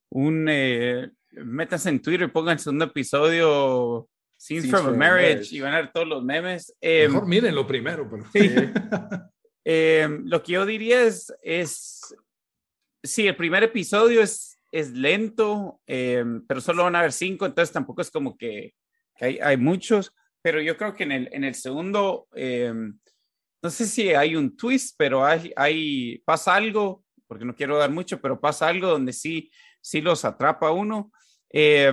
un 0.09 0.49
eh, 0.51 1.09
metas 1.31 1.87
en 1.87 2.03
Twitter, 2.03 2.26
y 2.26 2.33
pongan 2.33 2.55
el 2.55 2.59
segundo 2.59 2.87
episodio 2.87 4.09
Scenes 4.37 4.70
from, 4.70 4.89
a 4.89 4.91
marriage, 4.91 5.55
y 5.55 5.61
van 5.61 5.74
a 5.74 5.83
ver 5.83 5.93
todos 5.93 6.09
los 6.09 6.24
memes. 6.24 6.74
Em, 6.81 7.12
Mejor 7.12 7.29
miren 7.29 7.55
lo 7.55 7.64
primero, 7.64 8.11
pero... 8.11 8.24
Sí. 8.33 8.51
Em, 9.70 10.24
lo 10.24 10.43
que 10.43 10.53
yo 10.53 10.64
diría 10.66 11.03
es, 11.03 11.33
es, 11.43 12.16
sí, 13.05 13.29
el 13.29 13.37
primer 13.37 13.62
episodio 13.62 14.22
es 14.22 14.57
es 14.71 14.93
lento, 14.93 15.81
eh, 15.87 16.25
pero 16.47 16.61
solo 16.61 16.85
van 16.85 16.97
a 16.97 17.01
haber 17.01 17.12
cinco, 17.12 17.47
entonces 17.47 17.73
tampoco 17.73 18.03
es 18.03 18.11
como 18.11 18.37
que, 18.37 18.75
hay, 19.21 19.39
hay, 19.43 19.57
muchos, 19.57 20.14
pero 20.43 20.61
yo 20.61 20.77
creo 20.77 20.95
que 20.95 21.05
en 21.05 21.12
el, 21.12 21.29
en 21.33 21.45
el 21.45 21.55
segundo, 21.55 22.29
eh, 22.35 22.73
no 23.62 23.71
sé 23.71 23.87
si 23.87 24.14
hay 24.14 24.37
un 24.37 24.57
twist, 24.57 24.95
pero 24.99 25.25
hay, 25.25 25.53
hay, 25.57 26.19
pasa 26.25 26.55
algo, 26.55 27.05
porque 27.27 27.45
no 27.45 27.55
quiero 27.55 27.77
dar 27.77 27.91
mucho, 27.91 28.21
pero 28.21 28.41
pasa 28.41 28.69
algo 28.69 28.89
donde 28.89 29.12
sí, 29.12 29.51
sí 29.81 30.01
los 30.01 30.25
atrapa 30.25 30.71
uno. 30.71 31.12
Eh, 31.51 31.93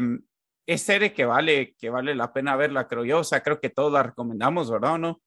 es 0.68 0.82
serie 0.82 1.14
que 1.14 1.26
vale, 1.26 1.76
que 1.78 1.90
vale 1.90 2.16
la 2.16 2.34
pena 2.34 2.56
verla, 2.56 2.88
creo 2.88 3.06
yo, 3.06 3.20
o 3.20 3.24
sea, 3.24 3.44
creo 3.44 3.60
que 3.60 3.70
todos 3.70 3.92
la 3.92 4.04
recomendamos, 4.04 4.72
¿verdad 4.72 4.94
o 4.94 4.98
no? 4.98 5.22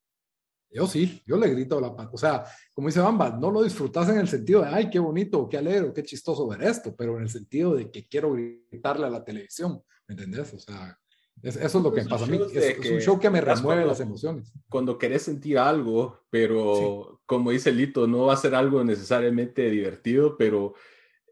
Yo 0.71 0.87
sí, 0.87 1.23
yo 1.27 1.37
le 1.37 1.49
grito 1.49 1.79
a 1.79 1.81
la 1.81 1.89
O 1.89 2.19
sea, 2.19 2.45
como 2.75 2.89
dice 2.89 3.01
Bamba, 3.01 3.31
no 3.31 3.51
lo 3.51 3.63
disfrutas 3.63 4.09
en 4.11 4.19
el 4.19 4.29
sentido 4.29 4.63
de, 4.63 4.69
ay, 4.69 4.91
qué 4.91 4.99
bonito, 4.99 5.49
qué 5.49 5.57
alegre, 5.57 5.93
qué 5.95 6.03
chistoso 6.03 6.47
ver 6.47 6.63
esto, 6.63 6.95
pero 6.95 7.17
en 7.17 7.23
el 7.23 7.31
sentido 7.31 7.75
de 7.75 7.91
que 7.91 8.07
quiero 8.07 8.33
gritarle 8.33 9.07
a 9.07 9.11
la 9.11 9.25
televisión, 9.25 9.83
¿me 10.07 10.15
entendés? 10.15 10.53
O 10.53 10.59
sea, 10.59 10.99
eso 11.43 11.79
es 11.79 11.85
lo 11.85 11.93
que 11.93 12.05
pasa 12.05 12.25
a 12.25 12.29
mí. 12.29 12.39
Es, 12.53 12.91
un 12.91 13.01
show 13.01 13.19
que 13.19 13.31
me 13.31 13.41
remueve 13.41 13.87
las 13.87 14.01
emociones. 14.01 14.53
Cuando 14.69 14.99
querés 14.99 15.23
sentir 15.23 15.59
algo, 15.59 16.21
pero 16.31 17.21
como 17.27 17.51
dice 17.51 17.73
Lito, 17.73 18.07
no 18.07 18.27
va 18.27 18.35
a 18.35 18.39
ser 18.39 18.55
algo 18.55 18.83
necesariamente 18.85 19.71
divertido, 19.71 20.37
pero 20.37 20.75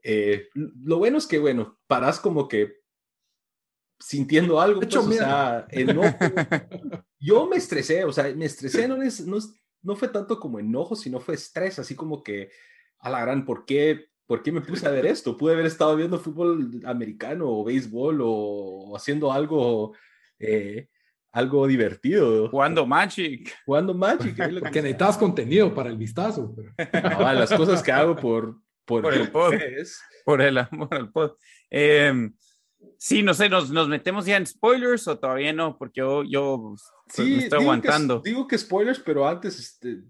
eh, 0.03 0.49
lo 0.55 0.99
bueno 0.99 1.18
es 1.18 1.26
que, 1.26 1.39
bueno, 1.39 1.78
parás 1.87 2.20
como 2.20 2.47
que 2.47 2.76
sintiendo 3.99 4.61
algo, 4.61 4.80
pues, 4.80 4.97
o 4.97 5.12
sea, 5.12 5.66
enojo. 5.70 6.16
Yo 7.18 7.47
me 7.47 7.57
estresé, 7.57 8.05
o 8.05 8.12
sea, 8.12 8.32
me 8.34 8.44
estresé, 8.44 8.86
no, 8.86 8.97
no, 8.97 9.38
no 9.82 9.97
fue 9.97 10.09
tanto 10.09 10.38
como 10.38 10.59
enojo, 10.59 10.97
sino 10.97 11.20
fue 11.20 11.34
estrés, 11.34 11.78
así 11.78 11.94
como 11.94 12.22
que, 12.22 12.51
a 12.99 13.11
la 13.11 13.20
gran, 13.20 13.44
¿por 13.44 13.64
qué, 13.64 14.07
¿por 14.26 14.42
qué 14.42 14.53
me 14.53 14.61
puse 14.61 14.86
a 14.86 14.90
ver 14.90 15.07
esto? 15.07 15.36
Pude 15.36 15.55
haber 15.55 15.66
estado 15.66 15.97
viendo 15.97 16.18
fútbol 16.18 16.80
americano 16.84 17.49
o 17.49 17.64
béisbol 17.64 18.20
o, 18.22 18.97
haciendo 18.97 19.32
algo, 19.32 19.94
eh, 20.38 20.88
algo 21.32 21.66
divertido. 21.66 22.49
Jugando 22.51 22.86
Magic. 22.86 23.55
Jugando 23.64 23.94
Magic. 23.94 24.36
Porque 24.36 24.82
necesitas 24.82 25.18
contenido 25.18 25.74
para 25.74 25.90
el 25.90 25.97
vistazo. 25.97 26.55
las 26.92 27.53
cosas 27.53 27.82
que 27.82 27.92
hago 27.92 28.16
por, 28.16 28.61
por, 28.84 29.12
el 29.12 29.30
pod. 29.30 29.55
Por 30.24 30.42
el 30.42 30.59
amor 30.59 30.88
al 30.90 31.11
pod. 31.12 31.32
Eh, 31.70 32.30
Sí, 32.99 33.22
no 33.22 33.35
sé, 33.35 33.49
¿nos, 33.49 33.70
¿nos 33.70 33.89
metemos 33.89 34.27
ya 34.27 34.37
en 34.37 34.47
spoilers 34.47 35.07
o 35.09 35.18
todavía 35.18 35.53
no? 35.53 35.77
Porque 35.77 36.01
yo, 36.01 36.22
yo 36.24 36.74
sí, 37.09 37.22
me 37.22 37.39
estoy 37.45 37.62
aguantando. 37.62 38.20
digo 38.24 38.47
que 38.47 38.57
spoilers, 38.57 39.01
pero 39.01 39.29
antes 39.29 39.59
este, 39.59 40.03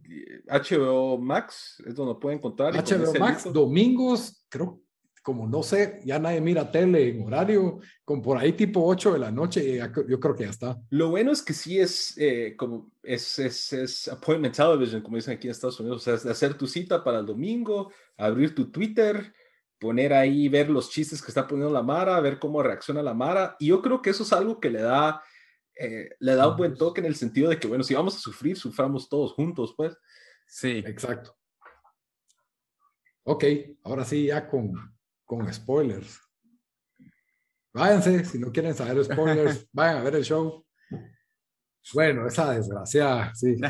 HBO 0.47 1.19
Max 1.19 1.83
es 1.87 1.95
donde 1.95 2.14
pueden 2.14 2.39
encontrar. 2.39 2.75
HBO 2.75 3.12
Max, 3.19 3.53
domingos, 3.53 4.45
creo, 4.49 4.81
como 5.27 5.49
no 5.49 5.64
sé, 5.64 6.01
ya 6.05 6.21
nadie 6.21 6.41
mira 6.41 6.71
tele 6.71 7.09
en 7.09 7.27
horario, 7.27 7.81
con 8.05 8.23
por 8.23 8.39
ahí 8.39 8.53
tipo 8.53 8.87
8 8.87 9.14
de 9.14 9.19
la 9.19 9.33
noche, 9.33 9.81
yo 10.09 10.21
creo 10.21 10.37
que 10.37 10.45
ya 10.45 10.51
está. 10.51 10.81
Lo 10.91 11.11
bueno 11.11 11.33
es 11.33 11.43
que 11.43 11.53
sí 11.53 11.81
es 11.81 12.14
eh, 12.17 12.55
como 12.57 12.93
es, 13.03 13.41
es, 13.41 13.73
es, 13.73 14.07
appointment 14.07 14.55
television, 14.55 15.03
como 15.03 15.17
dicen 15.17 15.35
aquí 15.35 15.49
en 15.49 15.51
Estados 15.51 15.81
Unidos, 15.81 16.03
o 16.03 16.05
sea, 16.05 16.14
es 16.14 16.27
hacer 16.27 16.55
tu 16.55 16.69
cita 16.69 17.03
para 17.03 17.19
el 17.19 17.27
domingo, 17.27 17.91
abrir 18.17 18.55
tu 18.55 18.71
Twitter 18.71 19.35
poner 19.79 20.12
ahí, 20.12 20.49
ver 20.49 20.70
los 20.70 20.91
chistes 20.91 21.22
que 21.22 21.31
está 21.31 21.47
poniendo 21.47 21.72
la 21.72 21.83
Mara, 21.83 22.20
ver 22.20 22.39
cómo 22.39 22.62
reacciona 22.62 23.03
la 23.03 23.14
Mara. 23.14 23.57
Y 23.59 23.68
yo 23.68 23.83
creo 23.83 24.03
que 24.03 24.11
eso 24.11 24.22
es 24.22 24.33
algo 24.33 24.61
que 24.61 24.70
le 24.70 24.83
da 24.83 25.22
eh, 25.79 26.09
le 26.20 26.35
da 26.35 26.49
un 26.49 26.57
buen 26.57 26.74
toque 26.74 27.01
en 27.01 27.07
el 27.07 27.16
sentido 27.16 27.51
de 27.51 27.59
que, 27.59 27.68
bueno, 27.68 27.85
si 27.85 27.95
vamos 27.95 28.16
a 28.16 28.18
sufrir, 28.18 28.57
suframos 28.57 29.09
todos 29.09 29.35
juntos, 29.35 29.74
pues. 29.77 29.97
Sí. 30.47 30.83
Exacto. 30.87 31.37
Ok, 33.24 33.45
ahora 33.85 34.05
sí, 34.05 34.27
ya 34.27 34.49
con, 34.49 34.72
con 35.24 35.53
spoilers. 35.53 36.20
Váyanse, 37.74 38.24
si 38.24 38.39
no 38.39 38.51
quieren 38.51 38.74
saber 38.74 39.05
spoilers, 39.05 39.68
vayan 39.72 39.99
a 39.99 40.03
ver 40.03 40.16
el 40.16 40.24
show. 40.24 40.64
Bueno, 41.93 42.27
esa 42.27 42.53
desgracia, 42.53 43.33
sí. 43.35 43.57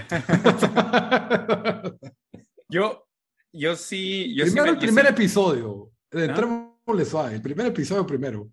yo, 2.69 3.09
yo 3.53 3.77
sí. 3.77 4.35
Yo 4.35 4.45
primero 4.45 4.71
el 4.71 4.79
primer 4.79 5.07
episodio. 5.07 5.91
Entrémosle 6.25 7.05
suave. 7.05 7.35
El 7.35 7.43
primer 7.43 7.67
episodio 7.67 8.07
primero. 8.07 8.49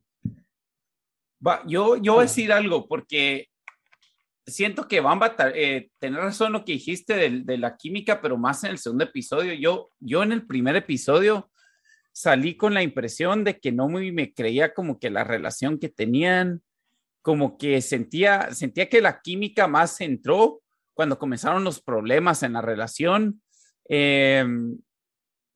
Va, 1.45 1.63
yo, 1.65 1.97
yo 1.97 2.13
voy 2.13 2.21
a 2.21 2.27
decir 2.27 2.51
algo 2.51 2.87
porque 2.87 3.49
siento 4.45 4.87
que 4.87 5.01
van 5.01 5.21
a 5.21 5.33
eh, 5.53 5.89
tener 5.99 6.19
razón 6.19 6.53
lo 6.53 6.65
que 6.65 6.73
dijiste 6.73 7.15
de, 7.15 7.41
de, 7.43 7.57
la 7.57 7.75
química, 7.75 8.21
pero 8.21 8.37
más 8.37 8.63
en 8.63 8.71
el 8.71 8.77
segundo 8.77 9.03
episodio. 9.03 9.53
Yo, 9.53 9.89
yo 9.99 10.23
en 10.23 10.31
el 10.31 10.45
primer 10.45 10.75
episodio 10.75 11.49
salí 12.11 12.55
con 12.55 12.73
la 12.73 12.83
impresión 12.83 13.43
de 13.43 13.59
que 13.59 13.71
no 13.71 13.89
muy 13.89 14.11
me 14.11 14.33
creía 14.33 14.73
como 14.73 14.99
que 14.99 15.09
la 15.09 15.23
relación 15.23 15.79
que 15.79 15.89
tenían 15.89 16.61
como 17.23 17.57
que 17.57 17.81
sentía, 17.81 18.53
sentía 18.53 18.89
que 18.89 19.01
la 19.01 19.21
química 19.21 19.65
más 19.65 19.99
entró 20.01 20.61
cuando 20.93 21.17
comenzaron 21.17 21.63
los 21.63 21.81
problemas 21.81 22.43
en 22.43 22.53
la 22.53 22.61
relación. 22.61 23.41
Em, 23.85 24.77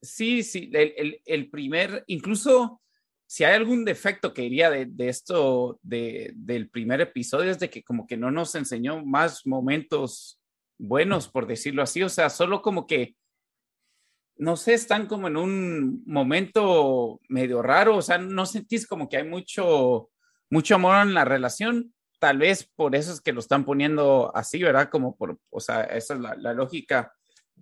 sí, 0.02 0.44
sí, 0.44 0.72
el, 0.74 1.50
primer, 1.50 2.04
incluso 2.08 2.82
si 3.26 3.44
hay 3.44 3.56
algún 3.56 3.86
defecto 3.86 4.34
que 4.34 4.44
diría 4.44 4.70
de, 4.70 5.10
esto, 5.10 5.80
de, 5.82 6.32
del 6.36 6.70
primer 6.70 7.02
episodio, 7.02 7.52
es 7.52 7.60
de 7.60 7.70
que 7.70 7.84
como 7.84 8.08
que 8.08 8.18
no 8.18 8.32
nos 8.32 8.56
enseñó 8.56 9.06
más 9.06 9.46
momentos 9.46 10.40
buenos, 10.78 11.28
por 11.28 11.48
decirlo 11.48 11.82
así, 11.82 12.04
o 12.04 12.10
sea, 12.10 12.30
solo 12.30 12.62
como 12.62 12.88
que, 12.88 13.16
no 14.38 14.56
sé, 14.56 14.76
están 14.76 15.08
como 15.08 15.28
en 15.28 15.38
un 15.38 16.04
momento 16.06 17.20
medio 17.28 17.62
raro, 17.62 17.98
o 17.98 18.02
sea, 18.02 18.18
no 18.18 18.46
sentís 18.46 18.86
como 18.86 19.10
que 19.10 19.18
hay 19.18 19.24
mucho 19.24 20.10
mucho 20.50 20.76
amor 20.76 21.08
en 21.08 21.14
la 21.14 21.26
relación. 21.26 21.94
Tal 22.20 22.40
vez 22.40 22.70
por 22.76 22.96
eso 22.96 23.14
es 23.14 23.22
que 23.22 23.34
lo 23.34 23.40
están 23.40 23.66
poniendo 23.66 24.32
así, 24.36 24.62
¿verdad? 24.62 24.90
Como 24.90 25.16
por, 25.16 25.40
o 25.50 25.60
sea, 25.60 25.84
esa 25.84 26.16
es 26.16 26.20
la, 26.20 26.54
lógica. 26.54 27.14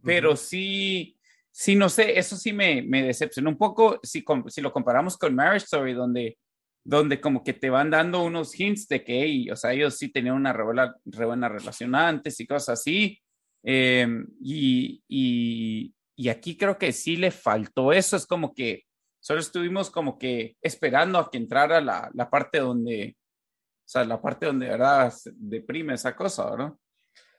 Pero 0.03 0.35
sí, 0.35 1.17
sí, 1.55 1.75
no 1.75 1.87
sé, 1.87 2.19
eso 2.19 2.35
sí 2.35 2.51
me, 2.51 2.81
me 2.81 3.03
decepcionó 3.03 3.49
un 3.49 3.57
poco 3.57 3.99
si, 4.03 4.23
si 4.47 4.61
lo 4.61 4.73
comparamos 4.73 5.17
con 5.17 5.35
Marriage 5.35 5.65
Story, 5.65 5.93
donde, 5.93 6.37
donde 6.83 7.21
como 7.21 7.43
que 7.43 7.53
te 7.53 7.69
van 7.69 7.89
dando 7.89 8.23
unos 8.23 8.59
hints 8.59 8.87
de 8.87 9.03
que, 9.03 9.47
o 9.51 9.55
sea, 9.55 9.73
ellos 9.73 9.97
sí 9.97 10.09
tenían 10.11 10.35
una 10.35 10.53
re 10.53 10.63
buena, 10.63 11.49
relación 11.49 11.95
antes 11.95 12.39
y 12.39 12.47
cosas 12.47 12.79
así. 12.79 13.21
Em, 13.63 14.27
y, 14.41 15.01
y, 15.07 15.93
y 16.15 16.29
aquí 16.29 16.57
creo 16.57 16.77
que 16.77 16.91
sí 16.91 17.15
le 17.15 17.31
faltó 17.31 17.93
eso, 17.93 18.15
es 18.17 18.25
como 18.27 18.53
que 18.53 18.83
Solo 19.25 19.39
estuvimos 19.39 19.89
como 19.89 20.19
que 20.19 20.55
esperando 20.61 21.17
a 21.17 21.31
que 21.31 21.39
entrara 21.39 21.81
la, 21.81 22.11
la 22.13 22.29
parte 22.29 22.59
donde, 22.59 23.17
o 23.17 23.83
sea, 23.83 24.05
la 24.05 24.21
parte 24.21 24.45
donde, 24.45 24.67
¿verdad? 24.67 25.11
deprime 25.33 25.95
esa 25.95 26.15
cosa, 26.15 26.47
¿verdad? 26.51 26.73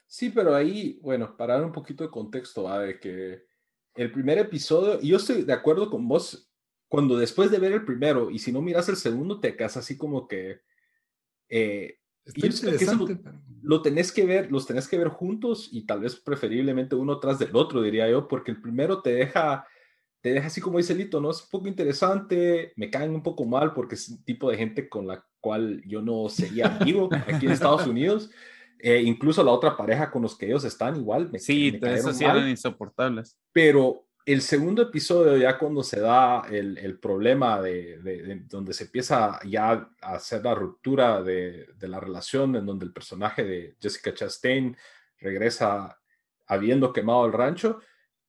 Sí, 0.04 0.30
pero 0.30 0.52
ahí, 0.56 0.98
bueno, 1.00 1.36
para 1.36 1.54
dar 1.54 1.64
un 1.64 1.70
poquito 1.70 2.02
de 2.02 2.10
contexto, 2.10 2.64
¿va? 2.64 2.80
de 2.80 2.98
que 2.98 3.44
el 3.96 4.12
primer 4.12 4.38
episodio, 4.38 4.98
y 5.00 5.08
yo 5.08 5.16
estoy 5.16 5.42
de 5.42 5.52
acuerdo 5.52 5.90
con 5.90 6.06
vos, 6.08 6.50
cuando 6.88 7.16
después 7.16 7.50
de 7.50 7.58
ver 7.58 7.72
el 7.72 7.84
primero, 7.84 8.30
y 8.30 8.38
si 8.38 8.52
no 8.52 8.62
miras 8.62 8.88
el 8.88 8.96
segundo, 8.96 9.40
te 9.40 9.56
quedas 9.56 9.76
así 9.76 9.96
como 9.96 10.28
que... 10.28 10.60
Eh, 11.48 11.98
lo, 13.62 13.82
tenés 13.82 14.10
que 14.10 14.26
ver, 14.26 14.50
los 14.50 14.66
tenés 14.66 14.88
que 14.88 14.98
ver 14.98 15.08
juntos 15.08 15.68
y 15.70 15.86
tal 15.86 16.00
vez 16.00 16.16
preferiblemente 16.16 16.96
uno 16.96 17.20
tras 17.20 17.38
del 17.38 17.54
otro, 17.54 17.82
diría 17.82 18.10
yo, 18.10 18.26
porque 18.26 18.50
el 18.50 18.60
primero 18.60 19.00
te 19.00 19.10
deja 19.10 19.64
te 20.26 20.32
deja 20.32 20.48
así 20.48 20.60
como 20.60 20.78
dice 20.78 20.92
Lito, 20.92 21.20
¿no? 21.20 21.30
Es 21.30 21.42
un 21.42 21.50
poco 21.50 21.68
interesante, 21.68 22.72
me 22.74 22.90
caen 22.90 23.14
un 23.14 23.22
poco 23.22 23.44
mal 23.44 23.72
porque 23.74 23.94
es 23.94 24.08
un 24.08 24.24
tipo 24.24 24.50
de 24.50 24.56
gente 24.56 24.88
con 24.88 25.06
la 25.06 25.24
cual 25.40 25.80
yo 25.86 26.02
no 26.02 26.28
sería 26.28 26.66
amigo 26.80 27.08
aquí 27.28 27.46
en 27.46 27.52
Estados 27.52 27.86
Unidos. 27.86 28.30
Eh, 28.78 29.02
incluso 29.02 29.42
la 29.42 29.52
otra 29.52 29.76
pareja 29.76 30.10
con 30.10 30.22
los 30.22 30.36
que 30.36 30.46
ellos 30.46 30.64
están 30.64 30.96
igual. 30.96 31.30
Me, 31.30 31.38
sí, 31.38 31.78
me 31.80 31.94
esos 31.94 32.16
sí 32.16 32.24
eran 32.24 32.48
insoportables. 32.48 33.38
Pero 33.52 34.06
el 34.24 34.42
segundo 34.42 34.82
episodio, 34.82 35.36
ya 35.36 35.56
cuando 35.56 35.82
se 35.82 36.00
da 36.00 36.42
el, 36.50 36.76
el 36.78 36.98
problema 36.98 37.60
de, 37.60 37.98
de, 37.98 38.42
donde 38.48 38.74
se 38.74 38.84
empieza 38.84 39.38
ya 39.44 39.88
a 40.02 40.14
hacer 40.14 40.44
la 40.44 40.54
ruptura 40.54 41.22
de, 41.22 41.68
de, 41.76 41.88
la 41.88 42.00
relación, 42.00 42.56
en 42.56 42.66
donde 42.66 42.84
el 42.84 42.92
personaje 42.92 43.44
de 43.44 43.76
Jessica 43.80 44.12
Chastain 44.12 44.76
regresa 45.18 45.98
habiendo 46.48 46.92
quemado 46.92 47.24
el 47.26 47.32
rancho, 47.32 47.80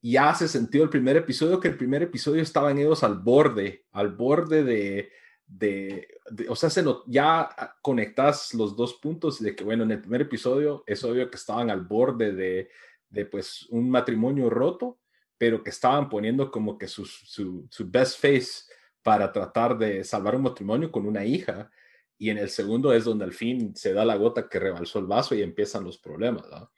ya 0.01 0.29
hace 0.29 0.47
sentido 0.47 0.83
el 0.83 0.89
primer 0.89 1.17
episodio, 1.17 1.59
que 1.59 1.69
el 1.69 1.77
primer 1.77 2.03
episodio 2.03 2.41
estaban 2.41 2.77
ellos 2.77 3.03
al 3.03 3.15
borde, 3.15 3.85
al 3.91 4.09
borde 4.09 4.63
de, 4.63 5.11
de, 5.47 6.19
o 6.49 6.55
sea, 6.55 6.69
se 6.69 6.83
ya 7.07 7.49
conectas 7.81 8.53
los 8.53 8.75
dos 8.75 8.95
puntos 8.95 9.41
de 9.41 9.55
que, 9.55 9.63
bueno, 9.63 9.83
en 9.83 9.91
el 9.91 10.01
primer 10.01 10.21
episodio 10.21 10.83
es 10.85 11.03
obvio 11.03 11.29
que 11.29 11.37
estaban 11.37 11.69
al 11.69 11.81
borde 11.81 12.33
de, 12.33 12.69
de 13.09 13.25
pues, 13.25 13.65
un 13.69 13.89
matrimonio 13.89 14.49
roto, 14.49 14.99
pero 15.37 15.63
que 15.63 15.69
estaban 15.69 16.09
poniendo 16.09 16.51
como 16.51 16.77
que 16.77 16.87
su, 16.87 17.05
su, 17.05 17.65
su 17.69 17.89
best 17.89 18.19
face 18.19 18.73
para 19.01 19.31
tratar 19.31 19.77
de 19.77 20.03
salvar 20.03 20.35
un 20.35 20.43
matrimonio 20.43 20.91
con 20.91 21.05
una 21.05 21.23
hija. 21.23 21.71
Y 22.17 22.29
en 22.29 22.39
el 22.39 22.49
segundo 22.49 22.91
es 22.91 23.05
donde 23.05 23.23
al 23.23 23.33
fin 23.33 23.75
se 23.75 23.93
da 23.93 24.03
la 24.03 24.17
gota 24.17 24.49
que 24.49 24.59
rebalsó 24.59 24.99
el 24.99 25.05
vaso 25.05 25.33
y 25.33 25.43
empiezan 25.43 25.83
los 25.83 25.97
problemas. 25.97 26.45
¿no? 26.49 26.71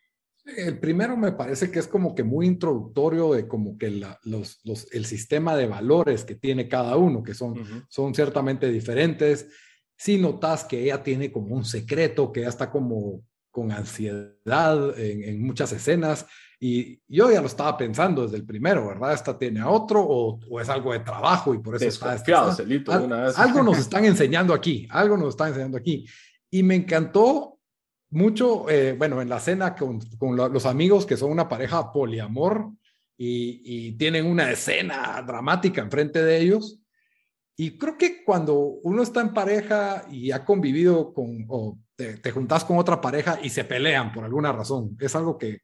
El 0.58 0.80
primero 0.80 1.18
me 1.18 1.32
parece 1.32 1.72
que 1.72 1.80
es 1.80 1.88
como 1.88 2.16
que 2.16 2.24
muy 2.24 2.46
introductorio 2.46 3.34
de 3.34 3.48
como 3.48 3.78
que 3.78 3.90
los, 4.24 4.60
los, 4.64 4.92
el 4.92 5.06
sistema 5.06 5.56
de 5.56 5.68
valores 5.68 6.24
que 6.24 6.36
tiene 6.36 6.68
cada 6.68 6.96
uno, 6.98 7.24
que 7.24 7.34
son, 7.34 7.86
son 7.90 8.14
ciertamente 8.14 8.70
diferentes. 8.70 9.48
Si 9.98 10.18
notas 10.18 10.64
que 10.64 10.84
ella 10.84 11.04
tiene 11.04 11.32
como 11.32 11.56
un 11.56 11.66
secreto, 11.66 12.32
que 12.32 12.42
ella 12.42 12.50
está 12.50 12.72
como 12.72 13.24
con 13.52 13.72
ansiedad 13.72 14.98
en, 14.98 15.42
muchas 15.42 15.72
escenas, 15.74 16.26
y 16.60 17.02
yo 17.08 17.32
ya 17.32 17.42
lo 17.42 17.48
estaba 17.48 17.78
pensando 17.78 18.24
desde 18.24 18.38
el 18.38 18.46
primero, 18.46 18.88
¿verdad? 18.88 19.14
Esta 19.14 19.38
tiene 19.38 19.62
a 19.62 19.70
otro 19.70 20.02
o, 20.02 20.40
o 20.50 20.60
es 20.60 20.70
algo 20.70 20.92
de 20.92 21.00
trabajo 21.00 21.54
y 21.54 21.60
por 21.60 21.76
eso 21.76 21.86
está... 21.86 22.16
está, 22.16 22.54
Algo 23.38 23.64
nos 23.64 23.78
están 23.80 24.06
enseñando 24.06 24.54
aquí, 24.54 24.88
algo 24.90 25.16
nos 25.18 25.30
están 25.30 25.50
enseñando 25.50 25.78
aquí. 25.78 26.06
Y 26.52 26.64
me 26.64 26.76
encantó 26.76 27.59
mucho, 28.12 28.70
eh, 28.70 28.94
bueno, 28.94 29.22
en 29.22 29.30
la 29.30 29.40
cena 29.40 29.76
con, 29.76 30.00
los 30.36 30.66
amigos 30.66 31.06
que 31.06 31.18
son 31.18 31.32
una 31.32 31.48
pareja 31.48 31.92
poliamor 31.92 32.72
y, 33.18 33.94
tienen 33.98 34.26
una 34.26 34.52
escena 34.52 35.22
dramática 35.26 35.82
enfrente 35.82 36.24
de 36.24 36.40
ellos. 36.40 36.80
Y 37.56 37.78
creo 37.78 37.98
que 37.98 38.24
cuando 38.24 38.56
uno 38.56 39.04
está 39.04 39.20
en 39.22 39.34
pareja 39.34 40.06
y 40.10 40.32
ha 40.32 40.46
convivido 40.46 41.14
con, 41.14 41.46
o 41.50 41.78
te, 41.96 42.32
juntas 42.32 42.64
con 42.64 42.78
otra 42.78 43.02
pareja 43.02 43.40
y 43.44 43.50
se 43.50 43.66
pelean 43.66 44.14
por 44.14 44.24
alguna 44.24 44.54
razón, 44.54 44.98
es 45.00 45.14
algo 45.16 45.38
que, 45.38 45.62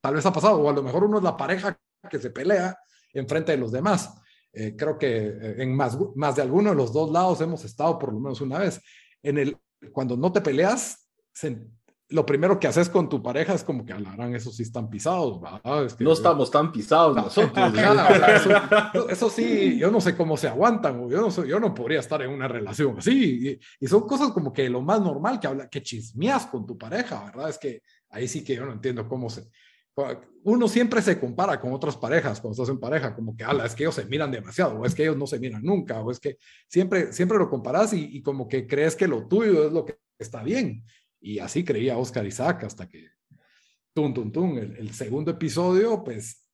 tal 0.00 0.14
vez 0.14 0.26
ha 0.26 0.32
pasado, 0.32 0.60
o 0.60 0.68
a 0.68 0.74
lo 0.74 0.82
mejor 0.82 1.04
uno 1.04 1.18
es 1.18 1.24
la 1.24 1.36
pareja 1.36 1.78
que 2.10 2.18
se 2.18 2.30
pelea 2.30 2.76
enfrente 3.14 3.52
de 3.52 3.58
los 3.58 3.72
demás. 3.72 4.14
Eh, 4.52 4.74
creo 4.76 4.98
que 4.98 5.28
eh, 5.28 5.54
en 5.58 5.74
más, 5.74 5.98
más 6.14 6.36
de 6.36 6.42
alguno 6.42 6.70
de 6.70 6.76
los 6.76 6.92
dos 6.92 7.10
lados 7.10 7.40
hemos 7.40 7.64
estado 7.64 7.98
por 7.98 8.12
lo 8.12 8.20
menos 8.20 8.40
una 8.42 8.58
vez. 8.58 8.80
En 9.22 9.38
el, 9.38 9.56
cuando 9.92 10.16
no 10.16 10.30
te 10.30 10.42
peleas, 10.42 11.08
lo 12.10 12.24
primero 12.24 12.58
que 12.58 12.66
haces 12.66 12.88
con 12.88 13.08
tu 13.08 13.22
pareja 13.22 13.52
es 13.52 13.62
como 13.62 13.84
que 13.84 13.92
hablarán, 13.92 14.34
esos 14.34 14.56
sí 14.56 14.62
están 14.62 14.88
pisados, 14.88 15.40
no 15.98 16.12
estamos 16.12 16.50
tan 16.50 16.72
pisados 16.72 17.14
nosotros. 17.14 17.74
eso, 19.10 19.28
sí, 19.28 19.78
yo 19.78 19.90
no 19.90 20.00
sé 20.00 20.16
cómo 20.16 20.36
se 20.36 20.48
aguantan, 20.48 21.06
yo 21.10 21.20
no, 21.20 21.44
yo 21.44 21.60
no 21.60 21.74
podría 21.74 22.00
estar 22.00 22.22
en 22.22 22.30
una 22.30 22.48
relación 22.48 22.96
así. 22.98 23.60
Y, 23.80 23.86
son 23.86 24.06
cosas 24.06 24.30
como 24.30 24.52
que 24.52 24.70
lo 24.70 24.80
más 24.80 25.02
normal 25.02 25.38
que 25.38 25.48
habla, 25.48 25.68
que 25.68 25.82
chismeas 25.82 26.46
con 26.46 26.66
tu 26.66 26.78
pareja, 26.78 27.24
¿verdad? 27.26 27.50
Es 27.50 27.58
que 27.58 27.82
ahí 28.10 28.26
sí 28.26 28.42
que 28.42 28.54
yo 28.54 28.64
no 28.64 28.72
entiendo 28.72 29.06
cómo 29.06 29.28
se... 29.28 29.46
Uno 30.44 30.68
siempre 30.68 31.02
se 31.02 31.18
compara 31.18 31.60
con 31.60 31.72
otras 31.72 31.96
parejas 31.96 32.40
cuando 32.40 32.52
estás 32.52 32.72
en 32.72 32.80
pareja, 32.80 33.14
como 33.14 33.36
que, 33.36 33.44
ala, 33.44 33.66
es 33.66 33.74
que 33.74 33.82
ellos 33.82 33.96
se 33.96 34.06
miran 34.06 34.30
demasiado, 34.30 34.78
o 34.78 34.86
es 34.86 34.94
que 34.94 35.02
ellos 35.02 35.16
no 35.16 35.26
se 35.26 35.40
miran 35.40 35.62
nunca, 35.62 36.00
o 36.00 36.10
es 36.10 36.20
que 36.20 36.38
siempre, 36.68 37.12
siempre 37.12 37.36
lo 37.36 37.50
comparas 37.50 37.92
y, 37.92 38.16
y 38.16 38.22
como 38.22 38.48
que 38.48 38.66
crees 38.66 38.94
que 38.94 39.08
lo 39.08 39.26
tuyo 39.26 39.66
es 39.66 39.72
lo 39.72 39.84
que 39.84 39.98
está 40.18 40.42
bien. 40.42 40.84
Y 41.20 41.38
así 41.38 41.64
creía 41.64 41.98
Oscar 41.98 42.26
Isaac 42.26 42.64
hasta 42.64 42.88
que, 42.88 43.08
tum, 43.92 44.14
tum, 44.14 44.30
tum, 44.30 44.58
el, 44.58 44.92
segundo 44.92 45.32
episodio, 45.32 46.04
pues 46.04 46.46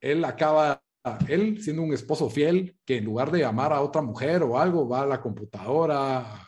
él 0.00 0.24
acaba, 0.24 0.82
él 1.28 1.62
siendo 1.62 1.82
un 1.82 1.92
esposo 1.92 2.30
fiel, 2.30 2.76
que 2.84 2.98
en 2.98 3.04
lugar 3.04 3.30
de 3.30 3.40
llamar 3.40 3.72
a 3.72 3.80
otra 3.80 4.02
mujer 4.02 4.42
o 4.42 4.58
algo, 4.58 4.88
va 4.88 5.02
a 5.02 5.06
la 5.06 5.20
computadora 5.20 6.46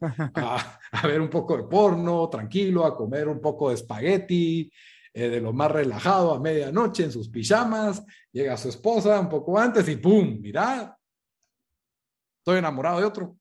a, 0.34 1.06
ver 1.06 1.20
un 1.20 1.30
poco 1.30 1.56
de 1.56 1.64
porno, 1.64 2.28
tranquilo, 2.28 2.84
a 2.84 2.96
comer 2.96 3.28
un 3.28 3.40
poco 3.40 3.68
de 3.68 3.76
espagueti, 3.76 4.70
eh, 5.12 5.28
de 5.28 5.40
lo 5.40 5.52
más 5.52 5.70
relajado 5.70 6.32
a 6.32 6.40
medianoche 6.40 7.04
en 7.04 7.12
sus 7.12 7.28
pijamas, 7.28 8.04
llega 8.32 8.56
su 8.56 8.68
esposa 8.68 9.18
un 9.18 9.28
poco 9.28 9.58
antes 9.58 9.88
y 9.88 9.96
¡pum! 9.96 10.38
Mira, 10.40 10.96
estoy 12.38 12.58
enamorado 12.58 13.00
de 13.00 13.04
otro. 13.04 13.36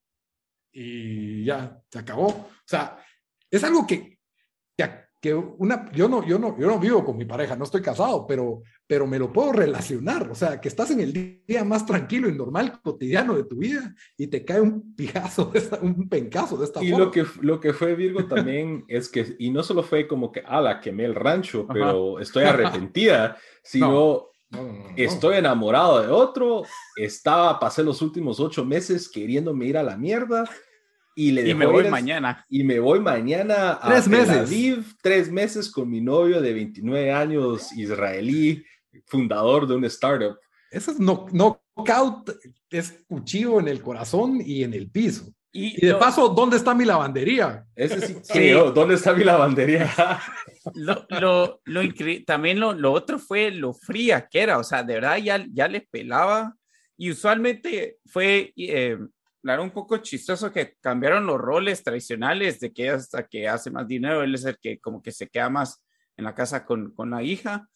Y 0.71 1.43
ya, 1.45 1.81
se 1.91 1.99
acabó. 1.99 2.27
O 2.27 2.49
sea, 2.65 2.97
es 3.51 3.63
algo 3.63 3.85
que, 3.85 4.19
que, 5.21 5.33
una, 5.33 5.91
yo 5.91 6.07
no, 6.07 6.25
yo 6.25 6.39
no, 6.39 6.57
yo 6.57 6.67
no 6.67 6.79
vivo 6.79 7.03
con 7.03 7.17
mi 7.17 7.25
pareja, 7.25 7.55
no 7.55 7.65
estoy 7.65 7.81
casado, 7.81 8.25
pero, 8.25 8.61
pero 8.87 9.05
me 9.05 9.19
lo 9.19 9.33
puedo 9.33 9.51
relacionar, 9.51 10.29
o 10.31 10.35
sea, 10.35 10.61
que 10.61 10.69
estás 10.69 10.91
en 10.91 11.01
el 11.01 11.43
día 11.45 11.65
más 11.65 11.85
tranquilo 11.85 12.29
y 12.29 12.37
normal, 12.37 12.79
cotidiano 12.81 13.35
de 13.35 13.43
tu 13.43 13.57
vida, 13.57 13.93
y 14.17 14.27
te 14.27 14.45
cae 14.45 14.61
un 14.61 14.95
pijazo, 14.95 15.51
un 15.81 16.07
pencazo 16.07 16.55
de 16.57 16.65
esta 16.65 16.81
y 16.81 16.91
lo 16.91 17.11
que, 17.11 17.25
lo 17.41 17.59
que 17.59 17.73
fue 17.73 17.95
Virgo 17.95 18.27
también 18.27 18.85
es 18.87 19.09
que, 19.09 19.35
y 19.39 19.49
no 19.49 19.61
solo 19.61 19.83
fue 19.83 20.07
como 20.07 20.31
que, 20.31 20.41
ah, 20.45 20.61
la 20.61 20.79
quemé 20.79 21.03
el 21.03 21.15
rancho, 21.15 21.67
pero 21.67 22.19
estoy 22.19 22.43
arrepentida, 22.43 23.37
sino... 23.63 24.27
Estoy 24.95 25.37
enamorado 25.37 26.01
de 26.01 26.07
otro. 26.07 26.63
Estaba, 26.95 27.59
pasé 27.59 27.83
los 27.83 28.01
últimos 28.01 28.39
ocho 28.39 28.65
meses 28.65 29.07
queriéndome 29.07 29.67
ir 29.67 29.77
a 29.77 29.83
la 29.83 29.95
mierda. 29.95 30.49
Y, 31.19 31.31
le 31.33 31.49
y 31.49 31.53
me 31.53 31.65
voy 31.65 31.89
mañana. 31.89 32.45
Y 32.47 32.63
me 32.63 32.79
voy 32.79 33.01
mañana 33.01 33.73
a 33.73 33.89
tres 33.89 34.07
meses. 34.07 34.49
tres 35.01 35.29
meses 35.29 35.69
con 35.69 35.89
mi 35.89 35.99
novio 35.99 36.39
de 36.39 36.53
29 36.53 37.11
años, 37.11 37.73
israelí, 37.73 38.63
fundador 39.05 39.67
de 39.67 39.75
una 39.75 39.87
startup. 39.87 40.37
Eso 40.71 40.91
es 40.91 40.99
no, 41.01 41.25
knockout, 41.29 42.31
es 42.69 43.03
cuchillo 43.05 43.59
en 43.59 43.67
el 43.67 43.81
corazón 43.81 44.39
y 44.41 44.63
en 44.63 44.73
el 44.73 44.89
piso. 44.89 45.25
Y, 45.51 45.85
de 45.85 45.95
paso, 45.95 46.29
¿dónde 46.29 46.55
está 46.55 46.73
mi 46.73 46.85
lavandería? 46.85 47.65
Ese 47.75 47.99
sí, 47.99 48.15
sí. 48.23 48.49
¿dónde 48.51 48.95
está 48.95 49.13
mi 49.13 49.25
lavandería? 49.25 49.91
lo, 50.73 51.05
lo, 51.09 51.61
lo 51.65 51.81
también 52.25 52.61
lo, 52.61 52.71
lo, 52.71 52.93
otro 52.93 53.19
fue 53.19 53.51
lo 53.51 53.73
fría 53.73 54.25
que 54.31 54.39
era, 54.39 54.57
o 54.57 54.63
sea, 54.63 54.83
de 54.83 54.93
verdad 54.93 55.17
ya, 55.17 55.45
ya 55.51 55.67
le 55.67 55.81
pelaba 55.81 56.55
y 56.95 57.11
usualmente 57.11 57.97
fue, 58.05 58.53
eh, 58.55 58.97
claro, 59.41 59.63
un 59.63 59.71
poco 59.71 59.97
chistoso 59.97 60.51
que 60.51 60.75
cambiaron 60.81 61.25
los 61.25 61.39
roles 61.39 61.83
tradicionales 61.83 62.59
de 62.59 62.71
que 62.71 62.89
hasta 62.89 63.27
que 63.27 63.47
hace 63.47 63.71
más 63.71 63.87
dinero, 63.87 64.23
él 64.23 64.35
es 64.35 64.45
el 64.45 64.57
que 64.57 64.79
como 64.79 65.01
que 65.01 65.11
se 65.11 65.27
queda 65.27 65.49
más 65.49 65.83
en 66.17 66.25
la 66.25 66.35
casa 66.35 66.65
con, 66.65 66.91
con 66.93 67.11
la 67.11 67.23
hija, 67.23 67.67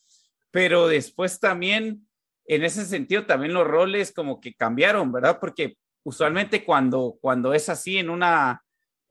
pero 0.52 0.88
después 0.88 1.40
también, 1.40 2.08
en 2.46 2.64
ese 2.64 2.86
sentido, 2.86 3.26
también 3.26 3.54
los 3.54 3.66
roles 3.66 4.14
como 4.14 4.40
que 4.40 4.54
cambiaron, 4.54 5.12
¿verdad? 5.12 5.40
Porque 5.40 5.78
usualmente 6.04 6.64
cuando, 6.66 7.18
cuando 7.22 7.54
es 7.54 7.70
así 7.70 7.98
en 7.98 8.10
una 8.10 8.64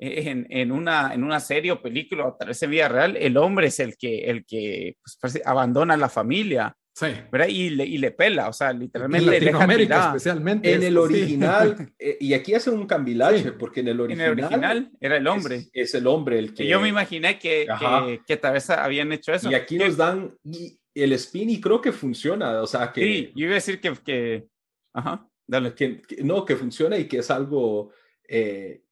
en, 0.05 0.73
una, 0.73 1.15
en 1.15 1.23
una 1.23 1.39
serie 1.39 1.71
o 1.71 1.81
película 1.81 2.27
o 2.27 2.35
tal 2.35 2.49
vez 2.49 2.63
en 2.63 2.71
vida 2.71 2.89
real, 2.89 3.17
el 3.17 3.37
hombre 3.37 3.69
es 3.69 3.79
el 3.79 3.97
que, 3.97 4.25
el 4.25 4.45
que 4.45 4.97
pues, 5.21 5.41
abandona 5.45 5.97
la 5.97 6.09
familia. 6.09 6.77
Sí. 6.95 7.07
¿verdad? 7.31 7.49
Y, 7.49 7.71
le, 7.71 7.87
y 7.87 7.97
le 7.97 8.11
pela, 8.11 8.49
o 8.49 8.53
sea, 8.53 8.73
literalmente. 8.73 9.27
En 9.27 9.45
Latinoamérica, 9.45 10.09
especialmente. 10.09 10.73
En 10.73 10.83
el 10.83 10.99
original, 10.99 11.93
eh, 11.99 12.19
y 12.21 12.35
aquí 12.35 12.55
hace 12.55 12.71
un 12.71 12.87
cambilache, 12.87 13.53
porque 13.53 13.81
en 13.81 13.89
el 13.89 14.01
original. 14.01 14.33
En 14.33 14.39
el 14.39 14.45
original 14.45 14.93
era 15.01 15.17
el 15.17 15.27
hombre. 15.27 15.69
Es, 15.73 15.95
el 15.95 16.07
hombre 16.07 16.39
el 16.39 16.53
que. 16.53 16.67
yo 16.67 16.81
me 16.81 16.89
imaginé 16.89 17.39
que, 17.39 17.67
que, 17.79 18.21
que, 18.27 18.37
tal 18.37 18.55
vez 18.55 18.69
habían 18.69 19.11
hecho 19.13 19.33
eso. 19.33 19.51
Y 19.51 19.55
aquí 19.55 19.79
nos 19.79 19.97
dan 19.97 20.37
el 20.95 21.13
spin 21.15 21.49
y 21.49 21.61
creo 21.61 21.81
que 21.81 21.93
funciona, 21.93 22.61
o 22.61 22.67
sea, 22.67 22.93
que. 22.93 23.01
Sí, 23.01 23.33
yo 23.35 23.47
iba 23.47 23.53
a 23.53 23.55
decir 23.55 23.81
que. 23.81 23.95
que 24.05 24.47
ajá, 24.93 25.27
dale. 25.47 25.75
Que, 25.75 26.03
no, 26.23 26.45
que 26.45 26.57
funciona 26.57 26.99
y 26.99 27.09
que 27.09 27.19
es 27.19 27.31
algo. 27.31 27.91
Eh, 28.29 28.83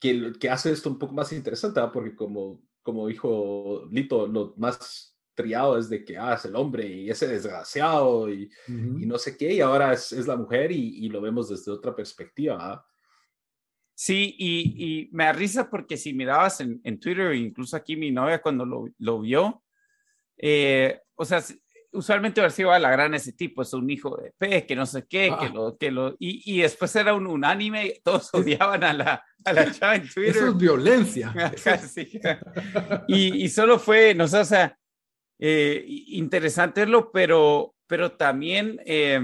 que, 0.00 0.32
que 0.40 0.50
hace 0.50 0.72
esto 0.72 0.90
un 0.90 0.98
poco 0.98 1.14
más 1.14 1.32
interesante, 1.32 1.80
porque 1.92 2.14
como, 2.14 2.62
como 2.82 3.06
dijo 3.06 3.88
Lito, 3.90 4.26
lo 4.26 4.54
más 4.56 5.07
triado 5.38 5.78
es 5.78 5.88
de 5.88 6.04
que 6.04 6.18
ah, 6.18 6.34
es 6.34 6.44
el 6.44 6.56
hombre 6.56 6.84
y 6.84 7.10
ese 7.10 7.28
desgraciado 7.28 8.28
y, 8.28 8.50
y 8.66 9.06
no 9.06 9.16
sé 9.18 9.36
qué, 9.36 9.54
y 9.54 9.60
ahora 9.60 9.92
es, 9.92 10.12
es 10.12 10.26
la 10.26 10.34
mujer 10.34 10.72
y, 10.72 11.06
y, 11.06 11.08
lo 11.08 11.20
vemos 11.20 11.48
desde 11.48 11.70
otra 11.70 11.94
perspectiva. 11.94 12.84
Sí, 13.94 14.34
y, 14.36 14.74
y, 14.76 15.08
me 15.12 15.24
da 15.24 15.32
risa 15.32 15.70
porque 15.70 15.96
si 15.96 16.12
mirabas 16.12 16.60
en, 16.60 16.80
en 16.82 16.98
Twitter, 16.98 17.32
incluso 17.34 17.76
aquí 17.76 17.94
mi 17.96 18.10
novia 18.10 18.42
cuando 18.42 18.66
lo, 18.66 18.88
lo 18.98 19.20
vio, 19.20 19.62
eh, 20.36 21.00
o 21.14 21.24
sea, 21.24 21.40
usualmente 21.92 22.40
a 22.40 22.78
la 22.78 22.90
gran 22.90 23.14
ese 23.14 23.32
tipo, 23.32 23.62
es 23.62 23.72
un 23.72 23.88
hijo 23.90 24.16
de 24.16 24.32
P, 24.36 24.66
que 24.66 24.76
no 24.76 24.86
sé 24.86 25.06
qué, 25.08 25.34
que 25.38 25.46
ah. 25.46 25.52
lo, 25.52 25.76
que 25.76 25.90
lo, 25.90 26.14
y, 26.18 26.42
y, 26.44 26.62
después 26.62 26.94
era 26.96 27.14
un 27.14 27.26
unánime, 27.26 28.00
todos 28.04 28.32
odiaban 28.34 28.84
a 28.84 28.92
la, 28.92 29.24
a 29.44 29.52
la 29.52 29.70
chava 29.72 29.96
en 29.96 30.08
Twitter. 30.08 30.36
Eso 30.36 30.48
es 30.48 30.56
violencia. 30.56 31.32
y, 33.08 33.44
y, 33.44 33.48
solo 33.48 33.78
fue, 33.78 34.14
no 34.14 34.28
sé, 34.28 34.38
o 34.38 34.44
sea, 34.44 34.77
eh, 35.38 35.84
interesante 35.86 36.80
verlo, 36.80 37.10
pero, 37.12 37.74
pero 37.86 38.12
también, 38.12 38.80
eh, 38.84 39.20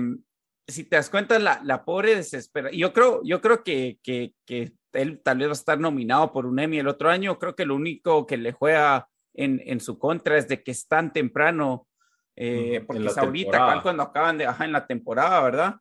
si 0.66 0.84
te 0.84 0.96
das 0.96 1.10
cuenta, 1.10 1.38
la, 1.38 1.60
la 1.64 1.84
pobre 1.84 2.16
desespera. 2.16 2.70
Yo 2.70 2.92
creo, 2.92 3.20
yo 3.24 3.40
creo 3.40 3.62
que, 3.62 3.98
que, 4.02 4.34
que, 4.46 4.72
él 4.92 5.20
tal 5.24 5.38
vez 5.38 5.48
va 5.48 5.52
a 5.52 5.54
estar 5.54 5.80
nominado 5.80 6.32
por 6.32 6.46
un 6.46 6.60
Emmy 6.60 6.78
el 6.78 6.86
otro 6.86 7.10
año. 7.10 7.38
Creo 7.38 7.56
que 7.56 7.66
lo 7.66 7.74
único 7.74 8.26
que 8.26 8.36
le 8.36 8.52
juega 8.52 9.08
en, 9.32 9.60
en 9.64 9.80
su 9.80 9.98
contra 9.98 10.38
es 10.38 10.46
de 10.46 10.62
que 10.62 10.70
es 10.70 10.86
tan 10.86 11.12
temprano 11.12 11.88
eh, 12.36 12.82
porque 12.86 13.06
es 13.06 13.18
ahorita, 13.18 13.80
cuando 13.82 14.02
acaban 14.02 14.38
de, 14.38 14.46
ajá, 14.46 14.64
en 14.64 14.72
la 14.72 14.86
temporada, 14.86 15.40
¿verdad? 15.42 15.74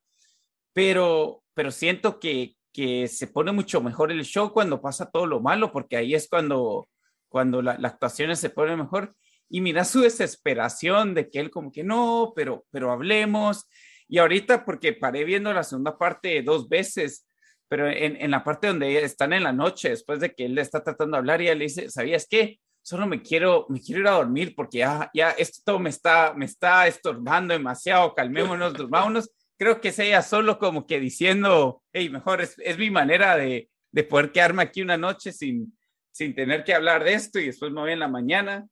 Pero, 0.73 1.43
pero 1.53 1.71
siento 1.71 2.19
que, 2.19 2.55
que 2.71 3.07
se 3.07 3.27
pone 3.27 3.51
mucho 3.51 3.81
mejor 3.81 4.11
el 4.11 4.23
show 4.23 4.51
cuando 4.51 4.81
pasa 4.81 5.09
todo 5.09 5.25
lo 5.25 5.39
malo, 5.39 5.71
porque 5.71 5.97
ahí 5.97 6.13
es 6.13 6.27
cuando, 6.27 6.87
cuando 7.27 7.61
la, 7.61 7.77
las 7.77 7.93
actuaciones 7.93 8.39
se 8.39 8.49
ponen 8.49 8.79
mejor. 8.79 9.15
Y 9.49 9.61
mira 9.61 9.85
su 9.85 10.01
desesperación 10.01 11.13
de 11.13 11.29
que 11.29 11.39
él 11.39 11.51
como 11.51 11.71
que 11.71 11.83
no, 11.83 12.33
pero, 12.35 12.65
pero 12.71 12.91
hablemos. 12.91 13.67
Y 14.07 14.17
ahorita, 14.17 14.65
porque 14.65 14.93
paré 14.93 15.23
viendo 15.23 15.53
la 15.53 15.63
segunda 15.63 15.97
parte 15.97 16.41
dos 16.41 16.67
veces, 16.69 17.27
pero 17.67 17.87
en, 17.89 18.15
en 18.21 18.31
la 18.31 18.43
parte 18.43 18.67
donde 18.67 19.03
están 19.03 19.33
en 19.33 19.43
la 19.43 19.53
noche, 19.53 19.89
después 19.89 20.19
de 20.19 20.33
que 20.33 20.45
él 20.45 20.55
le 20.55 20.61
está 20.61 20.83
tratando 20.83 21.15
de 21.15 21.19
hablar, 21.19 21.41
y 21.41 21.45
ella 21.45 21.55
le 21.55 21.65
dice, 21.65 21.89
¿sabías 21.89 22.27
qué? 22.29 22.59
solo 22.83 23.07
me 23.07 23.21
quiero, 23.21 23.65
me 23.69 23.81
quiero 23.81 24.01
ir 24.01 24.07
a 24.07 24.11
dormir 24.11 24.53
porque 24.55 24.79
ya, 24.79 25.09
ya 25.13 25.31
esto 25.31 25.79
me 25.79 25.89
está, 25.89 26.33
me 26.35 26.45
está 26.45 26.85
estorbando 26.85 27.53
demasiado, 27.53 28.13
calmémonos, 28.13 28.73
durmámonos. 28.73 29.31
Creo 29.57 29.79
que 29.79 29.89
es 29.89 29.99
ella 29.99 30.21
solo 30.21 30.59
como 30.59 30.85
que 30.85 30.99
diciendo, 30.99 31.81
hey, 31.93 32.09
mejor 32.09 32.41
es, 32.41 32.55
es 32.59 32.77
mi 32.77 32.91
manera 32.91 33.37
de, 33.37 33.69
de, 33.91 34.03
poder 34.03 34.31
quedarme 34.31 34.63
aquí 34.63 34.81
una 34.81 34.97
noche 34.97 35.31
sin, 35.31 35.77
sin 36.11 36.35
tener 36.35 36.63
que 36.65 36.73
hablar 36.73 37.03
de 37.05 37.13
esto 37.13 37.39
y 37.39 37.45
después 37.45 37.71
me 37.71 37.81
voy 37.81 37.93
en 37.93 37.99
la 37.99 38.09
mañana. 38.09 38.67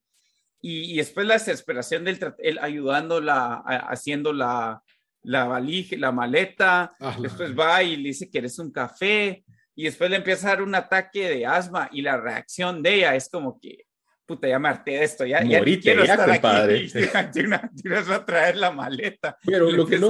Y, 0.61 0.93
y 0.93 0.97
después 0.97 1.25
la 1.25 1.33
desesperación 1.33 2.03
del 2.03 2.19
él 2.39 2.59
ayudándola, 2.61 3.63
haciendo 3.89 4.31
la, 4.31 4.83
la 5.23 5.45
valija, 5.45 5.95
la 5.97 6.11
maleta, 6.11 6.91
ah, 6.99 7.17
después 7.19 7.57
va 7.57 7.83
y 7.83 7.97
le 7.97 8.09
dice 8.09 8.29
que 8.29 8.39
eres 8.39 8.57
un 8.59 8.71
café, 8.71 9.43
y 9.75 9.85
después 9.85 10.09
le 10.09 10.17
empieza 10.17 10.47
a 10.47 10.49
dar 10.51 10.61
un 10.61 10.75
ataque 10.75 11.29
de 11.29 11.45
asma 11.45 11.89
y 11.91 12.01
la 12.01 12.17
reacción 12.17 12.83
de 12.83 12.95
ella 12.95 13.15
es 13.15 13.29
como 13.29 13.59
que, 13.59 13.85
puta, 14.25 14.47
ya 14.47 14.59
me 14.59 14.69
harté 14.69 14.91
de 14.91 15.03
esto, 15.03 15.25
ya, 15.25 15.43
ya 15.43 15.63
quiero 15.63 16.03
ya, 16.03 16.13
estar 16.13 16.29
compadre. 16.29 16.87
aquí, 17.13 17.31
tienes 17.81 18.09
a 18.09 18.25
traer 18.25 18.57
la 18.57 18.71
maleta. 18.71 19.37
Pero 19.45 19.71
lo 19.71 19.85
que, 19.85 19.97
no, 19.97 20.09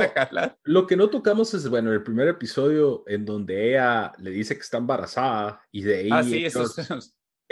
lo 0.64 0.88
que 0.88 0.96
no 0.96 1.10
tocamos 1.10 1.54
es, 1.54 1.68
bueno, 1.70 1.94
el 1.94 2.04
primer 2.04 2.28
episodio 2.28 3.04
en 3.08 3.26
donde 3.26 3.70
ella 3.70 4.12
le 4.18 4.32
dice 4.32 4.56
que 4.56 4.62
está 4.62 4.78
embarazada 4.78 5.62
y 5.72 5.84
de 5.84 5.98
ahí... 6.00 6.10
Ah, 6.12 6.24
sí, 6.24 6.46
eso, 6.46 6.66
eh, 6.66 7.00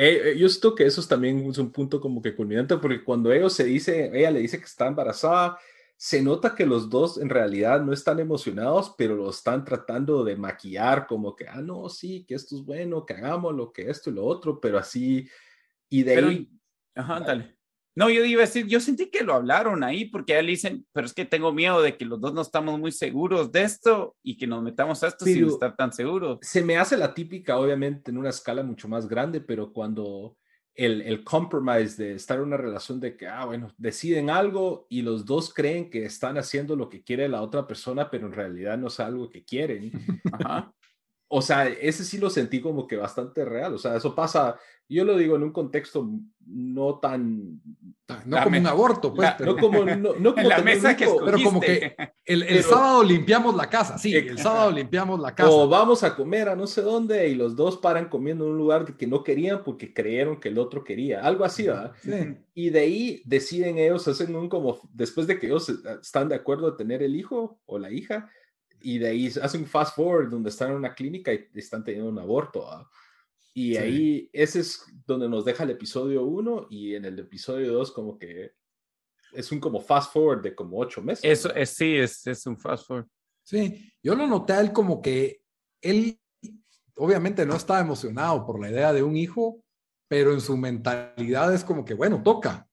eh, 0.01 0.37
yo 0.37 0.47
siento 0.47 0.75
que 0.75 0.85
eso 0.85 1.01
es 1.01 1.07
también 1.07 1.49
es 1.49 1.57
un 1.57 1.71
punto 1.71 1.99
como 1.99 2.21
que 2.21 2.35
culminante, 2.35 2.77
porque 2.77 3.03
cuando 3.03 3.31
ellos 3.31 3.53
se 3.53 3.65
dice, 3.65 4.09
ella 4.13 4.31
le 4.31 4.39
dice 4.39 4.57
que 4.57 4.65
está 4.65 4.87
embarazada, 4.87 5.57
se 5.97 6.21
nota 6.21 6.55
que 6.55 6.65
los 6.65 6.89
dos 6.89 7.17
en 7.17 7.27
realidad 7.27 7.81
no 7.81 7.91
están 7.91 8.19
emocionados, 8.19 8.95
pero 8.97 9.15
lo 9.15 9.29
están 9.29 9.65
tratando 9.65 10.23
de 10.23 10.37
maquillar 10.37 11.05
como 11.05 11.35
que, 11.35 11.47
ah, 11.47 11.61
no, 11.61 11.89
sí, 11.89 12.23
que 12.25 12.35
esto 12.35 12.55
es 12.55 12.63
bueno, 12.63 13.05
que 13.05 13.13
hagamos 13.13 13.53
lo 13.53 13.73
que 13.73 13.89
esto 13.89 14.09
y 14.09 14.13
lo 14.13 14.25
otro, 14.25 14.59
pero 14.61 14.77
así, 14.77 15.27
y 15.89 16.03
de 16.03 16.15
ahí 16.15 16.49
Ajá, 16.95 17.19
dale. 17.21 17.58
No, 17.99 18.09
yo 18.09 18.23
iba 18.23 18.43
a 18.43 18.45
decir, 18.45 18.65
yo 18.65 18.79
sentí 18.79 19.09
que 19.09 19.25
lo 19.25 19.33
hablaron 19.33 19.83
ahí 19.83 20.05
porque 20.05 20.39
él 20.39 20.47
dicen, 20.47 20.85
pero 20.93 21.05
es 21.05 21.13
que 21.13 21.25
tengo 21.25 21.51
miedo 21.51 21.81
de 21.81 21.97
que 21.97 22.05
los 22.05 22.21
dos 22.21 22.33
no 22.33 22.41
estamos 22.41 22.79
muy 22.79 22.93
seguros 22.93 23.51
de 23.51 23.63
esto 23.63 24.15
y 24.23 24.37
que 24.37 24.47
nos 24.47 24.63
metamos 24.63 25.03
a 25.03 25.09
esto 25.09 25.25
sin 25.25 25.45
estar 25.45 25.75
tan 25.75 25.91
seguros. 25.91 26.39
Se 26.41 26.63
me 26.63 26.77
hace 26.77 26.95
la 26.95 27.13
típica, 27.13 27.57
obviamente, 27.57 28.09
en 28.11 28.17
una 28.17 28.29
escala 28.29 28.63
mucho 28.63 28.87
más 28.87 29.09
grande, 29.09 29.41
pero 29.41 29.73
cuando 29.73 30.37
el, 30.75 31.01
el 31.01 31.25
compromise 31.25 32.01
de 32.01 32.13
estar 32.13 32.37
en 32.37 32.45
una 32.45 32.55
relación 32.55 33.01
de 33.01 33.17
que, 33.17 33.27
ah, 33.27 33.43
bueno, 33.43 33.73
deciden 33.77 34.29
algo 34.29 34.87
y 34.87 35.01
los 35.01 35.25
dos 35.25 35.53
creen 35.53 35.89
que 35.89 36.05
están 36.05 36.37
haciendo 36.37 36.77
lo 36.77 36.87
que 36.87 37.03
quiere 37.03 37.27
la 37.27 37.41
otra 37.41 37.67
persona, 37.67 38.09
pero 38.09 38.27
en 38.27 38.33
realidad 38.33 38.77
no 38.77 38.87
es 38.87 38.97
algo 39.01 39.29
que 39.29 39.43
quieren. 39.43 39.91
Ajá. 40.31 40.73
O 41.31 41.43
sea, 41.43 41.67
ese 41.67 42.03
sí 42.03 42.17
lo 42.17 42.29
sentí 42.29 42.59
como 42.59 42.87
que 42.87 42.97
bastante 42.97 43.45
real. 43.45 43.75
O 43.75 43.77
sea, 43.77 43.95
eso 43.95 44.15
pasa, 44.15 44.55
yo 44.89 45.05
lo 45.05 45.15
digo 45.15 45.35
en 45.35 45.43
un 45.43 45.51
contexto 45.51 46.09
no 46.47 46.95
tan... 46.95 47.61
No 48.25 48.43
como 48.43 48.57
un 48.57 48.65
aborto, 48.65 49.13
pues. 49.13 49.29
pero, 49.37 49.53
no 49.53 49.61
como, 49.61 49.85
no, 49.85 50.15
no 50.15 50.33
como 50.35 50.49
la 50.49 50.63
mesa 50.63 50.97
que 50.97 51.05
Pero 51.05 51.37
como 51.43 51.61
que 51.61 51.95
el, 52.25 52.41
el 52.41 52.63
sábado 52.63 53.03
limpiamos 53.03 53.53
la 53.55 53.69
casa, 53.69 53.99
sí, 53.99 54.15
el 54.15 54.39
sábado 54.39 54.71
limpiamos 54.71 55.19
la 55.19 55.35
casa. 55.35 55.51
O 55.51 55.69
vamos 55.69 56.01
a 56.01 56.15
comer 56.15 56.49
a 56.49 56.55
no 56.55 56.65
sé 56.65 56.81
dónde 56.81 57.29
y 57.29 57.35
los 57.35 57.55
dos 57.55 57.77
paran 57.77 58.09
comiendo 58.09 58.45
en 58.45 58.51
un 58.53 58.57
lugar 58.57 58.97
que 58.97 59.05
no 59.05 59.23
querían 59.23 59.63
porque 59.63 59.93
creyeron 59.93 60.39
que 60.39 60.49
el 60.49 60.57
otro 60.57 60.83
quería. 60.83 61.21
Algo 61.21 61.45
así, 61.45 61.67
¿verdad? 61.67 61.93
Sí. 62.01 62.11
Y 62.55 62.71
de 62.71 62.79
ahí 62.79 63.21
deciden 63.25 63.77
ellos, 63.77 64.07
hacen 64.07 64.35
un 64.35 64.49
como, 64.49 64.79
después 64.91 65.27
de 65.27 65.37
que 65.37 65.45
ellos 65.45 65.69
están 66.01 66.29
de 66.29 66.35
acuerdo 66.35 66.69
a 66.69 66.77
tener 66.77 67.03
el 67.03 67.15
hijo 67.15 67.61
o 67.67 67.77
la 67.77 67.91
hija, 67.91 68.31
y 68.81 68.97
de 68.97 69.07
ahí 69.07 69.27
hacen 69.27 69.61
un 69.61 69.67
fast 69.67 69.95
forward 69.95 70.29
donde 70.29 70.49
están 70.49 70.71
en 70.71 70.77
una 70.77 70.93
clínica 70.93 71.33
y 71.33 71.47
están 71.55 71.83
teniendo 71.83 72.09
un 72.09 72.19
aborto. 72.19 72.65
¿verdad? 72.65 72.85
Y 73.53 73.75
ahí, 73.77 74.29
ese 74.31 74.61
es 74.61 74.85
donde 75.05 75.27
nos 75.27 75.43
deja 75.43 75.63
el 75.63 75.71
episodio 75.71 76.23
1 76.23 76.67
y 76.69 76.95
en 76.95 77.05
el 77.05 77.19
episodio 77.19 77.73
2 77.73 77.91
como 77.91 78.17
que 78.17 78.53
es 79.33 79.51
un 79.51 79.59
como 79.59 79.81
fast 79.81 80.13
forward 80.13 80.41
de 80.41 80.55
como 80.55 80.79
ocho 80.79 81.01
meses. 81.01 81.23
Eso 81.23 81.53
es, 81.53 81.69
sí, 81.71 81.97
es, 81.97 82.25
es 82.25 82.45
un 82.45 82.57
fast 82.57 82.87
forward. 82.87 83.07
Sí, 83.43 83.91
yo 84.01 84.15
lo 84.15 84.27
noté 84.27 84.53
a 84.53 84.61
él 84.61 84.71
como 84.71 85.01
que 85.01 85.41
él 85.81 86.19
obviamente 86.95 87.45
no 87.45 87.55
estaba 87.55 87.79
emocionado 87.79 88.45
por 88.45 88.61
la 88.61 88.69
idea 88.69 88.93
de 88.93 89.03
un 89.03 89.17
hijo, 89.17 89.63
pero 90.07 90.33
en 90.33 90.41
su 90.41 90.55
mentalidad 90.55 91.53
es 91.53 91.63
como 91.63 91.83
que, 91.83 91.93
bueno, 91.93 92.21
toca, 92.21 92.68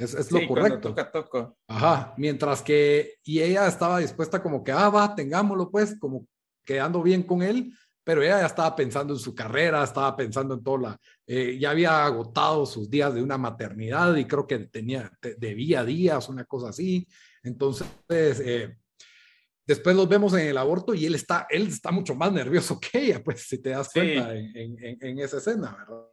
es, 0.00 0.14
es 0.14 0.32
lo 0.32 0.46
correcto. 0.46 0.94
Toca. 1.12 1.54
Ajá, 1.68 2.14
mientras 2.16 2.62
que, 2.62 3.14
y 3.24 3.40
ella 3.40 3.66
estaba 3.66 3.98
dispuesta 3.98 4.42
como 4.42 4.64
que, 4.64 4.72
ah, 4.72 4.88
va, 4.88 5.14
tengámoslo 5.14 5.70
pues, 5.70 5.98
como 5.98 6.26
quedando 6.64 7.02
bien 7.02 7.22
con 7.22 7.42
él, 7.42 7.72
pero 8.02 8.22
ella 8.22 8.40
ya 8.40 8.46
estaba 8.46 8.74
pensando 8.74 9.14
en 9.14 9.20
su 9.20 9.34
carrera, 9.34 9.84
estaba 9.84 10.16
pensando 10.16 10.54
en 10.54 10.62
toda 10.62 10.78
la, 10.78 11.00
eh, 11.26 11.58
ya 11.60 11.70
había 11.70 12.04
agotado 12.04 12.64
sus 12.64 12.88
días 12.88 13.14
de 13.14 13.22
una 13.22 13.36
maternidad 13.36 14.16
y 14.16 14.24
creo 14.24 14.46
que 14.46 14.58
tenía, 14.60 15.12
debía 15.38 15.84
días, 15.84 16.28
una 16.28 16.44
cosa 16.44 16.70
así. 16.70 17.06
Entonces, 17.42 17.86
eh, 18.08 18.76
después 19.66 19.94
los 19.94 20.08
vemos 20.08 20.32
en 20.32 20.48
el 20.48 20.56
aborto 20.56 20.94
y 20.94 21.04
él 21.06 21.14
está, 21.14 21.46
él 21.50 21.68
está 21.68 21.90
mucho 21.90 22.14
más 22.14 22.32
nervioso 22.32 22.80
que 22.92 22.98
ella, 22.98 23.22
pues 23.22 23.42
si 23.42 23.58
te 23.58 23.70
das 23.70 23.90
cuenta 23.92 24.34
en, 24.34 24.56
en, 24.56 24.98
en, 25.00 25.18
esa 25.18 25.36
escena, 25.36 25.76
¿verdad? 25.78 26.06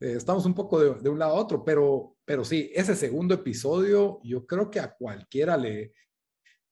Eh, 0.00 0.14
estamos 0.16 0.46
un 0.46 0.54
poco 0.54 0.80
de, 0.80 0.94
de, 1.00 1.08
un 1.10 1.18
lado 1.18 1.32
a 1.36 1.40
otro, 1.40 1.62
pero, 1.62 2.16
pero 2.24 2.44
sí, 2.44 2.70
ese 2.74 2.96
segundo 2.96 3.34
episodio 3.34 4.20
yo 4.24 4.46
creo 4.46 4.70
que 4.70 4.80
a 4.80 4.94
cualquiera 4.94 5.56
le, 5.56 5.92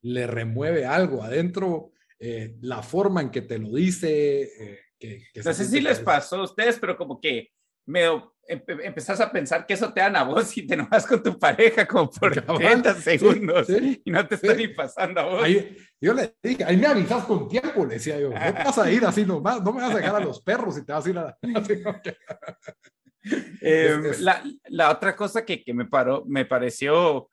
le 0.02 0.26
remueve 0.26 0.86
algo 0.86 1.22
adentro 1.22 1.92
eh, 2.18 2.56
la 2.62 2.82
forma 2.82 3.20
en 3.20 3.30
que 3.30 3.42
te 3.42 3.58
lo 3.58 3.74
dice. 3.74 4.42
Eh, 4.42 4.78
que, 4.98 5.24
que 5.32 5.42
no 5.42 5.52
sé 5.52 5.64
si 5.64 5.80
les 5.80 6.00
pasó 6.00 6.36
a 6.36 6.44
ustedes, 6.44 6.78
pero 6.80 6.96
como 6.96 7.20
que 7.20 7.52
me 7.86 8.04
empezás 8.48 9.20
a 9.20 9.30
pensar 9.30 9.64
que 9.64 9.74
eso 9.74 9.92
te 9.92 10.00
dan 10.00 10.16
a 10.16 10.24
vos 10.24 10.56
y 10.56 10.66
te 10.66 10.74
enojas 10.74 11.06
con 11.06 11.22
tu 11.22 11.38
pareja 11.38 11.86
como 11.86 12.10
por 12.10 12.34
30 12.34 12.94
segundos 12.96 13.68
y 13.70 14.10
no 14.10 14.26
te 14.26 14.34
está 14.34 14.54
ni 14.54 14.68
pasando 14.68 15.20
a 15.20 15.24
vos. 15.24 15.48
yo 16.00 16.12
le 16.12 16.34
dije, 16.42 16.64
ahí 16.64 16.76
me 16.76 16.86
avisas 16.86 17.24
con 17.24 17.48
tiempo, 17.48 17.86
le 17.86 17.94
decía 17.94 18.18
yo, 18.18 18.30
no 18.30 18.34
vas 18.34 18.78
a 18.78 18.90
ir 18.90 19.04
así 19.04 19.24
nomás, 19.24 19.62
no 19.62 19.72
me 19.72 19.82
vas 19.82 19.94
a 19.94 19.96
dejar 19.98 20.16
a 20.16 20.20
los 20.20 20.42
perros 20.42 20.76
y 20.78 20.84
te 20.84 20.92
vas 20.92 21.06
a 21.06 21.10
ir 21.10 21.18
a... 21.18 21.38
eh, 23.60 24.12
la, 24.20 24.42
la, 24.68 24.90
otra 24.90 25.14
cosa 25.16 25.44
que, 25.44 25.62
que 25.62 25.74
me, 25.74 25.84
paró, 25.84 26.24
me 26.26 26.44
pareció 26.44 27.28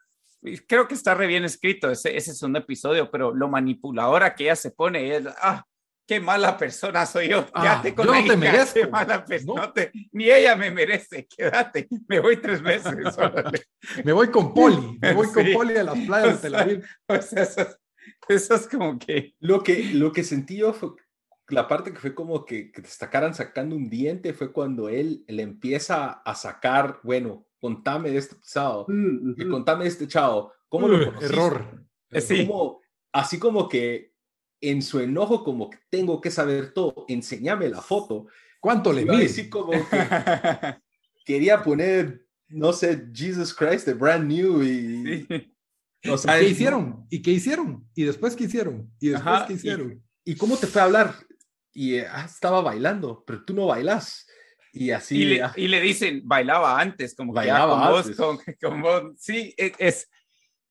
creo 0.68 0.88
que 0.88 0.94
está 0.94 1.14
re 1.14 1.28
bien 1.28 1.44
escrito 1.44 1.90
ese, 1.90 2.16
ese 2.16 2.34
segundo 2.34 2.60
episodio, 2.60 3.10
pero 3.10 3.34
lo 3.34 3.48
manipuladora 3.48 4.36
que 4.36 4.46
ella 4.46 4.56
se 4.56 4.72
pone 4.72 5.16
es, 5.16 5.26
ah, 5.42 5.64
qué 6.08 6.20
mala 6.20 6.58
persona 6.58 7.06
soy 7.06 7.30
yo, 7.30 7.46
ah, 7.54 7.62
quédate 7.62 7.96
con 7.96 8.06
yo 8.06 8.14
no 8.14 8.28
te 8.28 8.38
merezco. 8.38 8.90
mala 8.90 9.26
persona, 9.26 9.74
ni 10.12 10.30
ella 10.30 10.56
me 10.56 10.72
merece, 10.72 11.28
quédate, 11.28 11.88
me 12.08 12.20
voy 12.20 12.38
tres 12.38 12.62
meses. 12.62 12.94
me 14.04 14.14
voy 14.14 14.30
con 14.30 14.54
Poli, 14.54 14.98
me 15.02 15.14
voy 15.14 15.28
con 15.28 15.46
Poli 15.54 15.78
a 15.78 15.84
las 15.84 16.00
playas 16.00 16.42
de 16.42 16.50
Tel 16.50 16.56
Aviv. 16.56 16.86
O 17.08 17.22
sea, 17.22 17.44
eso, 17.44 17.68
eso, 18.28 18.56
es 18.56 18.68
como 18.68 19.00
que... 19.00 19.34
Lo 19.40 19.62
que, 19.64 19.94
lo 19.94 20.12
que 20.12 20.24
sentí 20.24 20.58
yo 20.58 20.74
fue, 20.74 20.90
la 21.50 21.68
parte 21.68 21.92
que 21.92 22.00
fue 22.00 22.16
como 22.16 22.46
que, 22.46 22.72
que 22.72 22.82
destacaran 22.82 23.34
sacando 23.34 23.76
un 23.76 23.90
diente 23.90 24.34
fue 24.34 24.52
cuando 24.52 24.90
él 24.90 25.24
le 25.28 25.44
empieza 25.44 26.12
a 26.12 26.36
sacar, 26.36 27.00
bueno, 27.04 27.48
contame 27.60 28.12
de 28.12 28.18
este 28.18 28.36
pisado, 28.36 28.86
mm, 28.88 29.50
contame 29.50 29.84
de 29.84 29.90
este 29.90 30.08
chavo, 30.08 30.54
¿cómo 30.70 30.88
lo 30.88 31.06
conociste? 31.06 31.34
Error. 31.34 31.86
Eh, 32.12 32.48
como, 32.48 32.82
así 33.12 33.40
como 33.40 33.68
que 33.68 34.14
en 34.62 34.82
su 34.82 35.00
enojo, 35.00 35.44
como 35.44 35.70
que 35.70 35.80
tengo 35.90 36.22
que 36.22 36.32
saber 36.32 36.74
todo, 36.74 37.06
enséñame 37.08 37.70
la 37.70 37.82
foto. 37.82 38.28
¿Cuánto 38.60 38.92
le 38.92 39.06
vi? 39.06 39.26
Así 39.26 39.50
como 39.50 39.72
que 39.72 40.78
quería 41.26 41.62
poner, 41.62 42.26
no 42.48 42.74
sé, 42.74 43.08
Jesus 43.14 43.54
Christ 43.54 43.86
de 43.86 43.94
Brand 43.94 44.28
New 44.28 44.64
y... 44.64 45.28
¿Qué 46.02 46.50
hicieron? 46.50 47.08
¿Y 47.10 47.22
qué 47.22 47.32
hicieron? 47.32 47.88
¿Y 47.96 48.04
después 48.04 48.36
qué 48.36 48.44
hicieron? 48.44 48.92
¿Y 49.00 49.10
después 49.10 49.42
qué 49.48 49.54
hicieron? 49.54 50.04
Y, 50.24 50.36
cómo 50.36 50.56
te 50.56 50.68
fue 50.68 50.82
a 50.82 50.86
hablar? 50.86 51.16
Y 51.76 52.00
ah, 52.00 52.24
estaba 52.26 52.62
bailando, 52.62 53.22
pero 53.28 53.44
tú 53.44 53.54
no 53.54 53.68
bailas. 53.68 54.26
Y 54.72 54.92
así. 54.92 55.22
Y 55.22 55.26
le, 55.26 55.44
ah. 55.44 55.54
y 55.58 55.68
le 55.68 55.82
dicen, 55.82 56.22
bailaba 56.24 56.80
antes, 56.80 57.14
como 57.14 57.34
bailaba 57.34 57.76
que 58.02 58.16
con 58.16 58.30
antes. 58.38 58.58
Vos, 58.62 58.82
con, 58.82 59.18
sí, 59.18 59.54
e, 59.58 59.74
es, 59.78 60.10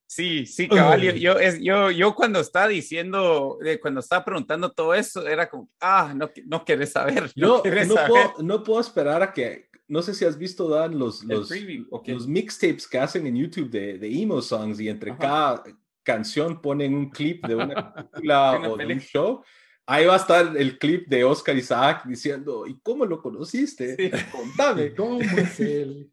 sí, 0.06 0.46
sí, 0.46 0.66
cabal. 0.66 1.02
Yo, 1.02 1.12
yo, 1.12 1.38
es, 1.38 1.60
yo, 1.60 1.90
yo, 1.90 2.14
cuando 2.14 2.40
estaba 2.40 2.68
diciendo, 2.68 3.58
eh, 3.62 3.78
cuando 3.78 4.00
estaba 4.00 4.24
preguntando 4.24 4.72
todo 4.72 4.94
eso, 4.94 5.26
era 5.26 5.50
como, 5.50 5.68
ah, 5.78 6.14
no, 6.16 6.30
no 6.46 6.64
querés 6.64 6.92
saber. 6.92 7.30
No, 7.36 7.62
no, 7.62 7.62
saber. 7.62 8.08
Puedo, 8.08 8.34
no 8.42 8.62
puedo 8.62 8.80
esperar 8.80 9.22
a 9.22 9.30
que, 9.30 9.68
no 9.86 10.00
sé 10.00 10.14
si 10.14 10.24
has 10.24 10.38
visto, 10.38 10.70
Dan, 10.70 10.98
los, 10.98 11.22
los, 11.24 11.52
okay. 11.90 12.14
los 12.14 12.26
mixtapes 12.26 12.88
que 12.88 12.98
hacen 12.98 13.26
en 13.26 13.36
YouTube 13.36 13.68
de, 13.68 13.98
de 13.98 14.22
emo 14.22 14.40
songs 14.40 14.80
y 14.80 14.88
entre 14.88 15.10
Ajá. 15.10 15.20
cada 15.20 15.64
canción 16.02 16.62
ponen 16.62 16.94
un 16.94 17.10
clip 17.10 17.46
de 17.46 17.56
una 17.56 17.94
película 18.10 18.70
o 18.70 18.76
de 18.78 18.86
un 18.86 19.00
show 19.00 19.44
Ahí 19.86 20.06
va 20.06 20.14
a 20.14 20.18
estar 20.18 20.56
el 20.56 20.78
clip 20.78 21.08
de 21.08 21.24
Oscar 21.24 21.56
Isaac 21.56 22.04
diciendo, 22.06 22.66
¿y 22.66 22.78
cómo 22.80 23.04
lo 23.04 23.20
conociste? 23.20 23.96
Sí. 23.96 24.10
Contame. 24.32 24.94
¿Cómo 24.96 25.20
es 25.20 25.60
él? 25.60 26.10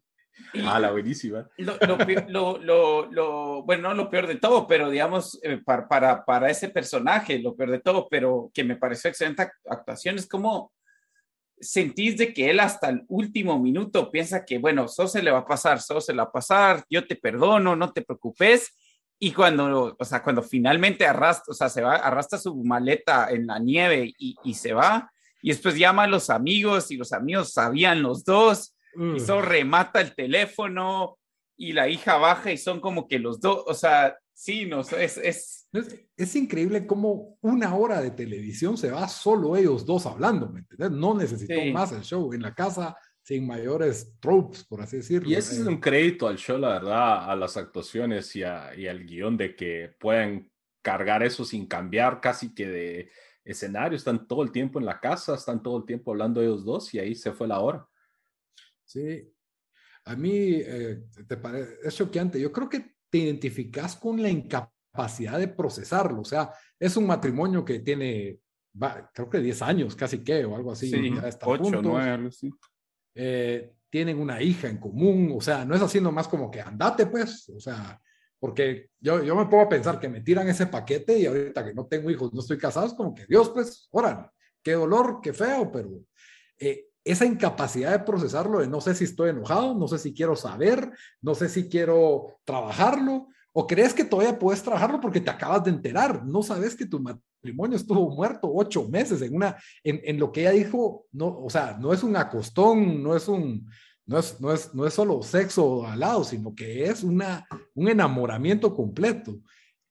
Ah, 0.64 0.78
la 0.78 0.90
buenísima. 0.90 1.48
Lo, 1.56 1.76
lo, 2.28 2.58
lo, 2.58 3.10
lo, 3.10 3.62
bueno, 3.62 3.88
no 3.88 3.94
lo 3.94 4.10
peor 4.10 4.26
de 4.26 4.36
todo, 4.36 4.66
pero 4.66 4.90
digamos, 4.90 5.38
eh, 5.42 5.58
para, 5.64 5.88
para, 5.88 6.24
para, 6.24 6.50
ese 6.50 6.68
personaje, 6.68 7.38
lo 7.38 7.56
peor 7.56 7.70
de 7.70 7.80
todo, 7.80 8.08
pero 8.10 8.50
que 8.52 8.64
me 8.64 8.76
pareció 8.76 9.08
excelente 9.08 9.48
actuación, 9.66 10.16
es 10.16 10.26
como 10.26 10.72
sentís 11.62 12.18
de 12.18 12.34
que 12.34 12.50
él 12.50 12.60
hasta 12.60 12.90
el 12.90 13.04
último 13.08 13.58
minuto 13.58 14.10
piensa 14.10 14.44
que, 14.44 14.58
bueno, 14.58 14.86
eso 14.86 15.06
se 15.06 15.22
le 15.22 15.30
va 15.30 15.38
a 15.38 15.46
pasar, 15.46 15.78
eso 15.78 16.00
se 16.00 16.12
le 16.12 16.18
va 16.18 16.24
a 16.24 16.32
pasar, 16.32 16.84
yo 16.90 17.06
te 17.06 17.16
perdono, 17.16 17.76
no 17.76 17.92
te 17.92 18.02
preocupes, 18.02 18.76
y 19.24 19.30
cuando, 19.30 19.96
o 19.96 20.04
sea, 20.04 20.20
cuando 20.20 20.42
finalmente 20.42 21.06
arrastra, 21.06 21.52
o 21.52 21.54
sea, 21.54 21.68
se 21.68 21.80
va, 21.80 21.94
arrastra 21.94 22.40
su 22.40 22.56
maleta 22.64 23.30
en 23.30 23.46
la 23.46 23.60
nieve 23.60 24.12
y, 24.18 24.34
y 24.42 24.54
se 24.54 24.72
va, 24.72 25.12
y 25.40 25.50
después 25.50 25.78
llama 25.78 26.02
a 26.02 26.06
los 26.08 26.28
amigos 26.28 26.90
y 26.90 26.96
los 26.96 27.12
amigos 27.12 27.52
sabían 27.52 28.02
los 28.02 28.24
dos, 28.24 28.74
mm. 28.96 29.14
y 29.14 29.20
solo 29.20 29.42
remata 29.42 30.00
el 30.00 30.16
teléfono 30.16 31.20
y 31.56 31.72
la 31.72 31.88
hija 31.88 32.16
baja 32.16 32.50
y 32.50 32.58
son 32.58 32.80
como 32.80 33.06
que 33.06 33.20
los 33.20 33.40
dos, 33.40 33.62
o 33.64 33.74
sea, 33.74 34.18
sí, 34.34 34.66
no, 34.66 34.80
es, 34.80 34.92
es... 34.92 35.18
es, 35.18 35.68
es 36.16 36.34
increíble 36.34 36.84
cómo 36.84 37.38
una 37.42 37.76
hora 37.76 38.00
de 38.00 38.10
televisión 38.10 38.76
se 38.76 38.90
va 38.90 39.06
solo 39.06 39.54
ellos 39.56 39.86
dos 39.86 40.04
hablando, 40.04 40.48
¿me 40.48 40.60
entiendes? 40.60 40.90
No 40.90 41.14
necesitó 41.14 41.54
sí. 41.54 41.70
más 41.70 41.92
el 41.92 42.02
show 42.02 42.32
en 42.32 42.42
la 42.42 42.54
casa 42.54 42.96
sin 43.22 43.46
mayores 43.46 44.16
tropes, 44.20 44.64
por 44.64 44.82
así 44.82 44.96
decirlo. 44.96 45.28
Y 45.28 45.34
ese 45.34 45.54
es 45.54 45.66
un 45.66 45.78
crédito 45.78 46.26
al 46.26 46.36
show, 46.36 46.58
la 46.58 46.70
verdad, 46.70 47.30
a 47.30 47.36
las 47.36 47.56
actuaciones 47.56 48.34
y, 48.34 48.42
a, 48.42 48.74
y 48.76 48.88
al 48.88 49.04
guion 49.04 49.36
de 49.36 49.54
que 49.54 49.94
pueden 49.98 50.50
cargar 50.82 51.22
eso 51.22 51.44
sin 51.44 51.66
cambiar 51.66 52.20
casi 52.20 52.52
que 52.52 52.66
de 52.66 53.10
escenario. 53.44 53.96
Están 53.96 54.26
todo 54.26 54.42
el 54.42 54.50
tiempo 54.50 54.80
en 54.80 54.86
la 54.86 54.98
casa, 54.98 55.36
están 55.36 55.62
todo 55.62 55.78
el 55.78 55.84
tiempo 55.84 56.10
hablando 56.10 56.42
ellos 56.42 56.64
dos 56.64 56.92
y 56.94 56.98
ahí 56.98 57.14
se 57.14 57.32
fue 57.32 57.46
la 57.46 57.60
hora. 57.60 57.86
Sí, 58.84 59.32
a 60.04 60.16
mí 60.16 60.56
eh, 60.56 61.04
te 61.26 61.36
parece, 61.36 61.76
es 61.84 61.94
choqueante. 61.94 62.40
Yo 62.40 62.50
creo 62.50 62.68
que 62.68 62.96
te 63.08 63.18
identificas 63.18 63.94
con 63.94 64.20
la 64.20 64.30
incapacidad 64.30 65.38
de 65.38 65.46
procesarlo. 65.46 66.22
O 66.22 66.24
sea, 66.24 66.52
es 66.76 66.96
un 66.96 67.06
matrimonio 67.06 67.64
que 67.64 67.78
tiene, 67.78 68.40
va, 68.80 69.08
creo 69.14 69.30
que 69.30 69.38
10 69.38 69.62
años, 69.62 69.94
casi 69.94 70.24
que, 70.24 70.44
o 70.44 70.56
algo 70.56 70.72
así. 70.72 70.90
Sí, 70.90 71.14
8, 71.40 71.82
9, 71.82 72.32
sí 72.32 72.50
eh, 73.14 73.72
tienen 73.90 74.18
una 74.18 74.40
hija 74.40 74.68
en 74.68 74.78
común, 74.78 75.34
o 75.36 75.40
sea, 75.40 75.64
no 75.64 75.74
es 75.74 75.82
así 75.82 76.00
nomás 76.00 76.28
como 76.28 76.50
que 76.50 76.60
andate 76.60 77.06
pues, 77.06 77.48
o 77.50 77.60
sea, 77.60 78.00
porque 78.38 78.88
yo, 78.98 79.22
yo 79.22 79.36
me 79.36 79.46
puedo 79.46 79.68
pensar 79.68 80.00
que 80.00 80.08
me 80.08 80.22
tiran 80.22 80.48
ese 80.48 80.66
paquete 80.66 81.18
y 81.18 81.26
ahorita 81.26 81.64
que 81.64 81.74
no 81.74 81.86
tengo 81.86 82.10
hijos, 82.10 82.32
no 82.32 82.40
estoy 82.40 82.58
casado, 82.58 82.86
es 82.86 82.94
como 82.94 83.14
que 83.14 83.26
Dios 83.26 83.50
pues, 83.50 83.88
órale, 83.90 84.30
qué 84.62 84.72
dolor, 84.72 85.20
qué 85.22 85.32
feo, 85.32 85.70
pero 85.70 85.90
eh, 86.58 86.86
esa 87.04 87.26
incapacidad 87.26 87.92
de 87.92 88.04
procesarlo, 88.04 88.60
de 88.60 88.68
no 88.68 88.80
sé 88.80 88.94
si 88.94 89.04
estoy 89.04 89.30
enojado, 89.30 89.74
no 89.74 89.88
sé 89.88 89.98
si 89.98 90.14
quiero 90.14 90.36
saber, 90.36 90.90
no 91.20 91.34
sé 91.34 91.48
si 91.48 91.68
quiero 91.68 92.38
trabajarlo, 92.44 93.28
o 93.52 93.66
crees 93.66 93.92
que 93.92 94.04
todavía 94.04 94.38
puedes 94.38 94.62
trabajarlo 94.62 95.00
porque 95.00 95.20
te 95.20 95.30
acabas 95.30 95.64
de 95.64 95.70
enterar, 95.70 96.24
no 96.24 96.42
sabes 96.42 96.74
que 96.74 96.86
tu 96.86 97.00
matrimonio 97.00 97.76
estuvo 97.76 98.10
muerto 98.10 98.50
ocho 98.52 98.88
meses 98.88 99.20
en 99.22 99.34
una, 99.34 99.56
en, 99.84 100.00
en, 100.04 100.18
lo 100.18 100.32
que 100.32 100.42
ella 100.42 100.52
dijo, 100.52 101.06
no, 101.12 101.26
o 101.38 101.50
sea, 101.50 101.76
no 101.78 101.92
es 101.92 102.02
un 102.02 102.16
acostón, 102.16 103.02
no 103.02 103.14
es 103.14 103.28
un, 103.28 103.68
no 104.06 104.18
es, 104.18 104.40
no 104.40 104.52
es, 104.52 104.74
no 104.74 104.86
es 104.86 104.94
solo 104.94 105.22
sexo 105.22 105.86
al 105.86 106.00
lado, 106.00 106.24
sino 106.24 106.54
que 106.54 106.84
es 106.84 107.02
una, 107.02 107.46
un 107.74 107.88
enamoramiento 107.88 108.74
completo. 108.74 109.38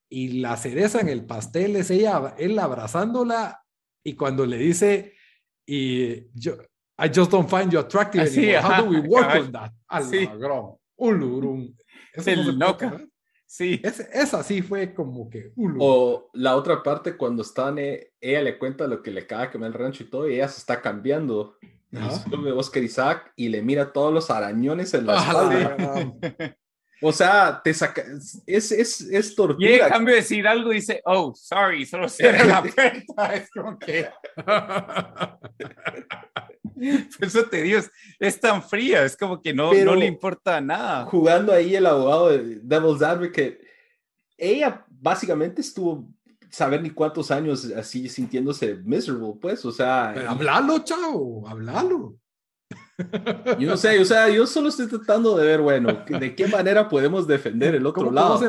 Y 0.10 0.40
la 0.40 0.58
cereza 0.58 1.00
en 1.00 1.08
el 1.08 1.26
pastel 1.26 1.76
es 1.76 1.90
ella, 1.90 2.36
él 2.38 2.60
abrazándola 2.60 3.64
y 4.04 4.16
cuando 4.16 4.46
le 4.46 4.58
dice, 4.58 5.14
y 5.66 6.28
yo, 6.34 6.58
I 6.98 7.10
just 7.14 7.32
don't 7.32 7.50
find 7.50 7.72
you 7.72 7.80
attractive 7.80 8.24
Así, 8.24 8.54
anymore. 8.54 8.76
How 8.76 8.84
do 8.84 8.90
we 8.90 9.00
work 9.00 9.36
on 9.36 9.52
that? 9.52 9.72
Sí. 10.10 10.28
Un 10.98 11.20
lurum. 11.20 11.76
Es 12.14 12.28
el 12.28 12.60
loca. 12.60 13.02
Sí. 13.52 13.82
Es, 13.84 14.00
esa 14.00 14.44
sí 14.44 14.62
fue 14.62 14.94
como 14.94 15.30
que. 15.30 15.52
Uh, 15.58 15.76
o 15.78 16.30
la 16.32 16.56
otra 16.56 16.82
parte, 16.82 17.18
cuando 17.18 17.42
están, 17.42 17.80
eh, 17.80 18.14
ella 18.22 18.44
le 18.44 18.58
cuenta 18.58 18.88
lo 18.88 19.04
que 19.04 19.12
le 19.12 19.24
acaba 19.24 19.42
de 19.42 19.50
quemar 19.50 19.68
el 19.68 19.74
rancho 19.74 20.04
y 20.04 20.10
todo, 20.10 20.30
y 20.30 20.36
ella 20.36 20.48
se 20.48 20.60
está 20.60 20.82
cambiando. 20.82 21.58
sube 22.30 22.54
Oscar 22.54 22.82
Isaac 22.82 23.34
y 23.36 23.50
le 23.50 23.62
mira 23.62 23.92
todos 23.92 24.14
los 24.14 24.32
arañones 24.32 24.94
en 24.94 25.06
la 25.06 25.18
espalda. 25.18 26.16
O 27.02 27.12
sea, 27.12 27.60
te 27.62 27.74
saca, 27.74 28.06
es, 28.46 28.72
es, 28.72 29.02
es 29.02 29.36
tortura. 29.36 29.70
Y 29.70 29.74
en 29.74 29.90
cambio 29.90 30.14
de 30.14 30.22
decir 30.22 30.48
algo, 30.48 30.70
dice, 30.70 31.02
oh, 31.04 31.34
sorry, 31.36 31.86
solo 31.86 32.08
cierra 32.08 32.46
la 32.46 32.64
puerta. 32.74 33.36
Es 33.36 33.52
como 33.52 33.78
que... 33.78 34.08
Eso 37.20 37.46
te 37.46 37.62
digo, 37.62 37.80
es, 38.20 38.40
tan 38.40 38.64
fría, 38.64 39.04
es 39.04 39.16
como 39.16 39.42
que 39.42 39.54
no, 39.54 39.74
no 39.74 39.96
le 39.96 40.06
importa 40.06 40.60
nada. 40.60 41.06
Jugando 41.06 41.54
ahí 41.54 41.76
el 41.76 41.86
abogado 41.86 42.30
de 42.30 42.60
Devil's 42.62 43.02
Advocate, 43.02 43.60
ella 44.38 44.86
básicamente 44.90 45.62
estuvo 45.62 46.08
saber 46.50 46.82
ni 46.82 46.90
cuántos 46.90 47.32
años 47.32 47.66
así 47.76 48.10
sintiéndose 48.10 48.76
miserable, 48.76 49.34
pues, 49.42 49.64
o 49.66 49.72
sea. 49.72 50.12
Pero 50.14 50.30
hablalo, 50.30 50.80
chao, 50.80 51.48
hablalo. 51.48 52.21
Yo 53.60 53.70
no 53.70 53.78
sé, 53.78 54.00
o 54.00 54.06
sea, 54.06 54.30
yo 54.30 54.46
solo 54.46 54.70
estoy 54.70 54.88
tratando 54.88 55.38
de 55.38 55.46
ver, 55.46 55.62
bueno, 55.62 56.04
de 56.08 56.36
qué 56.36 56.48
manera 56.48 56.88
podemos 56.88 57.28
defender 57.28 57.76
el 57.76 57.86
otro 57.86 58.12
lado. 58.12 58.40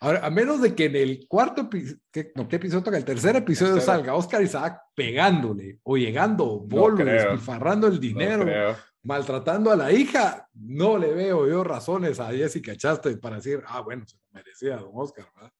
Ahora, 0.00 0.24
a 0.24 0.30
menos 0.30 0.60
de 0.60 0.74
que 0.74 0.86
en 0.86 0.96
el 0.96 1.26
cuarto 1.26 1.62
episodio, 1.62 1.98
no, 2.34 2.48
¿qué 2.48 2.56
episodio 2.56 2.82
toca? 2.82 2.96
El 2.96 3.04
tercer 3.04 3.36
episodio 3.36 3.80
salga 3.80 4.14
Oscar 4.14 4.42
Isaac 4.42 4.80
pegándole 4.94 5.78
o 5.84 5.96
llegando 5.96 6.60
bolos, 6.60 6.98
no 6.98 7.86
el 7.86 8.00
dinero, 8.00 8.76
maltratando 9.02 9.70
a 9.70 9.76
la 9.76 9.92
hija, 9.92 10.48
no 10.54 10.98
le 10.98 11.12
veo 11.14 11.48
yo 11.48 11.64
razones 11.64 12.20
a 12.20 12.30
Jessica 12.30 12.76
Chastain 12.76 13.18
para 13.18 13.36
decir, 13.36 13.62
ah, 13.66 13.80
bueno, 13.80 14.06
se 14.06 14.16
lo 14.16 14.22
merecía 14.32 14.76
don 14.76 14.90
Oscar, 14.92 15.26
¿verdad? 15.34 15.52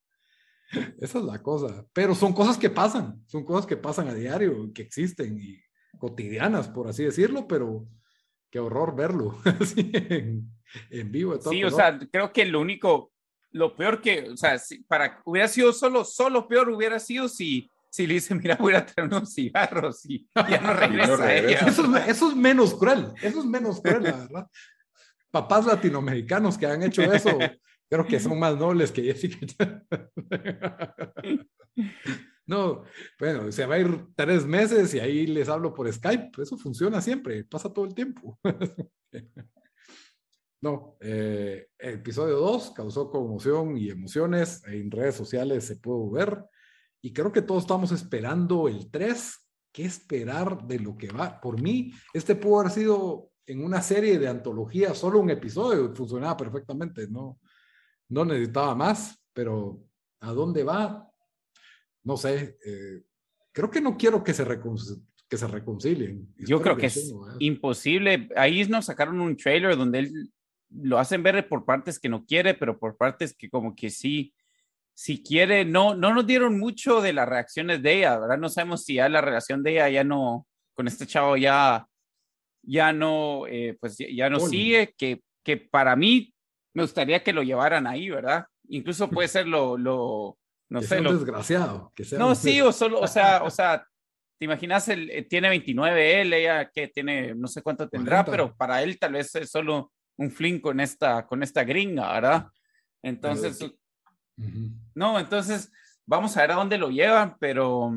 Esa 1.01 1.19
es 1.19 1.25
la 1.25 1.43
cosa. 1.43 1.85
Pero 1.93 2.15
son 2.15 2.33
cosas 2.33 2.59
que 2.59 2.71
pasan, 2.71 3.23
son 3.27 3.45
cosas 3.45 3.67
que 3.67 3.77
pasan 3.77 4.09
a 4.09 4.15
diario, 4.15 4.71
que 4.75 4.83
existen 4.83 5.39
y 5.39 5.59
cotidianas, 5.99 6.69
por 6.69 6.89
así 6.89 7.05
decirlo, 7.05 7.47
pero 7.49 7.87
qué 8.51 8.59
horror 8.59 8.97
verlo 8.97 9.39
en, 9.77 10.51
vivo. 11.11 11.41
sí, 11.41 11.65
o 11.65 11.71
sea, 11.71 11.99
creo 12.11 12.33
que 12.33 12.45
lo 12.45 12.61
único, 12.61 13.13
lo 13.51 13.77
peor 13.77 14.01
que, 14.01 14.31
o 14.31 14.37
sea, 14.37 14.59
si, 14.59 14.83
para, 14.83 15.21
hubiera 15.25 15.49
sido 15.49 15.73
solo, 15.73 16.05
solo 16.05 16.49
peor 16.49 16.69
hubiera 16.71 16.99
sido 16.99 17.29
si, 17.29 17.71
si 17.91 18.07
le 18.07 18.15
dice, 18.15 18.35
mira, 18.35 18.57
voy 18.57 18.75
a 18.75 18.85
traer 18.85 19.09
unos 19.09 19.33
cigarros 19.33 20.05
y 20.07 20.27
ya 20.35 20.61
no 20.61 20.73
regresa. 20.75 21.35
Eso, 21.35 21.97
eso, 21.97 22.31
es 22.31 22.37
menos 22.37 22.75
cruel, 22.75 23.13
eso 23.23 23.41
es 23.41 23.47
menos 23.47 23.81
cruel, 23.81 24.05
la 24.05 24.17
verdad. 24.17 24.47
Papás 25.31 25.67
latinoamericanos 25.67 26.57
que 26.57 26.67
han 26.67 26.83
hecho 26.83 27.03
eso, 27.03 27.37
creo 27.89 28.07
que 28.07 28.19
son 28.19 28.39
más 28.39 28.57
nobles 28.57 28.93
que 28.93 29.03
Jessica. 29.03 29.85
No, 32.49 32.83
bueno, 33.21 33.53
se 33.53 33.67
va 33.67 33.75
a 33.75 33.79
ir 33.79 34.07
tres 34.17 34.47
meses 34.47 34.95
y 34.95 35.01
ahí 35.01 35.27
les 35.27 35.51
hablo 35.51 35.75
por 35.75 35.93
Skype. 35.93 36.31
Eso 36.43 36.57
funciona 36.57 37.01
siempre, 37.03 37.45
pasa 37.45 37.73
todo 37.73 37.85
el 37.85 37.95
tiempo. 37.95 38.39
No, 40.61 40.97
eh, 41.01 41.69
episodio 41.79 42.39
2 42.41 42.73
causó 42.73 43.09
conmoción 43.13 43.79
y 43.79 43.91
emociones. 43.91 44.61
En 44.67 44.91
redes 44.91 45.15
sociales 45.15 45.65
se 45.65 45.77
pudo 45.77 46.11
ver. 46.11 46.45
Y 47.01 47.13
creo 47.13 47.31
que 47.31 47.43
todos 47.43 47.63
estamos 47.63 47.93
esperando 47.93 48.67
el 48.67 48.91
3. 48.91 49.37
¿Qué 49.71 49.85
esperar 49.85 50.67
de 50.67 50.81
lo 50.81 50.97
que 50.97 51.13
va? 51.13 51.41
Por 51.41 51.63
mí, 51.63 51.93
este 52.13 52.35
pudo 52.35 52.59
haber 52.59 52.73
sido 52.73 53.31
en 53.47 53.65
una 53.65 53.81
serie 53.83 54.19
de 54.19 54.27
antología, 54.27 54.95
solo 54.95 55.21
un 55.21 55.31
episodio, 55.31 55.95
funcionaba 55.95 56.37
perfectamente. 56.37 57.07
No, 57.07 57.39
no 58.09 58.25
necesitaba 58.25 58.75
más, 58.75 59.17
pero 59.33 59.81
¿a 60.19 60.33
dónde 60.33 60.65
va? 60.65 61.08
No 62.09 62.17
sé, 62.17 62.57
eh, 62.65 63.03
creo 63.53 63.71
que 63.71 63.83
no 63.83 63.99
quiero 63.99 64.25
que 64.25 64.33
se, 64.33 64.47
que 65.29 65.37
se 65.37 65.47
reconcilien. 65.47 66.27
Yo 66.39 66.63
creo 66.63 66.75
que, 66.75 66.87
es 66.87 67.15
imposible. 67.39 68.31
Ahí 68.35 68.65
nos 68.65 68.87
sacaron 68.87 69.21
un 69.21 69.37
trailer 69.37 69.77
donde 69.77 69.99
él 69.99 70.33
lo 70.71 70.99
hacen 70.99 71.23
ver 71.23 71.47
por 71.51 71.67
partes 71.67 71.99
que 71.99 72.09
no 72.09 72.25
quiere, 72.25 72.55
pero 72.55 72.79
por 72.79 72.97
partes 72.97 73.37
que 73.37 73.51
como 73.51 73.77
que 73.77 73.91
sí, 73.91 74.33
si 74.95 75.23
quiere, 75.23 75.67
no, 75.67 75.95
no 75.95 76.15
nos 76.15 76.27
dieron 76.27 76.59
mucho 76.59 77.03
de 77.03 77.13
las 77.13 77.29
reacciones 77.29 77.83
de 77.83 77.99
ella, 77.99 78.19
¿verdad? 78.19 78.39
No 78.39 78.49
sabemos 78.49 78.85
si 78.85 78.95
ya 78.95 79.11
la 79.11 79.21
relación 79.21 79.63
de 79.63 79.73
ella 79.73 79.91
ya 79.91 80.05
no, 80.05 80.47
con 80.73 80.89
este 80.89 81.07
chavo 81.07 81.37
ya, 81.37 81.87
ya 82.63 82.91
no, 82.95 83.47
eh, 83.49 83.77
pues 83.79 83.99
ya 83.99 84.31
no 84.31 84.41
sigue, 84.41 84.95
que, 84.97 85.21
que 85.45 85.59
para 85.59 85.95
mí 85.95 86.33
me 86.73 86.85
gustaría 86.85 87.23
que 87.23 87.35
lo 87.35 87.43
llevaran 87.43 87.87
ahí, 87.87 88.09
¿verdad? 88.09 88.47
Incluso 88.71 89.11
puede 89.11 89.29
ser 89.29 89.47
lo, 89.47 89.77
lo, 89.77 90.39
no 90.69 90.83
sé. 90.83 91.01
desgraciado. 91.01 91.93
Que 91.95 92.05
no, 92.19 92.35
sí, 92.35 92.61
o 92.61 92.73
solo, 92.73 93.01
o 93.01 93.07
sea, 93.07 93.43
o 93.43 93.51
sea, 93.51 93.87
te 94.39 94.45
imaginas, 94.45 94.89
él 94.89 95.11
eh, 95.11 95.23
tiene 95.23 95.49
29, 95.49 96.21
él, 96.21 96.33
ella 96.33 96.71
que 96.71 96.89
tiene, 96.89 97.35
no 97.35 97.49
sé 97.49 97.63
cuánto 97.63 97.89
tendrá, 97.89 98.25
pero 98.25 98.55
para 98.57 98.83
él 98.83 98.99
tal 98.99 99.13
vez 99.13 99.35
es 99.35 99.51
solo 99.51 99.93
un 100.17 100.31
fling 100.31 100.61
con 100.61 100.81
esta, 100.81 101.27
con 101.27 101.43
esta 101.43 101.65
gringa, 101.65 102.13
¿verdad? 102.13 102.47
Entonces, 103.03 103.59
no, 104.95 105.19
entonces 105.19 105.73
vamos 106.07 106.37
a 106.37 106.43
ver 106.43 106.53
a 106.53 106.57
dónde 106.57 106.79
lo 106.79 106.91
llevan, 106.91 107.37
pero, 107.39 107.93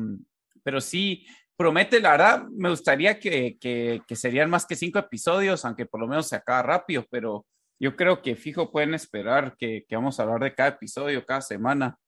pero 0.62 0.80
sí, 0.80 1.26
promete, 1.56 2.00
la 2.00 2.12
verdad, 2.12 2.44
me 2.50 2.70
gustaría 2.70 3.18
que, 3.18 3.56
que, 3.60 4.02
que 4.06 4.16
serían 4.16 4.50
más 4.50 4.66
que 4.66 4.76
cinco 4.76 4.98
episodios, 4.98 5.64
aunque 5.64 5.86
por 5.86 6.00
lo 6.00 6.08
menos 6.08 6.28
se 6.28 6.36
acaba 6.36 6.62
rápido, 6.62 7.06
pero 7.10 7.46
yo 7.80 7.96
creo 7.96 8.22
que 8.22 8.36
fijo 8.36 8.70
pueden 8.70 8.94
esperar 8.94 9.56
que, 9.56 9.84
que 9.88 9.96
vamos 9.96 10.18
a 10.18 10.22
hablar 10.24 10.40
de 10.40 10.54
cada 10.54 10.70
episodio 10.70 11.26
cada 11.26 11.40
semana 11.40 11.98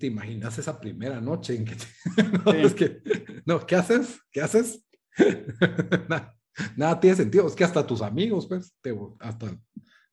te 0.00 0.06
imaginas 0.06 0.58
esa 0.58 0.80
primera 0.80 1.20
noche 1.20 1.54
en 1.54 1.64
que, 1.66 1.76
no, 2.44 2.52
es 2.52 2.74
que 2.74 3.02
no, 3.44 3.64
¿qué 3.66 3.76
haces? 3.76 4.18
¿Qué 4.32 4.40
haces? 4.40 4.84
nada, 6.76 6.98
tiene 6.98 7.16
sentido, 7.16 7.46
es 7.46 7.54
que 7.54 7.64
hasta 7.64 7.86
tus 7.86 8.00
amigos, 8.00 8.46
pues, 8.48 8.74
hasta 9.20 9.56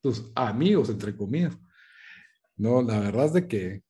tus 0.02 0.32
amigos, 0.36 0.90
entre 0.90 1.16
comillas. 1.16 1.58
No, 2.58 2.82
la 2.82 3.00
verdad 3.00 3.28
es 3.28 3.34
de 3.34 3.48
que 3.48 3.84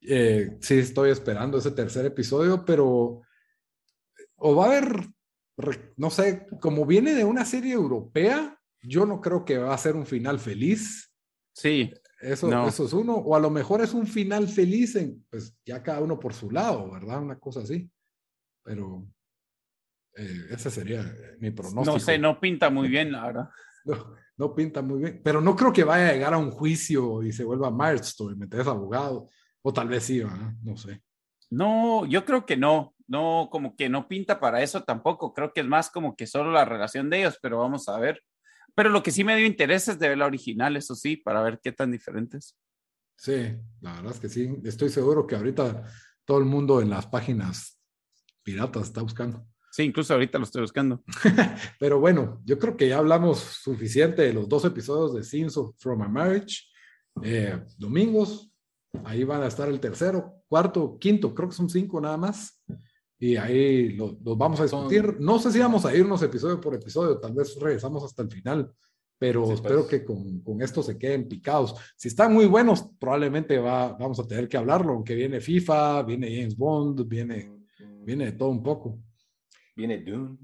eh, 0.00 0.56
sí 0.60 0.78
estoy 0.78 1.10
esperando 1.10 1.58
ese 1.58 1.70
tercer 1.70 2.06
episodio, 2.06 2.64
pero 2.64 3.20
o 4.36 4.56
va 4.56 4.64
a 4.64 4.68
haber, 4.68 5.08
no 5.96 6.10
sé, 6.10 6.46
como 6.60 6.86
viene 6.86 7.14
de 7.14 7.24
una 7.24 7.44
serie 7.44 7.74
europea, 7.74 8.58
yo 8.80 9.06
no 9.06 9.20
creo 9.20 9.44
que 9.44 9.58
va 9.58 9.74
a 9.74 9.78
ser 9.78 9.94
un 9.94 10.06
final 10.06 10.40
feliz. 10.40 11.12
Sí. 11.52 11.92
Eso, 12.22 12.66
eso 12.68 12.84
es 12.84 12.92
uno, 12.92 13.16
o 13.16 13.34
a 13.34 13.40
lo 13.40 13.50
mejor 13.50 13.80
es 13.80 13.92
un 13.92 14.06
final 14.06 14.46
feliz 14.46 14.94
en, 14.94 15.26
pues 15.28 15.56
ya 15.66 15.82
cada 15.82 16.00
uno 16.00 16.20
por 16.20 16.32
su 16.32 16.52
lado, 16.52 16.88
¿verdad? 16.92 17.20
Una 17.20 17.36
cosa 17.36 17.60
así. 17.60 17.90
Pero 18.62 19.04
eh, 20.14 20.46
ese 20.50 20.70
sería 20.70 21.00
eh, 21.00 21.36
mi 21.40 21.50
pronóstico. 21.50 21.96
No 21.96 21.98
sé, 21.98 22.18
no 22.18 22.38
pinta 22.38 22.70
muy 22.70 22.88
bien, 22.88 23.12
la 23.12 23.26
verdad. 23.26 23.48
No, 23.84 24.14
no, 24.36 24.54
pinta 24.54 24.80
muy 24.80 25.00
bien, 25.00 25.20
pero 25.24 25.40
no 25.40 25.56
creo 25.56 25.72
que 25.72 25.82
vaya 25.82 26.10
a 26.10 26.12
llegar 26.12 26.34
a 26.34 26.38
un 26.38 26.52
juicio 26.52 27.20
y 27.24 27.32
se 27.32 27.42
vuelva 27.42 27.68
Milestone 27.68 28.34
y 28.34 28.38
metes 28.38 28.64
abogado, 28.68 29.28
o 29.60 29.72
tal 29.72 29.88
vez 29.88 30.04
sí, 30.04 30.22
no 30.62 30.76
sé. 30.76 31.02
No, 31.50 32.06
yo 32.06 32.24
creo 32.24 32.46
que 32.46 32.56
no, 32.56 32.94
no, 33.08 33.48
como 33.50 33.74
que 33.74 33.88
no 33.88 34.06
pinta 34.06 34.38
para 34.38 34.62
eso 34.62 34.84
tampoco, 34.84 35.34
creo 35.34 35.52
que 35.52 35.62
es 35.62 35.66
más 35.66 35.90
como 35.90 36.14
que 36.14 36.28
solo 36.28 36.52
la 36.52 36.64
relación 36.64 37.10
de 37.10 37.18
ellos, 37.18 37.40
pero 37.42 37.58
vamos 37.58 37.88
a 37.88 37.98
ver. 37.98 38.22
Pero 38.74 38.88
lo 38.88 39.02
que 39.02 39.10
sí 39.10 39.24
me 39.24 39.36
dio 39.36 39.46
interés 39.46 39.88
es 39.88 39.98
de 39.98 40.08
ver 40.08 40.18
la 40.18 40.26
original, 40.26 40.76
eso 40.76 40.94
sí, 40.94 41.16
para 41.16 41.42
ver 41.42 41.60
qué 41.62 41.72
tan 41.72 41.90
diferentes. 41.90 42.56
Sí, 43.16 43.54
la 43.80 43.94
verdad 43.94 44.12
es 44.12 44.20
que 44.20 44.28
sí. 44.28 44.56
Estoy 44.64 44.88
seguro 44.88 45.26
que 45.26 45.36
ahorita 45.36 45.84
todo 46.24 46.38
el 46.38 46.44
mundo 46.44 46.80
en 46.80 46.90
las 46.90 47.06
páginas 47.06 47.78
piratas 48.42 48.84
está 48.84 49.02
buscando. 49.02 49.46
Sí, 49.70 49.84
incluso 49.84 50.12
ahorita 50.12 50.38
lo 50.38 50.44
estoy 50.44 50.62
buscando. 50.62 51.02
Pero 51.78 51.98
bueno, 51.98 52.42
yo 52.44 52.58
creo 52.58 52.76
que 52.76 52.88
ya 52.88 52.98
hablamos 52.98 53.38
suficiente 53.38 54.22
de 54.22 54.32
los 54.32 54.48
dos 54.48 54.64
episodios 54.64 55.14
de 55.14 55.22
Scenes 55.22 55.54
from 55.78 56.02
a 56.02 56.08
Marriage. 56.08 56.64
Eh, 57.22 57.58
domingos, 57.78 58.50
ahí 59.04 59.24
van 59.24 59.42
a 59.42 59.46
estar 59.46 59.68
el 59.68 59.80
tercero, 59.80 60.42
cuarto, 60.48 60.98
quinto, 60.98 61.34
creo 61.34 61.48
que 61.48 61.54
son 61.54 61.70
cinco 61.70 62.00
nada 62.00 62.16
más 62.16 62.61
y 63.22 63.36
ahí 63.36 63.90
los 63.90 64.16
vamos 64.20 64.58
a 64.58 64.64
discutir. 64.64 65.20
No 65.20 65.38
sé 65.38 65.52
si 65.52 65.60
vamos 65.60 65.84
a 65.86 65.94
irnos 65.94 66.20
episodio 66.24 66.60
por 66.60 66.74
episodio, 66.74 67.20
tal 67.20 67.32
vez 67.32 67.56
regresamos 67.60 68.02
hasta 68.02 68.22
el 68.22 68.28
final, 68.28 68.74
pero 69.16 69.52
espero 69.52 69.86
pues. 69.86 69.90
que 69.90 70.04
con, 70.04 70.40
con, 70.40 70.60
esto 70.60 70.82
se 70.82 70.98
queden 70.98 71.28
picados. 71.28 71.76
Si 71.94 72.08
están 72.08 72.32
muy 72.32 72.46
buenos, 72.46 72.90
probablemente 72.98 73.58
va, 73.58 73.92
vamos 73.92 74.18
a 74.18 74.26
tener 74.26 74.48
que 74.48 74.56
hablarlo, 74.56 74.94
aunque 74.94 75.14
viene 75.14 75.40
FIFA, 75.40 76.02
viene 76.02 76.34
James 76.34 76.56
Bond, 76.56 77.06
viene, 77.06 77.62
viene 78.00 78.24
de 78.24 78.32
todo 78.32 78.48
un 78.48 78.60
poco. 78.60 78.98
Viene 79.76 79.98
Dune. 79.98 80.36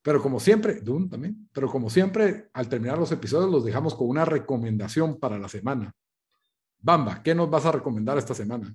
Pero 0.00 0.22
como 0.22 0.40
siempre, 0.40 0.80
Dune 0.80 1.10
también, 1.10 1.46
pero 1.52 1.68
como 1.68 1.90
siempre, 1.90 2.48
al 2.54 2.70
terminar 2.70 2.96
los 2.96 3.12
episodios 3.12 3.50
los 3.50 3.66
dejamos 3.66 3.94
con 3.94 4.08
una 4.08 4.24
recomendación 4.24 5.20
para 5.20 5.38
la 5.38 5.50
semana. 5.50 5.92
Bamba, 6.78 7.22
¿qué 7.22 7.34
nos 7.34 7.50
vas 7.50 7.66
a 7.66 7.72
recomendar 7.72 8.16
esta 8.16 8.32
semana? 8.32 8.74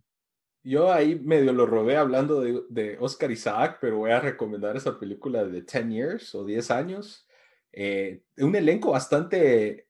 Yo 0.68 0.92
ahí 0.92 1.18
medio 1.18 1.54
lo 1.54 1.66
robé 1.66 1.96
hablando 1.96 2.42
de, 2.42 2.62
de, 2.68 2.98
Oscar 3.00 3.32
Isaac, 3.32 3.78
pero 3.80 4.00
voy 4.00 4.12
a 4.12 4.20
recomendar 4.20 4.76
esa 4.76 5.00
película 5.00 5.46
de 5.46 5.62
10 5.62 5.90
Years 5.90 6.36
o 6.36 6.44
10 6.44 6.72
años. 6.72 7.26
Eh, 7.72 8.24
un 8.40 8.54
elenco 8.54 8.92
bastante 8.92 9.88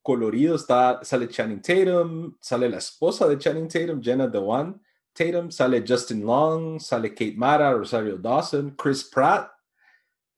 colorido. 0.00 0.54
Está, 0.54 1.00
sale 1.02 1.26
Channing 1.26 1.60
Tatum, 1.60 2.36
sale 2.40 2.68
la 2.68 2.78
esposa 2.78 3.26
de 3.26 3.38
Channing 3.38 3.66
Tatum, 3.66 4.00
Jenna 4.00 4.28
Dewan 4.28 4.80
Tatum, 5.12 5.50
sale 5.50 5.82
Justin 5.84 6.24
Long, 6.24 6.78
sale 6.78 7.10
Kate 7.10 7.34
Mara, 7.36 7.72
Rosario 7.72 8.16
Dawson, 8.16 8.76
Chris 8.76 9.02
Pratt. 9.12 9.50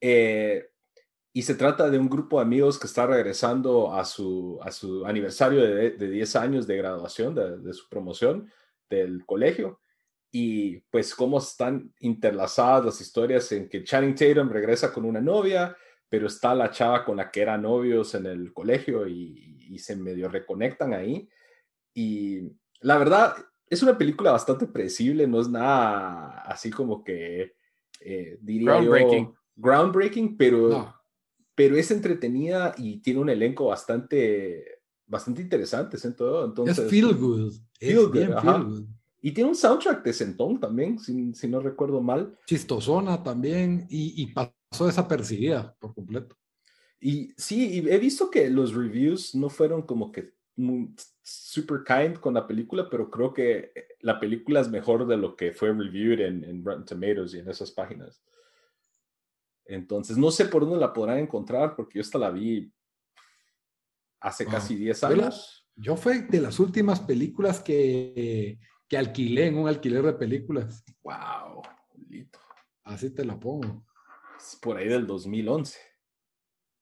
Eh, 0.00 0.70
y 1.34 1.42
se 1.42 1.54
trata 1.54 1.90
de 1.90 1.98
un 1.98 2.08
grupo 2.08 2.38
de 2.38 2.44
amigos 2.44 2.78
que 2.78 2.86
está 2.86 3.06
regresando 3.06 3.92
a 3.92 4.06
su, 4.06 4.58
a 4.62 4.72
su 4.72 5.04
aniversario 5.04 5.60
de, 5.60 5.90
de 5.90 6.08
10 6.08 6.36
años 6.36 6.66
de 6.66 6.78
graduación, 6.78 7.34
de, 7.34 7.58
de, 7.58 7.74
su 7.74 7.90
promoción 7.90 8.50
del 8.88 9.26
colegio. 9.26 9.81
Y 10.32 10.78
pues 10.90 11.14
cómo 11.14 11.38
están 11.38 11.92
interlazadas 12.00 12.84
las 12.84 13.00
historias 13.00 13.52
en 13.52 13.68
que 13.68 13.84
Channing 13.84 14.14
Tatum 14.14 14.48
regresa 14.48 14.92
con 14.92 15.04
una 15.04 15.20
novia, 15.20 15.76
pero 16.08 16.26
está 16.26 16.54
la 16.54 16.70
chava 16.70 17.04
con 17.04 17.18
la 17.18 17.30
que 17.30 17.42
eran 17.42 17.62
novios 17.62 18.14
en 18.14 18.26
el 18.26 18.52
colegio 18.52 19.06
y, 19.06 19.58
y 19.68 19.78
se 19.78 19.94
medio 19.94 20.28
reconectan 20.28 20.94
ahí. 20.94 21.28
Y 21.94 22.50
la 22.80 22.98
verdad, 22.98 23.34
es 23.72 23.82
una 23.82 23.96
película 23.96 24.32
bastante 24.32 24.66
predecible, 24.66 25.26
no 25.26 25.40
es 25.40 25.48
nada 25.48 26.42
así 26.44 26.70
como 26.70 27.02
que 27.02 27.54
eh, 28.00 28.38
diría 28.42 28.72
groundbreaking. 28.72 29.34
groundbreaking, 29.56 30.36
pero, 30.36 30.94
pero 31.54 31.76
es 31.76 31.90
entretenida 31.90 32.74
y 32.76 33.00
tiene 33.00 33.20
un 33.20 33.30
elenco 33.30 33.66
bastante, 33.66 34.82
bastante 35.06 35.40
interesante 35.40 35.96
en 36.02 36.14
todo. 36.14 36.44
Entonces, 36.44 36.78
es 36.78 36.90
feel 36.90 37.14
good. 37.14 37.54
Feel 37.78 38.08
good, 38.08 38.84
Y 39.22 39.32
tiene 39.32 39.48
un 39.48 39.56
soundtrack 39.56 40.04
de 40.04 40.12
Sentón 40.12 40.60
también, 40.60 40.98
si, 40.98 41.32
si 41.32 41.48
no 41.48 41.60
recuerdo 41.60 42.02
mal. 42.02 42.36
Chistosona 42.44 43.22
también, 43.22 43.86
y, 43.88 44.20
y 44.20 44.26
pasó 44.26 44.86
desapercibida 44.86 45.74
por 45.78 45.94
completo. 45.94 46.36
Y 47.00 47.32
sí, 47.36 47.78
y 47.80 47.88
he 47.88 47.98
visto 47.98 48.30
que 48.30 48.50
los 48.50 48.74
reviews 48.74 49.34
no 49.34 49.48
fueron 49.48 49.82
como 49.82 50.12
que 50.12 50.34
super 51.22 51.82
kind 51.84 52.18
con 52.18 52.34
la 52.34 52.46
película, 52.46 52.88
pero 52.90 53.10
creo 53.10 53.32
que 53.32 53.72
eh, 53.74 53.88
la 54.00 54.20
película 54.20 54.60
es 54.60 54.68
mejor 54.68 55.06
de 55.06 55.16
lo 55.16 55.34
que 55.36 55.52
fue 55.52 55.72
reviewed 55.72 56.20
en, 56.20 56.44
en 56.44 56.64
Rotten 56.64 56.84
Tomatoes 56.84 57.34
y 57.34 57.38
en 57.38 57.48
esas 57.48 57.70
páginas. 57.70 58.22
Entonces, 59.64 60.18
no 60.18 60.30
sé 60.30 60.46
por 60.46 60.62
dónde 60.62 60.80
la 60.80 60.92
podrán 60.92 61.18
encontrar, 61.18 61.76
porque 61.76 61.98
yo 61.98 62.00
esta 62.02 62.18
la 62.18 62.30
vi 62.30 62.72
hace 64.20 64.46
casi 64.46 64.76
10 64.76 65.04
años. 65.04 65.66
Yo, 65.74 65.96
fue 65.96 66.22
de 66.22 66.40
las 66.40 66.60
últimas 66.60 67.00
películas 67.00 67.60
que, 67.60 68.58
que 68.92 68.98
alquilé 68.98 69.46
en 69.46 69.56
un 69.56 69.66
alquiler 69.66 70.02
de 70.02 70.12
películas. 70.12 70.84
Wow, 71.02 71.62
Así 72.84 73.08
te 73.08 73.24
la 73.24 73.40
pongo. 73.40 73.86
Es 74.36 74.58
por 74.60 74.76
ahí 74.76 74.86
del 74.86 75.06
2011. 75.06 75.78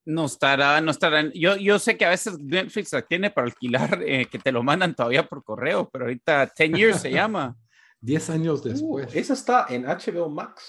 No 0.07 0.25
estará, 0.25 0.81
no 0.81 0.91
estará. 0.91 1.31
Yo, 1.33 1.55
yo 1.55 1.79
sé 1.79 1.97
que 1.97 2.05
a 2.05 2.09
veces 2.09 2.37
Netflix 2.41 2.93
la 2.93 3.03
tiene 3.03 3.31
para 3.31 3.47
alquilar, 3.47 4.03
eh, 4.05 4.27
que 4.27 4.41
te 4.41 4.51
lo 4.51 4.65
mandan 4.65 4.93
todavía 4.97 5.29
por 5.29 5.45
correo, 5.45 5.89
pero 5.89 6.07
ahorita 6.07 6.53
10 6.59 6.73
Years 6.73 7.01
se 7.01 7.13
llama. 7.13 7.57
10 8.01 8.31
años 8.31 8.65
después. 8.65 9.15
Uh, 9.15 9.17
esa 9.17 9.35
está 9.35 9.67
en 9.71 9.85
HBO 9.85 10.29
Max. 10.29 10.65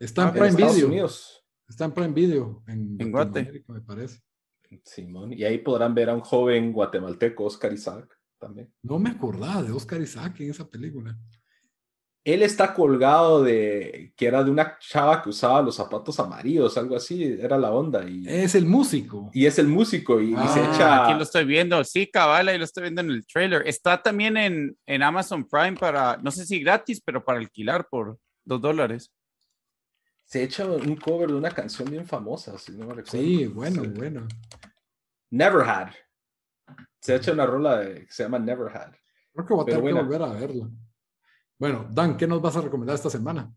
Está 0.00 0.22
en 0.22 0.28
Ah, 0.28 0.32
Prime 0.32 0.48
Estados 0.48 0.74
Video. 0.74 0.88
Unidos. 0.88 1.44
Está 1.68 1.84
en 1.84 1.92
Prime 1.92 2.12
Video. 2.12 2.64
En, 2.66 2.96
En 2.98 3.12
Guate. 3.12 3.28
Latinoamérica, 3.38 3.72
me 3.72 3.80
parece. 3.82 4.20
Simón. 4.82 5.32
Y 5.32 5.44
ahí 5.44 5.58
podrán 5.58 5.94
ver 5.94 6.10
a 6.10 6.14
un 6.14 6.22
joven 6.22 6.72
guatemalteco, 6.72 7.44
Oscar 7.44 7.72
Isaac, 7.72 8.18
también. 8.42 8.70
No 8.82 8.98
me 8.98 9.10
acordaba 9.10 9.62
de 9.62 9.72
Oscar 9.72 10.00
Isaac 10.02 10.40
en 10.40 10.50
esa 10.50 10.68
película. 10.68 11.16
Él 12.24 12.42
está 12.42 12.72
colgado 12.72 13.42
de 13.42 14.12
que 14.16 14.26
era 14.26 14.44
de 14.44 14.50
una 14.52 14.78
chava 14.78 15.20
que 15.22 15.30
usaba 15.30 15.60
los 15.60 15.74
zapatos 15.74 16.20
amarillos, 16.20 16.76
algo 16.78 16.94
así, 16.94 17.24
era 17.24 17.58
la 17.58 17.72
onda. 17.72 18.08
Y, 18.08 18.22
Es 18.28 18.54
el 18.54 18.64
músico. 18.64 19.28
y 19.34 19.46
es 19.46 19.58
el 19.58 19.66
músico 19.66 20.20
y, 20.20 20.32
y 20.32 20.36
se 20.48 20.60
Ah, 20.60 20.70
echa. 20.72 21.04
Aquí 21.04 21.14
lo 21.14 21.22
estoy 21.24 21.44
viendo, 21.44 21.82
sí, 21.82 22.06
cabal, 22.08 22.46
ahí 22.48 22.58
lo 22.58 22.64
estoy 22.64 22.82
viendo 22.84 23.00
en 23.00 23.10
el 23.10 23.26
trailer. 23.26 23.66
Está 23.66 24.00
también 24.02 24.36
en, 24.36 24.76
en 24.86 25.02
Amazon 25.02 25.44
Prime 25.48 25.74
para, 25.74 26.16
no 26.18 26.30
sé 26.30 26.46
si 26.46 26.60
gratis, 26.60 27.00
pero 27.04 27.24
para 27.24 27.40
alquilar 27.40 27.88
por 27.88 28.18
dos 28.44 28.60
dólares. 28.60 29.10
Se 30.24 30.44
echa 30.44 30.64
un 30.64 30.94
cover 30.96 31.28
de 31.28 31.34
una 31.34 31.50
canción 31.50 31.90
bien 31.90 32.06
famosa, 32.06 32.56
si 32.56 32.70
no 32.72 32.86
me 32.86 32.94
recuerdo. 32.94 33.10
Sí, 33.18 33.46
bueno, 33.46 33.82
Sí. 33.82 33.88
bueno. 33.96 34.28
Never 35.30 35.62
Had. 35.68 35.88
Se 37.02 37.14
echa 37.16 37.32
una 37.32 37.44
rola 37.46 37.78
de- 37.80 38.06
que 38.06 38.12
se 38.12 38.22
llama 38.22 38.38
Never 38.38 38.74
Had. 38.74 38.92
Creo 39.32 39.46
que 39.46 39.54
voy 39.54 39.62
a 39.62 39.66
tener 39.66 39.82
que 39.84 39.92
volver 39.92 40.22
a 40.22 40.32
verla. 40.32 40.68
Bueno, 41.58 41.86
Dan, 41.90 42.16
¿qué 42.16 42.26
nos 42.26 42.40
vas 42.40 42.56
a 42.56 42.60
recomendar 42.60 42.94
esta 42.94 43.10
semana? 43.10 43.52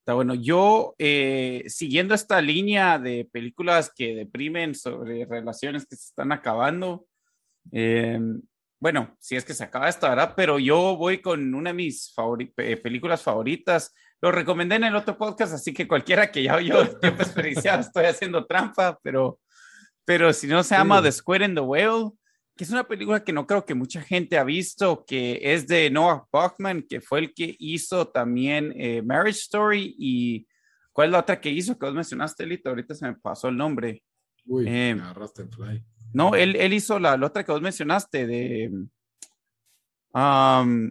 Está 0.00 0.14
bueno. 0.14 0.34
Yo, 0.34 0.94
eh, 0.98 1.64
siguiendo 1.68 2.14
esta 2.14 2.40
línea 2.40 2.98
de 2.98 3.28
películas 3.30 3.92
que 3.94 4.14
deprimen 4.14 4.74
sobre 4.74 5.26
relaciones 5.26 5.86
que 5.86 5.96
se 5.96 6.06
están 6.08 6.32
acabando, 6.32 7.06
eh, 7.72 8.18
bueno, 8.80 9.14
si 9.20 9.36
es 9.36 9.44
que 9.44 9.52
se 9.52 9.64
acaba 9.64 9.88
esta, 9.90 10.08
¿verdad? 10.08 10.32
Pero 10.34 10.58
yo 10.58 10.96
voy 10.96 11.20
con 11.20 11.54
una 11.54 11.70
de 11.70 11.74
mis 11.74 12.14
favori- 12.16 12.52
pe- 12.54 12.78
películas 12.78 13.22
favoritas. 13.22 13.92
Lo 14.22 14.32
recomendé 14.32 14.76
en 14.76 14.84
el 14.84 14.96
otro 14.96 15.18
podcast, 15.18 15.52
así 15.54 15.74
que 15.74 15.86
cualquiera 15.88 16.30
que 16.30 16.42
ya 16.42 16.56
oyó 16.56 16.88
tiempo 16.98 17.22
experienciado, 17.22 17.80
estoy 17.80 18.04
haciendo 18.06 18.46
trampa, 18.46 18.98
pero, 19.02 19.38
pero 20.04 20.32
si 20.32 20.46
no 20.46 20.62
se 20.62 20.74
llama 20.76 20.98
Sí. 20.98 21.04
The 21.04 21.12
Squid 21.12 21.42
and 21.42 21.54
the 21.56 21.60
Whale, 21.62 22.10
que 22.60 22.64
es 22.64 22.70
una 22.72 22.86
película 22.86 23.24
que 23.24 23.32
no 23.32 23.46
creo 23.46 23.64
que 23.64 23.72
mucha 23.74 24.02
gente 24.02 24.36
ha 24.36 24.44
visto, 24.44 25.06
que 25.06 25.40
es 25.42 25.66
de 25.66 25.88
Noah 25.88 26.28
Bachman, 26.30 26.82
que 26.82 27.00
fue 27.00 27.20
el 27.20 27.32
que 27.32 27.56
hizo 27.58 28.08
también 28.08 28.74
eh, 28.76 29.00
Marriage 29.00 29.38
Story 29.38 29.94
y 29.98 30.46
¿cuál 30.92 31.06
es 31.08 31.12
la 31.12 31.20
otra 31.20 31.40
que 31.40 31.48
hizo 31.48 31.78
que 31.78 31.86
vos 31.86 31.94
mencionaste, 31.94 32.44
Lito? 32.44 32.68
Ahorita 32.68 32.94
se 32.94 33.06
me 33.06 33.14
pasó 33.14 33.48
el 33.48 33.56
nombre. 33.56 34.04
Uy, 34.44 34.66
Eh, 34.68 34.94
me 34.94 35.00
agarraste 35.00 35.40
en 35.40 35.50
fly. 35.50 35.82
No, 36.12 36.34
él, 36.34 36.54
él 36.54 36.74
hizo 36.74 36.98
la, 36.98 37.16
la 37.16 37.28
otra 37.28 37.44
que 37.44 37.52
vos 37.52 37.62
mencionaste 37.62 38.26
de... 38.26 38.70
um, 40.12 40.90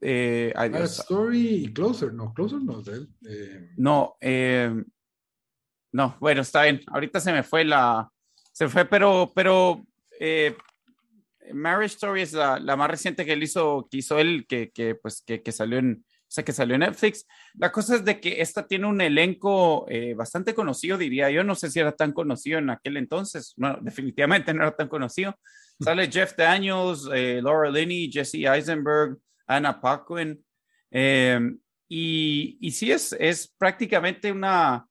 eh. 0.00 0.52
Story 0.82 1.66
y 1.66 1.72
Closer. 1.72 2.12
No, 2.12 2.34
Closer 2.34 2.60
no 2.60 2.80
es 2.80 2.86
de 2.86 2.92
él. 2.92 3.08
Eh, 3.28 3.70
No, 3.76 4.16
eh, 4.20 4.82
no, 5.92 6.16
bueno, 6.18 6.40
está 6.40 6.64
bien. 6.64 6.80
Ahorita 6.88 7.20
se 7.20 7.32
me 7.32 7.44
fue 7.44 7.64
la, 7.64 8.10
se 8.54 8.68
fue, 8.68 8.84
pero, 8.84 9.32
pero 9.34 9.84
eh, 10.20 10.56
Marriage 11.52 11.96
Story 11.96 12.22
es 12.22 12.32
la, 12.32 12.60
la 12.60 12.76
más 12.76 12.88
reciente 12.88 13.24
que 13.24 13.32
él 13.32 13.42
hizo, 13.42 13.88
que 13.90 13.98
hizo 13.98 14.18
él, 14.18 14.46
que, 14.48 14.70
que 14.70 14.94
pues, 14.94 15.22
que, 15.26 15.42
que 15.42 15.50
salió 15.50 15.78
en, 15.78 16.04
o 16.06 16.26
sea, 16.28 16.44
que 16.44 16.52
salió 16.52 16.76
en 16.76 16.82
Netflix. 16.82 17.26
La 17.54 17.72
cosa 17.72 17.96
es 17.96 18.04
de 18.04 18.20
que 18.20 18.40
esta 18.40 18.66
tiene 18.66 18.86
un 18.86 19.00
elenco 19.00 19.86
eh, 19.88 20.14
bastante 20.14 20.54
conocido, 20.54 20.96
diría 20.96 21.30
yo. 21.30 21.42
No 21.42 21.56
sé 21.56 21.68
si 21.68 21.80
era 21.80 21.92
tan 21.92 22.12
conocido 22.12 22.60
en 22.60 22.70
aquel 22.70 22.96
entonces. 22.96 23.54
No, 23.56 23.76
definitivamente 23.80 24.54
no 24.54 24.62
era 24.62 24.76
tan 24.76 24.88
conocido. 24.88 25.36
Sale 25.80 26.10
Jeff 26.10 26.36
Daniels, 26.36 27.08
eh, 27.12 27.40
Laura 27.42 27.70
Linney, 27.70 28.08
Jesse 28.10 28.46
Eisenberg, 28.46 29.18
Anna 29.48 29.80
Paquin. 29.80 30.40
Eh, 30.92 31.40
y, 31.88 32.56
y 32.60 32.70
sí, 32.70 32.92
es, 32.92 33.14
es 33.18 33.52
prácticamente 33.58 34.30
una 34.30 34.86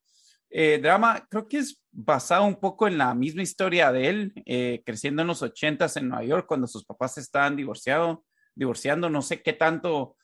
eh, 0.49 0.80
drama, 0.82 1.26
creo 1.30 1.47
que 1.47 1.59
es 1.59 1.82
basado 1.94 2.44
un 2.46 2.56
poco 2.56 2.88
en 2.88 2.98
la 2.98 3.14
misma 3.14 3.44
historia 3.44 3.91
de 3.91 4.10
él, 4.10 4.34
eh, 4.46 4.82
creciendo 4.86 5.22
en 5.22 5.28
los 5.30 5.41
ochentas 5.41 5.96
en 5.96 6.10
Nueva 6.10 6.26
York, 6.26 6.46
cuando 6.48 6.68
sus 6.68 6.84
papás 6.84 7.18
estaban 7.18 7.56
divorciado, 7.56 8.26
divorciando, 8.56 9.10
no 9.10 9.22
sé 9.22 9.41
qué 9.41 9.54
tanto, 9.54 10.18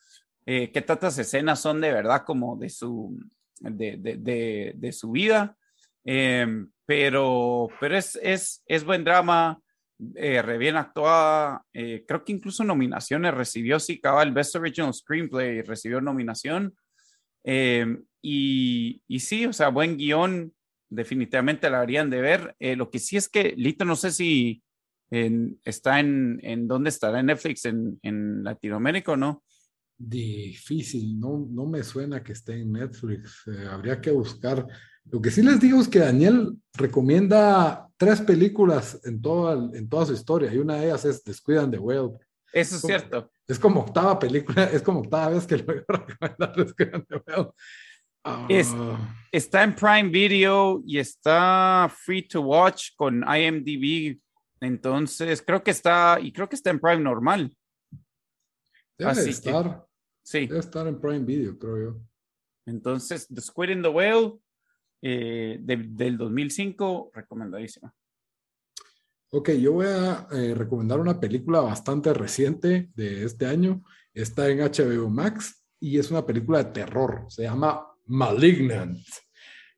eh, 0.44 0.70
qué 0.72 0.82
tantas 0.82 1.16
escenas 1.18 1.60
son 1.60 1.80
de 1.80 1.92
verdad 1.92 2.24
como 2.26 2.56
de 2.56 2.68
su, 2.68 3.18
de, 3.60 3.96
de, 3.96 4.74
de, 4.74 4.92
su 4.92 5.12
vida, 5.12 5.56
eh, 6.04 6.66
pero, 6.84 7.68
pero 7.78 7.96
es, 7.96 8.18
es, 8.20 8.62
es 8.66 8.84
buen 8.84 9.04
drama, 9.04 9.60
eh, 10.16 10.40
re 10.40 10.56
bien 10.56 10.76
actuada, 10.76 11.62
eh, 11.74 12.04
creo 12.08 12.24
que 12.24 12.32
incluso 12.32 12.64
nominaciones 12.64 13.34
recibió, 13.34 13.78
sí, 13.78 14.00
cabal, 14.00 14.32
Best 14.32 14.56
Original 14.56 14.94
Screenplay 14.94 15.62
recibió 15.62 16.00
nominación, 16.00 16.74
eh, 17.44 17.98
y, 18.22 19.02
y, 19.06 19.20
sí, 19.20 19.46
o 19.46 19.52
sea, 19.52 19.68
buen 19.68 19.98
guion, 19.98 20.54
definitivamente 20.90 21.70
la 21.70 21.80
harían 21.80 22.10
de 22.10 22.20
ver. 22.20 22.54
Eh, 22.58 22.76
lo 22.76 22.90
que 22.90 22.98
sí 22.98 23.16
es 23.16 23.28
que, 23.28 23.54
Lito, 23.56 23.84
no 23.84 23.96
sé 23.96 24.10
si 24.10 24.62
en, 25.10 25.58
está 25.64 25.98
en, 26.00 26.38
en 26.42 26.68
dónde 26.68 26.90
estará 26.90 27.20
en 27.20 27.26
Netflix, 27.26 27.64
en, 27.64 27.98
en 28.02 28.44
Latinoamérica 28.44 29.12
o 29.12 29.16
no. 29.16 29.42
Difícil, 30.02 31.20
no, 31.20 31.46
no 31.50 31.66
me 31.66 31.82
suena 31.82 32.22
que 32.22 32.32
esté 32.32 32.54
en 32.60 32.72
Netflix. 32.72 33.42
Eh, 33.46 33.66
habría 33.70 34.00
que 34.00 34.10
buscar. 34.10 34.66
Lo 35.10 35.20
que 35.20 35.30
sí 35.30 35.42
les 35.42 35.60
digo 35.60 35.80
es 35.80 35.88
que 35.88 35.98
Daniel 35.98 36.56
recomienda 36.74 37.86
tres 37.96 38.20
películas 38.22 39.00
en 39.04 39.20
toda, 39.20 39.54
en 39.76 39.88
toda 39.88 40.06
su 40.06 40.14
historia 40.14 40.52
y 40.52 40.58
una 40.58 40.76
de 40.76 40.86
ellas 40.86 41.04
es 41.04 41.22
Descuidan 41.22 41.70
the 41.70 41.78
Whale. 41.78 42.12
Eso 42.52 42.76
es 42.76 42.80
Como- 42.80 42.88
cierto. 42.98 43.30
Es 43.46 43.58
como 43.58 43.80
octava 43.80 44.18
película, 44.18 44.64
es 44.72 44.80
como 44.82 45.00
octava 45.00 45.30
vez 45.30 45.46
que 45.46 45.56
lo 45.58 45.64
voy 45.64 45.76
a 45.86 45.92
recomendar 45.92 46.56
Descuidan 46.56 47.04
the 47.06 47.16
Whale. 47.26 47.50
Ah, 48.24 48.46
Es- 48.48 48.74
Está 49.32 49.62
en 49.62 49.74
Prime 49.76 50.08
Video 50.08 50.82
y 50.84 50.98
está 50.98 51.88
free 52.04 52.22
to 52.26 52.40
watch 52.42 52.88
con 52.96 53.22
IMDb. 53.24 54.20
Entonces, 54.60 55.40
creo 55.40 55.62
que 55.62 55.70
está, 55.70 56.18
y 56.20 56.32
creo 56.32 56.48
que 56.48 56.56
está 56.56 56.70
en 56.70 56.80
Prime 56.80 56.98
normal. 57.00 57.56
debe 58.98 59.12
así 59.12 59.24
que- 59.24 59.30
estar, 59.30 59.86
Sí. 60.22 60.46
debe 60.46 60.58
estar 60.60 60.86
en 60.86 61.00
Prime 61.00 61.20
Video, 61.20 61.58
creo 61.58 61.78
yo. 61.78 62.00
Entonces, 62.66 63.26
The 63.28 63.40
Squid 63.40 63.70
and 63.70 63.82
the 63.84 63.88
Whale 63.88 64.38
eh, 65.02 65.56
de- 65.60 65.76
del 65.88 66.18
2005, 66.18 67.10
recomendadísima. 67.14 67.94
Ok, 69.30 69.50
yo 69.52 69.72
voy 69.72 69.86
a 69.86 70.26
eh, 70.32 70.54
recomendar 70.54 71.00
una 71.00 71.18
película 71.18 71.60
bastante 71.60 72.12
reciente 72.12 72.90
de 72.94 73.24
este 73.24 73.46
año. 73.46 73.82
Está 74.12 74.48
en 74.50 74.60
HBO 74.60 75.08
Max 75.08 75.64
y 75.80 75.98
es 75.98 76.10
una 76.10 76.26
película 76.26 76.58
de 76.62 76.72
terror. 76.72 77.24
Se 77.28 77.44
llama 77.44 77.86
Malignant. 78.10 78.98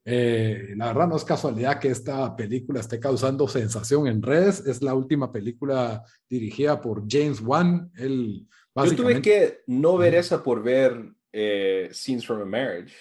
Eh, 0.04 0.74
la 0.76 0.88
verdad 0.88 1.08
no 1.08 1.16
es 1.16 1.24
casualidad 1.24 1.78
que 1.78 1.88
esta 1.88 2.34
película 2.34 2.80
esté 2.80 2.98
causando 2.98 3.46
sensación 3.46 4.06
en 4.08 4.22
redes. 4.22 4.66
Es 4.66 4.82
la 4.82 4.94
última 4.94 5.30
película 5.30 6.02
dirigida 6.28 6.80
por 6.80 7.04
James 7.08 7.40
Wan. 7.40 7.90
Él 7.96 8.48
Yo 8.74 8.96
tuve 8.96 9.22
que 9.22 9.60
no 9.66 9.96
ver 9.96 10.14
esa 10.14 10.42
por 10.42 10.62
ver 10.62 11.12
eh, 11.32 11.88
Scenes 11.92 12.26
from 12.26 12.42
a 12.42 12.44
Marriage. 12.44 12.94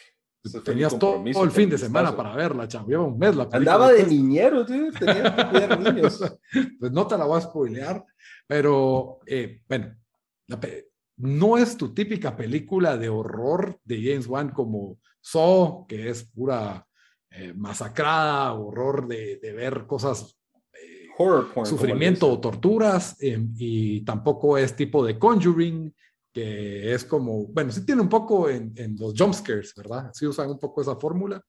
Tenías 0.66 0.98
todo, 0.98 1.24
el 1.24 1.52
fin 1.52 1.70
de 1.70 1.78
semana 1.78 2.16
para 2.16 2.36
verla, 2.36 2.68
chavo. 2.68 2.90
Lleva 2.90 3.04
un 3.04 3.18
mes 3.18 3.36
la 3.36 3.48
película. 3.48 3.74
Andaba 3.74 3.94
de 3.94 4.06
niñero, 4.08 4.66
tío. 4.66 4.92
Tenía 4.92 5.36
que 5.36 5.48
cuidar 5.50 5.80
niños. 5.80 6.20
pues 6.80 6.92
no 6.92 7.08
te 7.08 7.18
la 7.18 7.26
voy 7.26 7.38
a 7.38 7.42
spoilear, 7.42 8.04
pero 8.48 9.20
eh, 9.28 9.62
bueno, 9.70 9.96
no 11.18 11.58
es 11.58 11.78
tu 11.78 11.94
típica 11.94 12.36
película 12.36 12.98
de 12.98 13.10
horror 13.10 13.80
de 13.84 13.98
James 14.04 14.26
Wan 14.26 14.50
como 14.50 14.98
Saw, 15.22 15.86
que 15.88 16.10
es 16.10 16.24
pura 16.24 16.86
eh, 17.30 17.54
masacrada, 17.56 18.54
horror 18.54 19.08
de, 19.08 19.40
ver 19.56 19.86
cosas, 19.88 20.38
eh, 20.74 21.08
horror 21.18 21.66
sufrimiento 21.66 22.30
o 22.30 22.40
torturas, 22.40 23.16
em, 23.22 23.54
y 23.58 24.02
tampoco 24.02 24.58
es 24.58 24.76
tipo 24.76 25.06
de 25.06 25.18
Conjuring, 25.18 25.94
que 26.34 26.94
es 26.94 27.06
como, 27.06 27.48
bueno, 27.48 27.72
sí 27.72 27.86
tiene 27.86 28.02
un 28.02 28.10
poco 28.10 28.50
en, 28.50 28.74
en 28.76 28.96
los 28.98 29.14
jumpscares, 29.18 29.74
¿verdad? 29.76 30.12
Sí 30.14 30.26
usan 30.26 30.50
un 30.50 30.60
poco 30.60 30.82
esa 30.82 30.96
fórmula, 30.96 31.44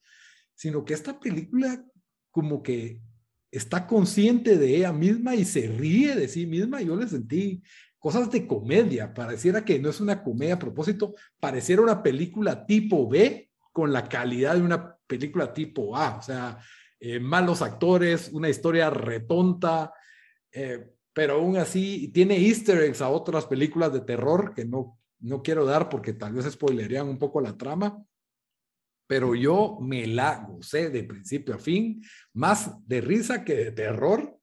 sino 0.55 0.85
que 0.85 0.95
esta 0.95 1.19
película 1.19 1.85
como 2.31 2.63
que 2.63 3.01
está 3.51 3.87
consciente 3.87 4.57
de 4.57 4.77
ella 4.77 4.93
misma 4.93 5.35
y 5.35 5.45
se 5.45 5.69
ríe 5.69 6.17
de 6.17 6.27
sí 6.27 6.47
misma. 6.47 6.81
Yo 6.81 6.97
le 6.97 7.07
sentí 7.07 7.63
cosas 7.99 8.31
de 8.31 8.47
comedia, 8.47 9.15
pareciera 9.15 9.65
que 9.65 9.79
no 9.79 9.91
es 9.91 10.01
una 10.01 10.23
comedia 10.25 10.55
a 10.55 10.59
propósito, 10.59 11.15
pareciera 11.39 11.83
una 11.83 12.03
película 12.03 12.67
tipo 12.67 13.09
B 13.09 13.49
con 13.73 13.93
la 13.93 14.09
calidad 14.09 14.55
de 14.55 14.63
una 14.63 14.97
película 15.07 15.53
tipo 15.53 15.97
A, 15.97 16.19
o 16.19 16.23
sea, 16.23 16.59
eh, 17.01 17.19
malos 17.19 17.63
actores, 17.63 18.31
una 18.33 18.49
historia 18.49 18.89
retonta, 18.91 19.93
eh, 20.53 20.93
pero 21.13 21.35
aún 21.35 21.57
así 21.57 22.09
tiene 22.09 22.39
easter 22.39 22.81
eggs 22.83 23.01
a 23.01 23.09
otras 23.09 23.47
películas 23.47 23.93
de 23.93 24.03
terror 24.03 24.55
que 24.55 24.65
no, 24.65 24.99
no 25.21 25.43
quiero 25.43 25.65
dar 25.65 25.89
porque 25.89 26.13
tal 26.13 26.35
vez 26.35 26.51
spoilerían 26.51 27.09
un 27.09 27.19
poco 27.19 27.41
la 27.41 27.57
trama, 27.57 28.05
pero 29.07 29.35
yo 29.35 29.79
me 29.81 30.07
la 30.07 30.47
gocé 30.49 30.91
de 30.91 31.05
principio 31.05 31.55
a 31.55 31.59
fin, 31.59 32.03
más 32.35 32.71
de 32.87 33.01
risa 33.01 33.45
que 33.45 33.57
de 33.57 33.73
terror, 33.73 34.39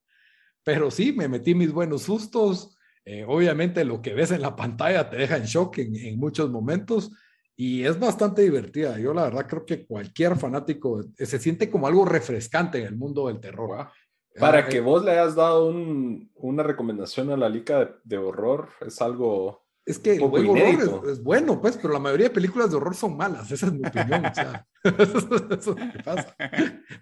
pero 0.63 0.91
sí, 0.91 1.13
me 1.13 1.27
metí 1.27 1.55
mis 1.55 1.71
buenos 1.71 2.03
sustos. 2.03 2.75
Eh, 3.05 3.25
obviamente 3.27 3.83
lo 3.85 4.01
que 4.01 4.13
ves 4.13 4.31
en 4.31 4.41
la 4.41 4.55
pantalla 4.55 5.09
te 5.09 5.17
deja 5.17 5.37
en 5.37 5.45
shock 5.45 5.79
en, 5.79 5.95
en 5.95 6.19
muchos 6.19 6.51
momentos, 6.51 7.11
y 7.61 7.83
es 7.83 7.99
bastante 7.99 8.41
divertida. 8.41 8.97
Yo 8.99 9.13
la 9.13 9.23
verdad 9.23 9.45
creo 9.45 9.65
que 9.65 9.85
cualquier 9.85 10.37
fanático 10.37 11.01
eh, 11.17 11.25
se 11.25 11.39
siente 11.39 11.69
como 11.69 11.87
algo 11.87 12.05
refrescante 12.05 12.79
en 12.79 12.85
el 12.85 12.95
mundo 12.95 13.27
del 13.27 13.41
terror. 13.41 13.89
Para 14.39 14.65
que 14.69 14.79
vos 14.79 15.03
le 15.03 15.11
hayas 15.11 15.35
dado 15.35 15.67
una 16.35 16.63
recomendación 16.63 17.31
a 17.31 17.35
la 17.35 17.49
liga 17.49 17.99
de, 18.05 18.17
horror, 18.17 18.69
es 18.79 19.01
algo... 19.01 19.65
Es 19.85 19.99
que 19.99 20.15
el 20.15 20.23
horror 20.23 21.03
es, 21.09 21.21
bueno, 21.21 21.59
pues, 21.59 21.75
pero 21.75 21.91
la 21.91 21.99
mayoría 21.99 22.29
de 22.29 22.33
películas 22.33 22.71
de 22.71 22.77
horror 22.77 22.95
son 22.95 23.17
malas, 23.17 23.51
esa 23.51 23.65
es 23.65 23.73
mi 23.73 23.85
opinión. 23.85 24.25
o 24.25 24.33
sea, 24.33 24.65
eso, 24.97 25.17
es 25.17 25.67
lo 25.67 25.75
que 25.75 25.99
pasa. 26.05 26.33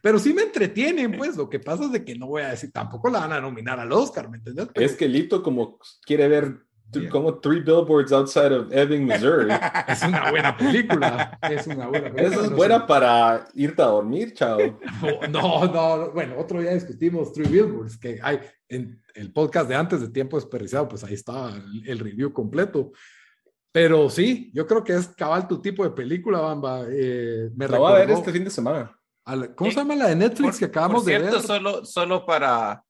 Pero 0.02 0.18
sí 0.18 0.34
me 0.34 0.42
entretienen, 0.42 1.16
pues, 1.16 1.38
lo 1.38 1.48
que 1.52 1.60
pasa 1.60 1.84
es 1.84 1.92
de 1.92 2.04
que 2.04 2.16
no 2.16 2.26
voy 2.26 2.42
a 2.42 2.50
decir, 2.50 2.72
tampoco 2.72 3.12
la 3.12 3.20
van 3.20 3.34
a 3.34 3.42
nominar 3.42 3.80
al 3.80 3.92
Oscar, 3.92 4.28
¿me 4.28 4.38
entiendes? 4.38 4.70
Es 4.74 4.96
que 4.96 5.08
Lito 5.08 5.44
como 5.44 5.78
quiere 6.04 6.28
ver 6.28 6.67
como 7.12 7.40
Three 7.40 7.62
Billboards 7.62 8.12
Outside 8.12 8.54
of 8.54 8.72
Ebbing, 8.72 9.06
Missouri. 9.06 9.50
es 9.88 10.04
una 10.04 10.30
buena 10.30 10.58
película. 10.58 11.38
Es 11.42 11.68
una 11.68 11.88
buena 11.88 12.12
película. 12.12 12.36
Esa 12.36 12.46
es 12.46 12.52
buena 12.52 12.88
para 12.88 13.48
irte 13.54 13.82
a 13.82 13.86
dormir, 13.86 14.34
chao. 14.34 14.58
No, 15.30 15.66
no, 15.66 16.12
bueno, 16.12 16.36
otro 16.38 16.62
día 16.62 16.74
discutimos 16.74 17.34
Three 17.34 17.48
Billboards, 17.48 17.98
que 17.98 18.20
hay 18.22 18.40
en 18.70 19.02
el 19.16 19.32
podcast 19.32 19.70
de 19.70 19.76
antes 19.76 20.02
de 20.02 20.10
Tiempo 20.10 20.38
Desperdiciado, 20.38 20.88
pues 20.88 21.04
ahí 21.04 21.14
está 21.14 21.54
el, 21.86 22.00
review 22.00 22.32
completo. 22.34 22.92
Pero 23.72 24.10
sí, 24.10 24.52
yo 24.54 24.66
creo 24.66 24.84
que 24.84 24.94
es 24.94 25.08
cabal 25.10 25.48
tu 25.48 25.62
tipo 25.62 25.84
de 25.84 25.92
película, 25.92 26.40
Bamba. 26.40 26.86
Eh, 26.90 27.50
me 27.56 27.68
Lo 27.68 27.80
voy 27.80 27.92
a 27.92 27.96
ver 27.96 28.12
este 28.12 28.32
fin 28.32 28.44
de 28.44 28.50
semana. 28.50 28.98
¿Cómo 29.56 29.70
se 29.70 29.78
llama 29.78 29.96
la 29.96 30.08
de 30.08 30.16
Netflix 30.16 30.58
que 30.58 30.66
acabamos 30.66 31.06
de 31.06 31.20
ver? 31.20 31.42
Solo, 31.42 31.84
solo 31.84 32.26
para 32.26 32.84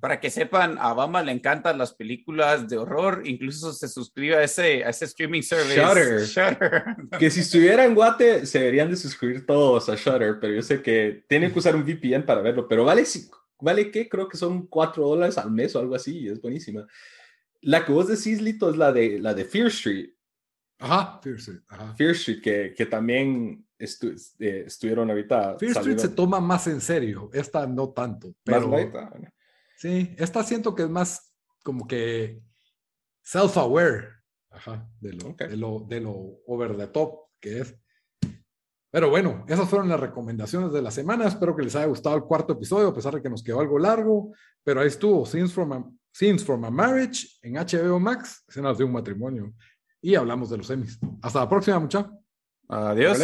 para 0.00 0.18
que 0.18 0.30
sepan, 0.30 0.78
a 0.78 0.92
Bamba 0.94 1.22
le 1.22 1.32
encantan 1.32 1.78
las 1.78 1.92
películas 1.92 2.68
de 2.68 2.78
horror, 2.78 3.22
incluso 3.24 3.72
se 3.72 3.88
suscribe 3.88 4.36
a 4.36 4.42
ese, 4.42 4.84
a 4.84 4.90
ese 4.90 5.04
streaming 5.04 5.42
service. 5.42 6.26
Shutter. 6.26 6.96
que 7.18 7.30
si 7.30 7.40
estuviera 7.40 7.84
en 7.84 7.94
Guate, 7.94 8.46
se 8.46 8.58
deberían 8.58 8.90
de 8.90 8.96
suscribir 8.96 9.46
todos 9.46 9.88
a 9.88 9.94
Shutter, 9.94 10.38
pero 10.40 10.54
yo 10.54 10.62
sé 10.62 10.82
que 10.82 11.24
tienen 11.28 11.52
que 11.52 11.58
usar 11.58 11.76
un 11.76 11.84
VPN 11.84 12.24
para 12.24 12.40
verlo, 12.40 12.66
pero 12.66 12.84
vale, 12.84 13.04
vale 13.60 13.90
que 13.90 14.08
creo 14.08 14.28
que 14.28 14.36
son 14.36 14.66
4 14.66 15.06
dólares 15.06 15.38
al 15.38 15.50
mes 15.50 15.74
o 15.76 15.78
algo 15.78 15.94
así, 15.94 16.28
es 16.28 16.40
buenísima. 16.40 16.86
La 17.60 17.84
que 17.84 17.92
vos 17.92 18.08
decís, 18.08 18.40
Lito, 18.40 18.70
es 18.70 18.76
la 18.76 18.92
de, 18.92 19.18
la 19.18 19.34
de 19.34 19.44
Fear 19.44 19.66
Street. 19.68 20.10
Ajá, 20.78 21.20
Fear 21.22 21.36
Street. 21.36 21.60
Fear 21.96 22.10
Street, 22.12 22.40
que, 22.42 22.74
que 22.74 22.86
también 22.86 23.66
eh, 23.78 24.64
estuvieron 24.66 25.10
ahorita. 25.10 25.58
Fear 25.58 25.72
Street 25.72 25.98
se 25.98 26.08
toma 26.08 26.40
más 26.40 26.66
en 26.66 26.80
serio, 26.80 27.30
esta 27.32 27.66
no 27.66 27.90
tanto. 27.90 28.34
Pero... 28.42 28.68
Más 28.68 28.90
Sí, 29.80 30.14
esta 30.18 30.44
siento 30.44 30.74
que 30.74 30.82
es 30.82 30.90
más 30.90 31.34
como 31.64 31.86
que 31.86 32.42
self-aware 33.24 34.10
de, 35.00 35.12
lo, 35.14 35.32
de, 35.32 35.56
lo, 35.56 35.86
de 35.88 36.00
lo 36.00 36.12
over 36.46 36.76
the 36.76 36.88
top 36.88 37.30
que 37.40 37.60
es. 37.60 37.74
Pero 38.90 39.08
bueno, 39.08 39.46
esas 39.48 39.66
fueron 39.70 39.88
las 39.88 39.98
recomendaciones 39.98 40.70
de 40.70 40.82
la 40.82 40.90
semana. 40.90 41.26
Espero 41.26 41.56
que 41.56 41.62
les 41.62 41.74
haya 41.76 41.86
gustado 41.86 42.14
el 42.14 42.24
cuarto 42.24 42.52
episodio, 42.52 42.88
a 42.88 42.94
pesar 42.94 43.14
de 43.14 43.22
que 43.22 43.30
nos 43.30 43.42
quedó 43.42 43.60
algo 43.60 43.78
largo. 43.78 44.34
Pero 44.62 44.82
ahí 44.82 44.88
estuvo, 44.88 45.24
Scenes 45.24 45.54
from 45.54 45.72
a, 45.72 45.90
Scenes 46.12 46.44
from 46.44 46.62
a 46.66 46.70
Marriage 46.70 47.38
en 47.40 47.54
HBO 47.54 47.98
Max, 47.98 48.44
escenas 48.48 48.76
de 48.76 48.84
un 48.84 48.92
matrimonio. 48.92 49.54
Y 50.02 50.14
hablamos 50.14 50.50
de 50.50 50.58
los 50.58 50.66
semis. 50.66 50.98
Hasta 51.22 51.40
la 51.40 51.48
próxima, 51.48 51.78
muchachos. 51.78 52.12
Adiós. 52.68 53.18